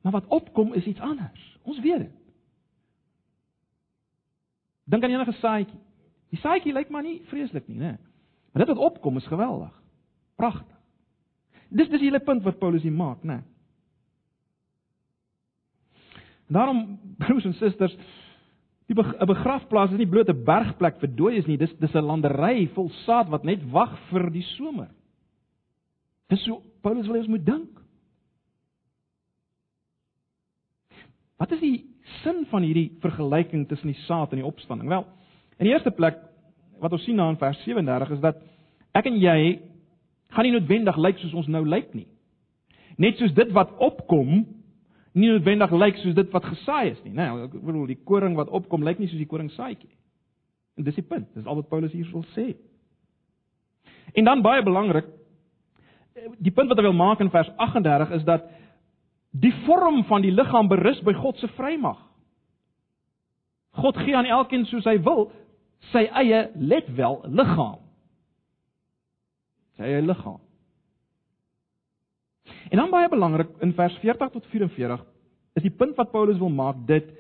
Maar 0.04 0.20
wat 0.20 0.28
opkom 0.28 0.74
is 0.74 0.86
iets 0.86 1.00
anders. 1.00 1.48
Ons 1.64 1.80
weet 1.80 2.06
dit. 2.06 2.12
Dink 4.84 5.04
aan 5.04 5.16
enige 5.16 5.32
saaitjie. 5.40 5.80
Die 6.34 6.40
saaitjie 6.42 6.74
lyk 6.74 6.90
maar 6.90 7.06
nie 7.06 7.22
vreeslik 7.30 7.68
nie, 7.68 7.80
né? 7.80 7.96
Maar 8.52 8.66
dit 8.66 8.76
wat 8.76 8.86
opkom 8.92 9.18
is 9.18 9.28
geweldig. 9.28 9.74
Pragtig. 10.36 10.78
Dis 11.70 11.90
dis 11.90 12.02
die 12.02 12.10
hele 12.10 12.22
punt 12.22 12.44
wat 12.46 12.60
Paulus 12.60 12.84
hier 12.86 12.94
maak, 12.94 13.24
né? 13.24 13.42
Daarom 16.54 17.00
broers 17.22 17.46
en 17.50 17.56
susters, 17.58 17.96
die 18.94 19.04
'n 19.04 19.28
begrafplaas 19.28 19.92
is 19.92 19.98
nie 19.98 20.10
bloot 20.10 20.30
'n 20.30 20.44
bergplek 20.44 21.00
vir 21.00 21.10
dooies 21.16 21.48
nie, 21.48 21.58
dis 21.58 21.74
dis 21.80 21.96
'n 21.96 22.06
landery 22.06 22.68
vol 22.76 22.90
saad 23.06 23.30
wat 23.30 23.44
net 23.44 23.64
wag 23.72 23.98
vir 24.10 24.30
die 24.30 24.46
somer. 24.58 24.90
Dis 26.30 26.44
so 26.44 26.62
Paulus 26.82 27.08
wil 27.08 27.16
hê 27.16 27.20
ons 27.20 27.28
moet 27.28 27.46
dink. 27.46 27.80
Wat 31.38 31.52
is 31.52 31.60
die 31.60 31.86
sin 32.24 32.46
van 32.46 32.64
hierdie 32.64 32.92
vergelyking 33.02 33.68
tussen 33.68 33.92
die 33.92 34.02
saad 34.08 34.32
en 34.32 34.38
die 34.38 34.46
opstanding? 34.46 34.90
Wel, 34.90 35.06
in 35.60 35.66
die 35.66 35.74
eerste 35.74 35.92
plek 35.92 36.18
wat 36.80 36.92
ons 36.92 37.04
sien 37.04 37.16
na 37.16 37.30
in 37.30 37.38
vers 37.38 37.64
37 37.64 38.12
is 38.12 38.20
dat 38.20 38.42
ek 38.94 39.06
en 39.06 39.20
jy 39.20 39.62
gaan 40.34 40.48
nie 40.48 40.56
noodwendig 40.56 40.98
lyk 40.98 41.18
soos 41.22 41.34
ons 41.34 41.48
nou 41.48 41.64
lyk 41.66 41.94
nie. 41.94 42.08
Net 42.98 43.18
soos 43.18 43.34
dit 43.34 43.52
wat 43.56 43.72
opkom 43.82 44.46
nie 45.14 45.30
noodwendig 45.30 45.72
lyk 45.72 46.00
soos 46.02 46.16
dit 46.18 46.32
wat 46.34 46.46
gesaai 46.46 46.92
is 46.92 47.02
nie, 47.04 47.14
né? 47.14 47.28
Nee, 47.30 47.48
ek 47.48 47.58
bedoel 47.58 47.90
die 47.92 48.00
koring 48.06 48.38
wat 48.40 48.50
opkom 48.50 48.86
lyk 48.86 49.00
nie 49.00 49.10
soos 49.12 49.22
die 49.22 49.30
koring 49.30 49.52
saaitjie 49.54 49.90
nie. 49.90 50.00
En 50.78 50.88
dis 50.88 50.98
die 50.98 51.06
punt. 51.06 51.28
Dis 51.36 51.46
al 51.46 51.60
wat 51.60 51.70
Paulus 51.70 51.94
hier 51.94 52.08
wil 52.12 52.26
sê. 52.34 52.54
En 54.18 54.26
dan 54.26 54.42
baie 54.42 54.64
belangrik, 54.66 55.06
die 56.38 56.54
punt 56.54 56.70
wat 56.70 56.80
hy 56.80 56.86
wil 56.86 56.98
maak 56.98 57.22
in 57.22 57.32
vers 57.34 57.50
38 57.62 58.18
is 58.20 58.26
dat 58.26 58.50
die 59.34 59.54
vorm 59.66 60.04
van 60.10 60.22
die 60.22 60.34
liggaam 60.34 60.70
berus 60.70 61.02
by 61.06 61.14
God 61.18 61.38
se 61.42 61.50
vrymag. 61.58 61.98
God 63.82 63.98
gee 63.98 64.16
aan 64.18 64.30
elkeen 64.30 64.68
soos 64.70 64.86
hy 64.86 65.00
wil 65.02 65.32
sy 65.92 66.06
eie 66.22 66.46
let 66.56 66.90
wel 66.98 67.22
liggaam. 67.26 67.80
Sy 69.78 69.90
eie 69.90 70.04
liggaam. 70.06 70.42
En 72.70 72.78
dan 72.78 72.92
baie 72.92 73.10
belangrik 73.10 73.50
in 73.60 73.74
vers 73.74 73.98
40 74.02 74.32
tot 74.32 74.46
44 74.52 75.04
is 75.54 75.66
die 75.66 75.74
punt 75.74 75.96
wat 75.96 76.12
Paulus 76.12 76.40
wil 76.42 76.50
maak 76.50 76.80
dit 76.88 77.12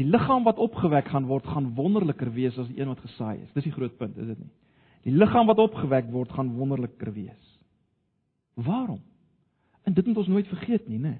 die 0.00 0.08
liggaam 0.08 0.46
wat 0.48 0.58
opgewek 0.58 1.10
gaan 1.12 1.26
word 1.28 1.46
gaan 1.46 1.74
wonderliker 1.76 2.32
wees 2.32 2.56
as 2.58 2.68
die 2.70 2.80
een 2.80 2.88
wat 2.88 3.02
gesaai 3.04 3.42
is. 3.42 3.52
Dis 3.52 3.68
die 3.68 3.74
groot 3.74 3.96
punt, 3.98 4.16
is 4.16 4.30
dit 4.32 4.38
nie? 4.38 4.52
Die 5.04 5.12
liggaam 5.12 5.48
wat 5.48 5.60
opgewek 5.60 6.08
word 6.12 6.32
gaan 6.32 6.54
wonderliker 6.56 7.12
wees. 7.12 7.50
Waarom? 8.54 9.02
En 9.84 9.94
dit 9.96 10.06
moet 10.06 10.16
ons 10.22 10.32
nooit 10.32 10.48
vergeet 10.48 10.88
nie, 10.88 10.98
né? 11.00 11.18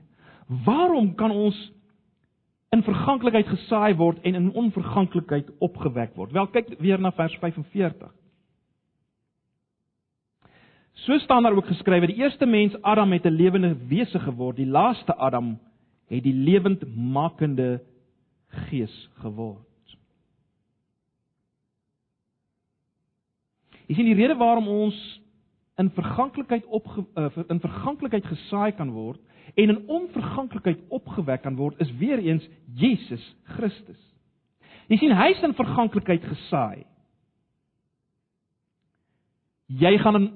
Waarom 0.65 1.15
kan 1.15 1.31
ons 1.31 1.59
in 2.75 2.83
verganklikheid 2.87 3.49
gesaai 3.51 3.95
word 3.99 4.25
en 4.27 4.35
in 4.39 4.51
onverganklikheid 4.53 5.51
opgewek 5.59 6.17
word? 6.17 6.33
Wel 6.33 6.49
kyk 6.55 6.75
weer 6.81 7.01
na 7.01 7.13
vers 7.17 7.37
45. 7.43 8.11
So 11.01 11.19
staan 11.19 11.43
daar 11.43 11.57
ook 11.57 11.67
geskrywe: 11.67 12.07
Die 12.07 12.17
eerste 12.17 12.47
mens 12.47 12.83
Adam 12.83 13.13
het 13.13 13.25
'n 13.25 13.29
lewende 13.29 13.77
wese 13.87 14.19
geword, 14.19 14.57
die 14.57 14.67
laaste 14.67 15.15
Adam 15.15 15.59
het 16.07 16.23
die 16.23 16.35
lewendmakende 16.35 17.83
gees 18.49 19.11
geword. 19.15 19.97
Jy 23.87 23.95
sien 23.95 24.05
die 24.05 24.15
rede 24.15 24.37
waarom 24.37 24.69
ons 24.69 25.21
in 25.77 25.91
verganklikheid 25.91 26.67
op 26.67 26.87
eh, 27.15 27.27
in 27.49 27.61
verganklikheid 27.61 28.27
gesaai 28.27 28.73
kan 28.73 28.91
word 28.91 29.21
en 29.55 29.69
in 29.69 29.89
onverganklikheid 29.89 30.79
opgewek 30.89 31.43
kan 31.43 31.57
word 31.57 31.81
is 31.81 31.91
weer 31.99 32.19
eens 32.19 32.49
Jesus 32.75 33.37
Christus. 33.43 33.99
Jy 34.87 34.97
sien 34.97 35.17
hy's 35.17 35.43
in 35.43 35.55
verganklikheid 35.55 36.25
gesaai. 36.25 36.85
Jy 39.67 39.99
gaan 39.99 40.19
in 40.19 40.31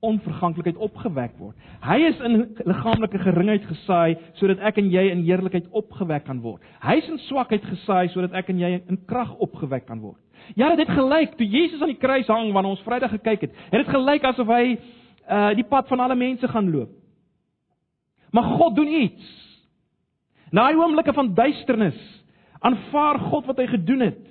onverganklikheid 0.00 0.76
opgewek 0.78 1.34
word. 1.38 1.56
Hy 1.82 1.96
is 2.06 2.20
in 2.22 2.36
liggaamlike 2.68 3.18
geringheid 3.18 3.64
gesaai 3.66 4.18
sodat 4.38 4.62
ek 4.70 4.78
en 4.78 4.90
jy 4.92 5.08
in 5.10 5.24
heerlikheid 5.26 5.66
opgewek 5.76 6.24
kan 6.28 6.42
word. 6.44 6.62
Hy's 6.84 7.08
in 7.10 7.18
swakheid 7.26 7.64
gesaai 7.66 8.12
sodat 8.14 8.36
ek 8.38 8.52
en 8.52 8.62
jy 8.62 8.70
in 8.78 9.00
krag 9.10 9.34
opgewek 9.42 9.88
kan 9.88 10.00
word. 10.04 10.20
Ja, 10.54 10.70
dit 10.70 10.86
het 10.86 10.94
gelyk 10.94 11.34
toe 11.36 11.48
Jesus 11.48 11.82
aan 11.82 11.92
die 11.92 11.98
kruis 11.98 12.30
hang 12.30 12.52
wanneer 12.54 12.76
ons 12.76 12.84
Vrydag 12.86 13.16
gekyk 13.16 13.48
het. 13.48 13.58
Het 13.72 13.82
dit 13.82 13.90
gelyk 13.96 14.30
asof 14.30 14.54
hy 14.54 14.78
uh 15.28 15.50
die 15.58 15.66
pad 15.66 15.90
van 15.90 16.00
alle 16.00 16.16
mense 16.16 16.48
gaan 16.48 16.70
loop. 16.72 16.94
Maar 18.32 18.54
God 18.56 18.76
doen 18.76 18.92
iets. 19.02 19.34
Na 20.52 20.68
die 20.70 20.78
oomblikke 20.78 21.12
van 21.12 21.34
duisternis 21.34 21.98
aanvaar 22.64 23.18
God 23.28 23.46
wat 23.46 23.58
hy 23.60 23.66
gedoen 23.74 24.00
het. 24.08 24.22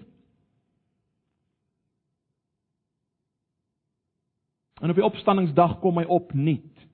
En 4.82 4.90
op 4.90 4.96
die 4.96 5.06
opstanningsdag 5.06 5.80
kom 5.80 5.98
hy 5.98 6.06
op 6.06 6.34
nuut. 6.34 6.88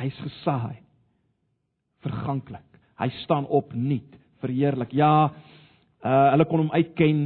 Hy's 0.00 0.16
gesaai. 0.24 0.80
Verganklik. 2.00 2.64
Hy 2.98 3.08
staan 3.22 3.46
op 3.46 3.72
nuut, 3.74 4.16
verheerlik. 4.40 4.92
Ja, 4.92 5.32
Uh 6.02 6.32
hulle 6.34 6.46
kon 6.50 6.64
hom 6.64 6.72
uitken. 6.74 7.18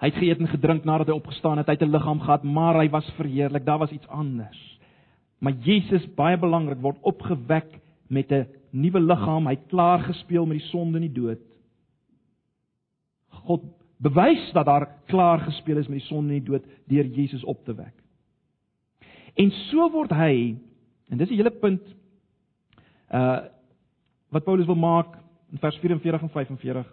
Hy 0.00 0.08
het 0.08 0.20
geëet 0.20 0.40
en 0.40 0.48
gedrink 0.48 0.86
nadat 0.88 1.10
hy 1.10 1.16
opgestaan 1.18 1.60
het. 1.60 1.68
Hy 1.68 1.76
het 1.76 1.84
'n 1.84 1.92
liggaam 1.92 2.20
gehad, 2.20 2.42
maar 2.42 2.80
hy 2.80 2.88
was 2.88 3.10
verheerlik. 3.16 3.64
Daar 3.64 3.78
was 3.78 3.90
iets 3.90 4.08
anders. 4.08 4.78
Maar 5.38 5.52
Jesus, 5.52 6.06
baie 6.14 6.38
belangrik, 6.38 6.80
word 6.80 6.96
opgewek 7.02 7.80
met 8.08 8.32
'n 8.32 8.46
nuwe 8.70 9.00
liggaam. 9.00 9.46
Hy 9.46 9.54
het 9.54 9.68
klaar 9.68 9.98
gespeel 9.98 10.46
met 10.46 10.58
die 10.58 10.68
sonde 10.68 10.98
en 10.98 11.12
die 11.12 11.20
dood. 11.20 11.38
God 13.28 13.62
bewys 13.98 14.50
dat 14.52 14.66
daar 14.66 14.88
klaar 15.06 15.38
gespeel 15.38 15.76
is 15.76 15.88
met 15.88 15.98
die 15.98 16.06
sonde 16.06 16.34
en 16.34 16.40
die 16.40 16.50
dood 16.50 16.64
deur 16.86 17.06
Jesus 17.06 17.44
op 17.44 17.64
te 17.64 17.74
wek. 17.74 17.94
En 19.34 19.50
so 19.50 19.90
word 19.90 20.12
hy, 20.14 20.56
en 21.08 21.20
dis 21.20 21.30
die 21.30 21.38
hele 21.40 21.54
punt 21.54 21.84
uh 23.14 23.38
wat 24.28 24.44
Paulus 24.44 24.66
wil 24.68 24.76
maak 24.76 25.14
in 25.52 25.58
vers 25.58 25.76
44 25.80 26.22
en 26.22 26.28
45. 26.28 26.88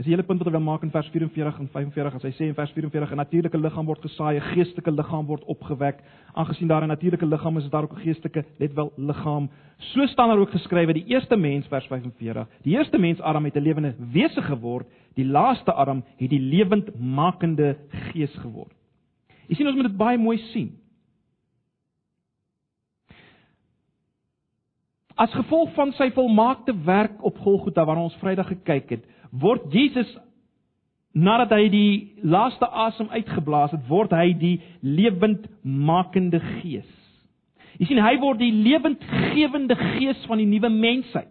Dis 0.00 0.06
die 0.08 0.14
hele 0.14 0.24
punt 0.24 0.40
wat 0.40 0.48
hy 0.48 0.54
wil 0.54 0.62
maak 0.64 0.84
in 0.86 0.90
vers 0.94 1.08
44 1.12 1.58
en 1.60 1.66
45 1.74 2.14
as 2.16 2.22
hy 2.24 2.30
sê 2.32 2.46
in 2.48 2.54
vers 2.56 2.70
44 2.72 3.10
'n 3.12 3.18
natuurlike 3.20 3.58
liggaam 3.60 3.84
word 3.84 4.00
gesaai, 4.00 4.38
'n 4.38 4.46
geestelike 4.54 4.90
liggaam 4.90 5.26
word 5.26 5.44
opgewek. 5.44 5.98
Aangesien 6.32 6.68
daar 6.68 6.82
'n 6.82 6.88
natuurlike 6.88 7.26
liggaam 7.26 7.58
is, 7.58 7.64
is 7.64 7.70
daar 7.70 7.82
ook 7.82 7.92
'n 7.92 8.00
geestelike, 8.00 8.44
let 8.58 8.72
wel, 8.72 8.92
liggaam. 8.96 9.50
So 9.92 10.06
staan 10.06 10.28
daar 10.28 10.38
ook 10.38 10.56
geskrywe 10.56 10.94
die 10.94 11.04
eerste 11.04 11.36
mens 11.36 11.66
vers 11.66 11.86
45. 11.86 12.48
Die 12.62 12.78
eerste 12.78 12.98
mens 12.98 13.20
Adam 13.20 13.44
het 13.44 13.56
'n 13.56 13.60
lewende 13.60 13.94
wese 14.12 14.42
geword, 14.42 14.86
die 15.14 15.26
laaste 15.26 15.72
Adam 15.72 16.02
het 16.16 16.30
die 16.30 16.40
lewendmakende 16.40 17.76
gees 17.90 18.34
geword. 18.36 18.72
Jy 19.48 19.54
sien 19.54 19.66
ons 19.66 19.76
moet 19.76 19.86
dit 19.86 19.96
baie 19.96 20.18
mooi 20.18 20.38
sien. 20.38 20.78
As 25.14 25.32
gevolg 25.34 25.74
van 25.74 25.92
sy 25.92 26.10
volmaakte 26.10 26.72
werk 26.84 27.22
op 27.22 27.38
Golgotha 27.38 27.84
waarna 27.84 28.02
ons 28.02 28.16
Vrydag 28.16 28.46
gekyk 28.48 28.90
het, 28.90 29.04
word 29.32 29.70
Jesus 29.72 30.10
nadat 31.12 31.50
hy 31.54 31.66
die 31.72 31.92
laaste 32.22 32.66
asem 32.66 33.10
uitgeblaas 33.10 33.74
het, 33.74 33.82
word 33.88 34.12
hy 34.14 34.30
die 34.38 34.56
lewendmakende 34.82 36.40
gees. 36.60 36.88
Jy 37.80 37.88
sien 37.88 38.02
hy 38.02 38.14
word 38.22 38.38
die 38.42 38.52
lewendgewende 38.54 39.76
gees 39.78 40.20
van 40.28 40.38
die 40.38 40.48
nuwe 40.48 40.70
mensheid. 40.70 41.30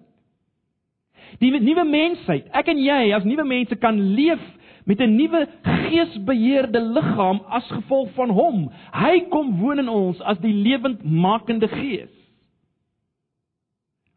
Die 1.40 1.52
nuwe 1.54 1.86
mensheid, 1.86 2.48
ek 2.58 2.72
en 2.74 2.80
jy 2.82 3.12
as 3.16 3.28
nuwe 3.28 3.46
mense 3.48 3.78
kan 3.80 4.00
leef 4.18 4.42
met 4.90 5.00
'n 5.00 5.16
nuwe 5.16 5.46
geesbeheerde 5.64 6.80
liggaam 6.82 7.42
as 7.50 7.68
gevolg 7.70 8.10
van 8.16 8.30
hom. 8.30 8.72
Hy 8.92 9.30
kom 9.30 9.60
woon 9.60 9.80
in 9.80 9.90
ons 9.90 10.22
as 10.22 10.40
die 10.40 10.54
lewendmakende 10.54 11.68
gees. 11.68 12.10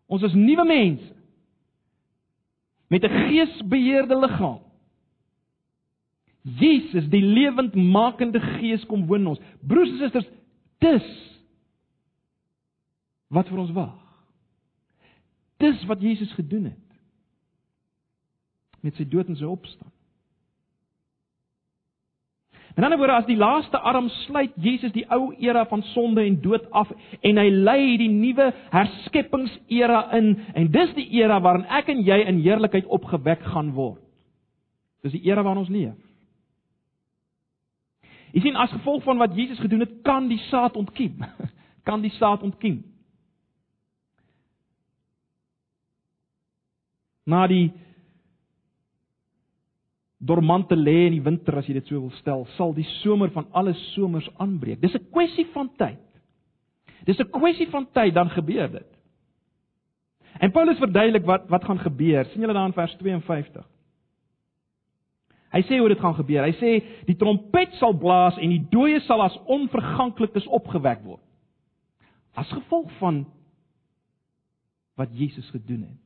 Ons 0.08 0.22
is 0.22 0.34
nuwe 0.34 0.64
mense 0.64 1.12
met 2.92 3.04
'n 3.04 3.16
geesbeheerde 3.28 4.18
liggaam. 4.18 4.60
Jesus, 6.42 7.08
die 7.08 7.22
lewendmakende 7.22 8.40
gees 8.40 8.86
kom 8.86 9.06
woon 9.06 9.20
in 9.20 9.26
ons. 9.26 9.40
Broers 9.60 9.90
en 9.90 9.96
susters, 9.96 10.28
dis 10.78 11.08
wat 13.28 13.48
vir 13.48 13.58
ons 13.58 13.70
wag. 13.70 13.94
Dis 15.56 15.84
wat 15.84 16.02
Jesus 16.02 16.32
gedoen 16.32 16.64
het 16.64 16.78
met 18.82 18.94
sy 18.98 19.06
dood 19.08 19.28
en 19.30 19.36
sy 19.38 19.46
opstaan. 19.46 19.92
In 22.76 22.84
ander 22.84 22.98
woorde, 22.98 23.12
as 23.12 23.26
die 23.28 23.36
laaste 23.36 23.78
arm 23.78 24.08
sluit 24.08 24.52
Jesus 24.56 24.92
die 24.92 25.04
ou 25.12 25.32
era 25.38 25.64
van 25.68 25.82
sonde 25.92 26.24
en 26.24 26.38
dood 26.40 26.64
af 26.72 26.88
en 27.20 27.40
hy 27.40 27.48
lei 27.52 27.98
die 28.00 28.08
nuwe 28.08 28.46
herskepingsera 28.72 30.06
in 30.16 30.30
en 30.54 30.70
dis 30.72 30.94
die 30.96 31.08
era 31.20 31.40
waarin 31.44 31.68
ek 31.68 31.90
en 31.92 32.00
jy 32.06 32.22
in 32.30 32.40
heerlikheid 32.40 32.88
opgewek 32.88 33.44
gaan 33.52 33.74
word. 33.76 34.00
Dis 35.04 35.12
die 35.12 35.24
era 35.28 35.44
waarin 35.44 35.66
ons 35.66 35.72
leef. 35.72 35.98
Jy 38.32 38.40
sien 38.46 38.56
as 38.56 38.72
gevolg 38.72 39.04
van 39.04 39.20
wat 39.20 39.36
Jesus 39.36 39.60
gedoen 39.60 39.84
het, 39.84 39.98
kan 40.06 40.30
die 40.30 40.40
saad 40.48 40.76
ontkiem. 40.80 41.20
kan 41.88 42.00
die 42.00 42.14
saad 42.16 42.42
ontkiem. 42.42 42.80
Na 47.28 47.44
die 47.46 47.68
dormante 50.22 50.76
lê 50.76 51.06
in 51.08 51.16
die 51.16 51.24
winter 51.24 51.58
as 51.58 51.66
jy 51.66 51.74
dit 51.80 51.88
so 51.90 51.98
wil 51.98 52.14
stel, 52.20 52.44
sal 52.56 52.74
die 52.76 52.86
somer 53.00 53.32
van 53.34 53.48
alle 53.58 53.74
somers 53.92 54.28
aanbreek. 54.38 54.80
Dis 54.80 54.94
'n 54.94 55.10
kwessie 55.10 55.46
van 55.52 55.70
tyd. 55.76 55.98
Dis 57.04 57.18
'n 57.18 57.30
kwessie 57.30 57.68
van 57.70 57.86
tyd 57.92 58.14
dan 58.14 58.30
gebeur 58.30 58.70
dit. 58.70 58.90
En 60.38 60.50
Paulus 60.50 60.78
verduidelik 60.78 61.24
wat 61.24 61.48
wat 61.48 61.64
gaan 61.64 61.78
gebeur. 61.78 62.24
sien 62.24 62.40
julle 62.40 62.52
daar 62.52 62.66
in 62.66 62.72
vers 62.72 62.94
52. 62.96 63.66
Hy 65.52 65.60
sê 65.62 65.78
hoe 65.78 65.88
dit 65.88 66.00
gaan 66.00 66.14
gebeur. 66.14 66.44
Hy 66.44 66.54
sê 66.56 66.70
die 67.06 67.16
trompet 67.16 67.74
sal 67.76 67.92
blaas 67.92 68.38
en 68.40 68.48
die 68.48 68.64
dooies 68.70 69.04
sal 69.06 69.22
as 69.22 69.36
onverganklikes 69.44 70.46
opgewek 70.46 71.02
word. 71.04 71.20
As 72.34 72.48
gevolg 72.52 72.90
van 72.98 73.26
wat 74.96 75.08
Jesus 75.12 75.50
gedoen 75.50 75.82
het. 75.82 76.01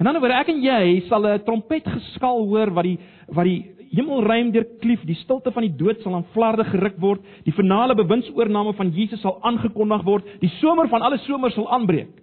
En 0.00 0.08
dan 0.08 0.16
word 0.16 0.32
ek 0.32 0.48
en 0.48 0.62
jy 0.64 1.02
sal 1.08 1.26
'n 1.28 1.44
trompet 1.44 1.84
geskal 1.84 2.46
hoor 2.48 2.72
wat 2.72 2.84
die 2.84 2.98
wat 3.28 3.44
die 3.44 3.76
hemelruim 3.92 4.50
deurklief, 4.54 5.02
die 5.04 5.18
stilte 5.18 5.50
van 5.52 5.66
die 5.66 5.76
dood 5.76 6.00
sal 6.00 6.14
aan 6.14 6.26
flarde 6.32 6.64
geruk 6.64 6.96
word, 7.02 7.20
die 7.44 7.52
finale 7.52 7.94
bewindsoorname 7.94 8.72
van 8.78 8.90
Jesus 8.94 9.20
sal 9.20 9.38
aangekondig 9.42 10.04
word, 10.06 10.24
die 10.40 10.50
somer 10.60 10.88
van 10.88 11.02
alle 11.02 11.18
somers 11.18 11.54
sal 11.54 11.68
aanbreek. 11.70 12.14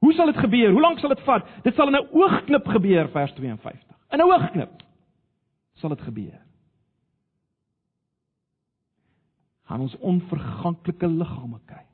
Hoe 0.00 0.12
sal 0.12 0.26
dit 0.26 0.36
gebeur? 0.36 0.72
Hoe 0.72 0.80
lank 0.80 0.98
sal 0.98 1.08
dit 1.08 1.20
vat? 1.24 1.46
Dit 1.62 1.74
sal 1.74 1.88
in 1.88 1.94
'n 1.94 2.08
oogknip 2.12 2.66
gebeur, 2.66 3.08
vers 3.08 3.32
52. 3.32 3.96
In 4.12 4.18
'n 4.18 4.30
oogknip 4.30 4.82
sal 5.74 5.90
dit 5.90 6.00
gebeur. 6.00 6.40
Gaan 9.64 9.80
ons 9.80 9.96
onverganklike 9.98 11.08
liggame 11.08 11.60
kry. 11.66 11.93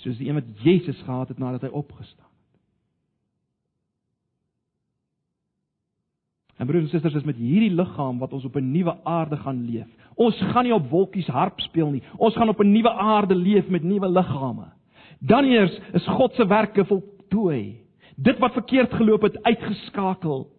Soos 0.00 0.18
die 0.18 0.28
een 0.28 0.38
wat 0.38 0.64
Jesus 0.64 0.98
gehad 1.04 1.28
het 1.28 1.38
nadat 1.38 1.66
hy 1.66 1.72
opgestaan 1.76 2.24
het. 2.24 2.30
En 6.60 6.66
broers 6.68 6.84
en 6.84 6.90
susters, 6.92 7.14
is 7.14 7.28
met 7.28 7.40
hierdie 7.40 7.72
liggaam 7.72 8.18
wat 8.20 8.32
ons 8.36 8.44
op 8.44 8.56
'n 8.56 8.70
nuwe 8.72 9.04
aarde 9.04 9.36
gaan 9.36 9.64
leef. 9.64 9.88
Ons 10.14 10.36
gaan 10.52 10.64
nie 10.64 10.74
op 10.74 10.90
wolkies 10.90 11.26
harp 11.26 11.60
speel 11.60 11.90
nie. 11.90 12.02
Ons 12.16 12.34
gaan 12.34 12.48
op 12.48 12.60
'n 12.60 12.72
nuwe 12.72 12.90
aarde 12.90 13.34
leef 13.34 13.68
met 13.68 13.82
nuwe 13.82 14.08
liggame. 14.08 14.72
Dan 15.18 15.44
eers 15.44 15.80
is 15.92 16.06
God 16.06 16.34
se 16.34 16.46
werke 16.46 16.84
voltooi. 16.84 17.80
Dit 18.16 18.38
wat 18.38 18.52
verkeerd 18.52 18.92
geloop 18.92 19.22
het, 19.22 19.42
uitgeskakel. 19.42 20.50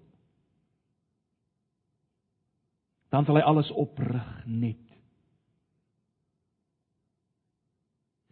Dan 3.09 3.25
sal 3.25 3.35
hy 3.35 3.41
alles 3.41 3.71
oprig 3.71 4.43
net 4.45 4.90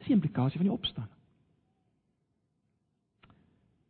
die 0.09 0.17
implikasie 0.17 0.59
van 0.59 0.69
die 0.69 0.75
opstanding. 0.75 1.15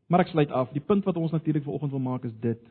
Maar 0.09 0.26
ek 0.26 0.34
sluit 0.34 0.51
af. 0.51 0.72
Die 0.74 0.84
punt 0.84 1.05
wat 1.05 1.17
ons 1.22 1.32
natuurlik 1.32 1.63
vanoggend 1.63 1.93
wil 1.93 2.01
maak 2.01 2.26
is 2.26 2.36
dit. 2.41 2.61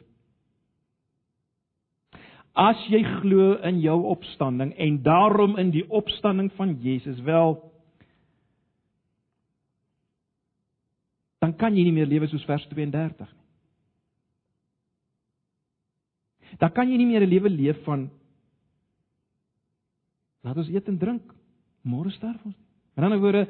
As 2.58 2.80
jy 2.90 3.04
glo 3.20 3.54
in 3.62 3.78
jou 3.80 3.98
opstanding 4.10 4.72
en 4.74 5.02
daarom 5.06 5.54
in 5.62 5.70
die 5.70 5.84
opstanding 5.86 6.50
van 6.58 6.74
Jesus, 6.82 7.20
wel 7.22 7.60
dan 11.38 11.54
kan 11.54 11.76
jy 11.76 11.84
nie 11.86 11.94
meer 11.94 12.10
lewe 12.10 12.26
soos 12.26 12.46
vers 12.48 12.66
32 12.72 13.28
nie. 13.30 13.38
Dan 16.58 16.72
kan 16.74 16.90
jy 16.90 16.96
nie 16.96 17.06
meer 17.06 17.22
'n 17.22 17.30
lewe 17.30 17.50
leef 17.50 17.84
van 17.84 18.10
laat 20.42 20.56
ons 20.56 20.68
eet 20.68 20.88
en 20.88 20.98
drink, 20.98 21.34
môre 21.82 22.10
sterf 22.10 22.44
ons. 22.44 22.56
In 22.98 23.06
ander 23.06 23.20
woorde 23.22 23.46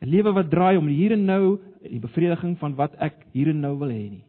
'n 0.00 0.08
lewe 0.08 0.32
wat 0.32 0.50
draai 0.50 0.76
om 0.78 0.86
hier 0.86 1.12
en 1.12 1.24
nou 1.24 1.58
die 1.82 2.00
bevrediging 2.00 2.58
van 2.58 2.74
wat 2.74 2.94
ek 3.02 3.26
hier 3.32 3.48
en 3.48 3.60
nou 3.60 3.78
wil 3.78 3.88
hê 3.88 4.10
nie. 4.10 4.24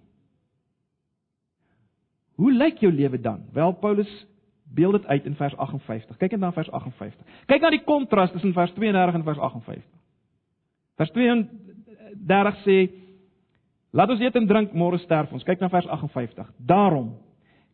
Hoe 2.35 2.53
lyk 2.53 2.79
jou 2.79 2.91
lewe 2.91 3.19
dan? 3.21 3.43
Wel 3.53 3.71
Paulus 3.71 4.25
beeld 4.73 4.91
dit 4.91 5.05
uit 5.05 5.25
in 5.25 5.35
vers 5.35 5.55
58. 5.57 6.17
Kyk 6.17 6.31
net 6.31 6.39
na 6.39 6.51
vers 6.51 6.71
58. 6.71 7.19
Kyk 7.45 7.61
na 7.61 7.69
die 7.69 7.83
kontras 7.83 8.31
tussen 8.31 8.53
vers 8.53 8.73
32 8.73 9.15
en 9.15 9.23
vers 9.23 9.39
58. 9.39 9.83
Vers 10.95 11.11
32 11.11 12.57
sê 12.65 12.89
Laat 13.89 14.11
ons 14.13 14.21
eet 14.21 14.35
en 14.37 14.45
drink 14.45 14.73
môre 14.77 14.99
sterf 15.01 15.31
ons. 15.33 15.43
Kyk 15.43 15.63
na 15.63 15.69
vers 15.73 15.87
58. 15.89 16.51
Daarom, 16.69 17.15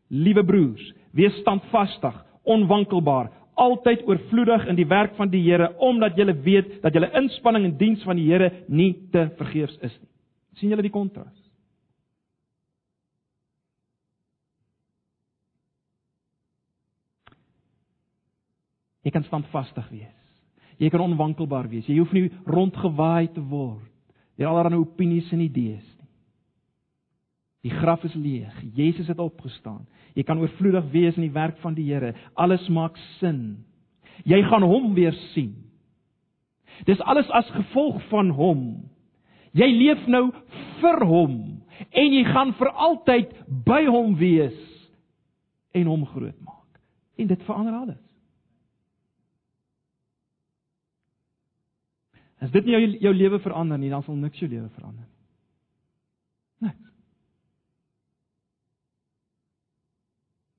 liewe 0.07 0.45
broers, 0.47 0.85
wees 1.11 1.35
standvastig, 1.41 2.15
onwankelbaar, 2.47 3.31
altyd 3.55 4.03
oorvloedig 4.07 4.67
in 4.67 4.77
die 4.77 4.87
werk 4.87 5.15
van 5.15 5.31
die 5.31 5.43
Here 5.43 5.71
omdat 5.83 6.17
julle 6.17 6.35
weet 6.43 6.81
dat 6.83 6.93
julle 6.93 7.11
inspanning 7.15 7.65
in 7.65 7.77
diens 7.79 8.03
van 8.03 8.19
die 8.19 8.27
Here 8.27 8.51
nie 8.67 8.93
te 9.11 9.29
vergeefs 9.37 9.77
is 9.81 9.95
nie. 9.99 10.11
sien 10.55 10.69
julle 10.69 10.85
die 10.85 10.93
kontras? 10.93 11.45
Jy 19.05 19.11
kan 19.13 19.25
standvastig 19.27 19.89
wees. 19.93 20.21
Jy 20.81 20.89
kan 20.89 21.03
onwankelbaar 21.05 21.67
wees. 21.69 21.85
Jy 21.87 21.99
hoef 21.99 22.13
nie 22.15 22.29
rondgewaai 22.49 23.27
te 23.35 23.43
word 23.43 23.91
deur 24.35 24.49
allerlei 24.51 24.81
opinies 24.81 25.29
en 25.31 25.45
idees. 25.45 25.85
Die 27.65 27.73
graf 27.73 28.03
is 28.05 28.13
leeg. 28.13 28.53
Jesus 28.77 29.07
het 29.09 29.19
opgestaan. 29.19 29.87
Jy 30.13 30.23
kan 30.23 30.39
oorvloedig 30.39 30.85
wees 30.93 31.15
in 31.17 31.25
die 31.25 31.33
werk 31.33 31.57
van 31.63 31.73
die 31.73 31.87
Here. 31.87 32.13
Alles 32.37 32.67
maak 32.69 32.97
sin. 33.17 33.65
Jy 34.23 34.43
gaan 34.45 34.63
hom 34.63 34.93
weer 34.93 35.15
sien. 35.33 35.55
Dis 36.85 37.01
alles 37.01 37.29
as 37.33 37.49
gevolg 37.55 38.03
van 38.11 38.29
hom. 38.37 38.61
Jy 39.55 39.67
leef 39.71 40.05
nou 40.11 40.27
vir 40.81 41.05
hom 41.07 41.35
en 41.95 42.13
jy 42.13 42.23
gaan 42.27 42.53
vir 42.59 42.69
altyd 42.69 43.31
by 43.65 43.81
hom 43.87 44.15
wees 44.19 44.57
en 45.75 45.89
hom 45.89 46.05
groot 46.11 46.37
maak. 46.43 46.79
En 47.19 47.27
dit 47.31 47.45
verander 47.47 47.75
alles. 47.75 48.01
As 52.43 52.51
dit 52.51 52.67
nie 52.67 52.75
jou 52.75 52.81
jou 53.07 53.13
lewe 53.15 53.39
verander 53.43 53.79
nie, 53.79 53.89
dan 53.89 54.03
sal 54.03 54.19
niks 54.19 54.39
jou 54.43 54.49
lewe 54.51 54.69
verander 54.75 55.07
nie. 55.07 56.69
Niks. 56.69 56.94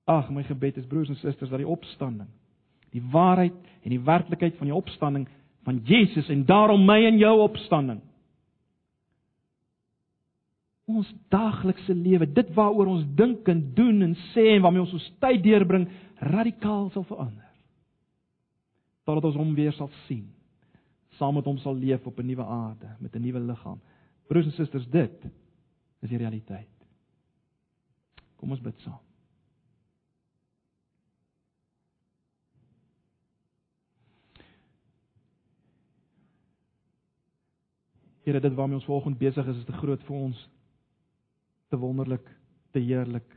Ag, 0.06 0.30
my 0.30 0.44
gebed 0.46 0.76
is 0.78 0.86
broers 0.86 1.10
en 1.10 1.18
susters 1.18 1.50
dat 1.50 1.58
die 1.58 1.68
opstanding, 1.68 2.28
die 2.94 3.02
waarheid 3.12 3.56
en 3.82 3.90
die 3.90 4.02
werklikheid 4.02 4.56
van 4.56 4.70
die 4.70 4.76
opstanding 4.76 5.26
van 5.66 5.80
Jesus 5.84 6.28
en 6.30 6.44
daarom 6.46 6.84
my 6.86 7.00
en 7.08 7.18
jou 7.18 7.34
opstanding 7.42 8.00
ons 10.86 11.08
daaglikse 11.34 11.94
lewe, 11.94 12.28
dit 12.30 12.52
waaroor 12.54 12.92
ons 12.92 13.06
dink 13.18 13.48
en 13.50 13.62
doen 13.74 14.04
en 14.06 14.14
sê 14.30 14.52
en 14.54 14.62
waarmee 14.62 14.84
ons 14.84 14.94
ons 14.94 15.08
tyd 15.22 15.42
deurbring, 15.42 15.88
radikaal 16.30 16.88
sal 16.94 17.04
verander. 17.08 17.48
Totdat 19.06 19.26
ons 19.32 19.38
hom 19.40 19.52
weer 19.58 19.74
sal 19.74 19.90
sien, 20.06 20.24
saam 21.18 21.34
met 21.38 21.48
hom 21.48 21.58
sal 21.62 21.74
leef 21.74 22.06
op 22.06 22.20
'n 22.20 22.26
nuwe 22.26 22.44
aarde 22.44 22.96
met 23.00 23.14
'n 23.16 23.22
nuwe 23.22 23.40
liggaam. 23.40 23.80
Broers 24.28 24.46
en 24.46 24.52
susters, 24.52 24.86
dit 24.86 25.24
is 26.02 26.08
die 26.08 26.18
realiteit. 26.18 26.70
Kom 28.36 28.50
ons 28.50 28.60
bid 28.60 28.78
saam. 28.80 29.05
Here, 38.26 38.40
dit 38.42 38.54
waarmee 38.54 38.80
ons 38.80 38.84
vanoggend 38.88 39.18
besig 39.18 39.46
is, 39.46 39.60
is 39.60 39.68
te 39.68 39.76
groot 39.78 40.02
vir 40.08 40.16
ons. 40.16 40.38
Te 41.70 41.78
wonderlik, 41.78 42.26
te 42.74 42.82
heerlik. 42.82 43.28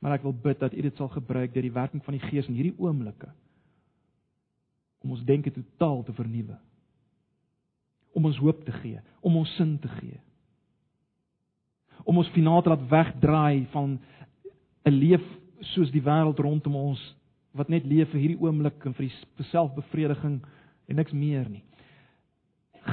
Maar 0.00 0.16
ek 0.16 0.24
wil 0.24 0.32
bid 0.32 0.62
dat 0.62 0.72
U 0.72 0.84
dit 0.86 0.96
sal 0.96 1.10
gebruik 1.12 1.52
deur 1.52 1.66
die 1.66 1.74
werking 1.74 2.00
van 2.06 2.16
die 2.16 2.22
Gees 2.24 2.48
in 2.48 2.56
hierdie 2.56 2.78
oomblik 2.80 3.28
om 5.04 5.12
ons 5.14 5.22
denke 5.28 5.52
totaal 5.54 6.00
te 6.08 6.12
vernuwe. 6.16 6.56
Om 8.18 8.26
ons 8.26 8.40
hoop 8.42 8.64
te 8.66 8.72
gee, 8.80 8.98
om 9.22 9.36
ons 9.38 9.52
sin 9.54 9.76
te 9.78 9.90
gee. 10.00 10.16
Om 12.02 12.18
ons 12.18 12.32
finaal 12.34 12.64
te 12.64 12.72
laat 12.72 12.88
wegdraai 12.90 13.68
van 13.76 13.98
'n 14.88 14.96
leef 14.96 15.22
soos 15.74 15.92
die 15.94 16.02
wêreld 16.02 16.40
rondom 16.42 16.74
ons 16.76 17.02
wat 17.52 17.68
net 17.68 17.84
leef 17.84 18.10
vir 18.10 18.20
hierdie 18.20 18.40
oomblik 18.40 18.84
en 18.86 18.94
vir 18.94 19.06
die 19.06 19.44
selfbevrediging 19.52 20.40
en 20.88 20.96
niks 20.96 21.12
meer 21.12 21.48
nie. 21.48 21.64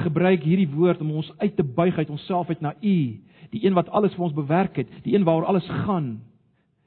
Gebruik 0.02 0.42
hierdie 0.44 0.68
woord 0.74 1.00
om 1.00 1.14
ons 1.20 1.32
uit 1.38 1.56
te 1.56 1.64
buig 1.64 1.96
uit 1.98 2.10
onsself 2.10 2.48
uit 2.48 2.60
na 2.60 2.74
U, 2.80 2.98
die 3.50 3.62
een 3.64 3.76
wat 3.76 3.88
alles 3.88 4.14
vir 4.14 4.26
ons 4.28 4.36
bewerk 4.36 4.76
het, 4.76 4.90
die 5.04 5.14
een 5.14 5.24
waaroor 5.24 5.48
alles 5.52 5.68
gaan, 5.86 6.20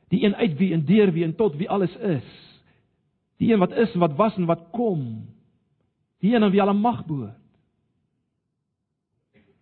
die 0.09 0.23
een 0.25 0.35
uit 0.35 0.57
wie 0.57 0.73
en 0.73 0.85
deur 0.85 1.11
wie 1.13 1.23
en 1.23 1.35
tot 1.35 1.57
wie 1.57 1.69
alles 1.69 1.95
is. 1.95 2.29
Die 3.39 3.53
een 3.53 3.59
wat 3.59 3.71
is 3.71 3.93
en 3.93 3.99
wat 3.99 4.15
was 4.15 4.35
en 4.35 4.45
wat 4.45 4.67
kom. 4.75 5.29
Die 6.19 6.35
een 6.35 6.43
aan 6.43 6.51
wie 6.51 6.61
alle 6.61 6.73
mag 6.73 7.05
behoort. 7.05 7.37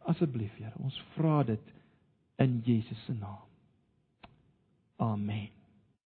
Asseblief, 0.08 0.56
Here, 0.56 0.72
ons 0.80 0.96
vra 1.18 1.44
dit 1.44 1.74
in 2.40 2.62
Jesus 2.64 3.04
se 3.06 3.14
naam. 3.14 3.44
Amen. 4.98 5.57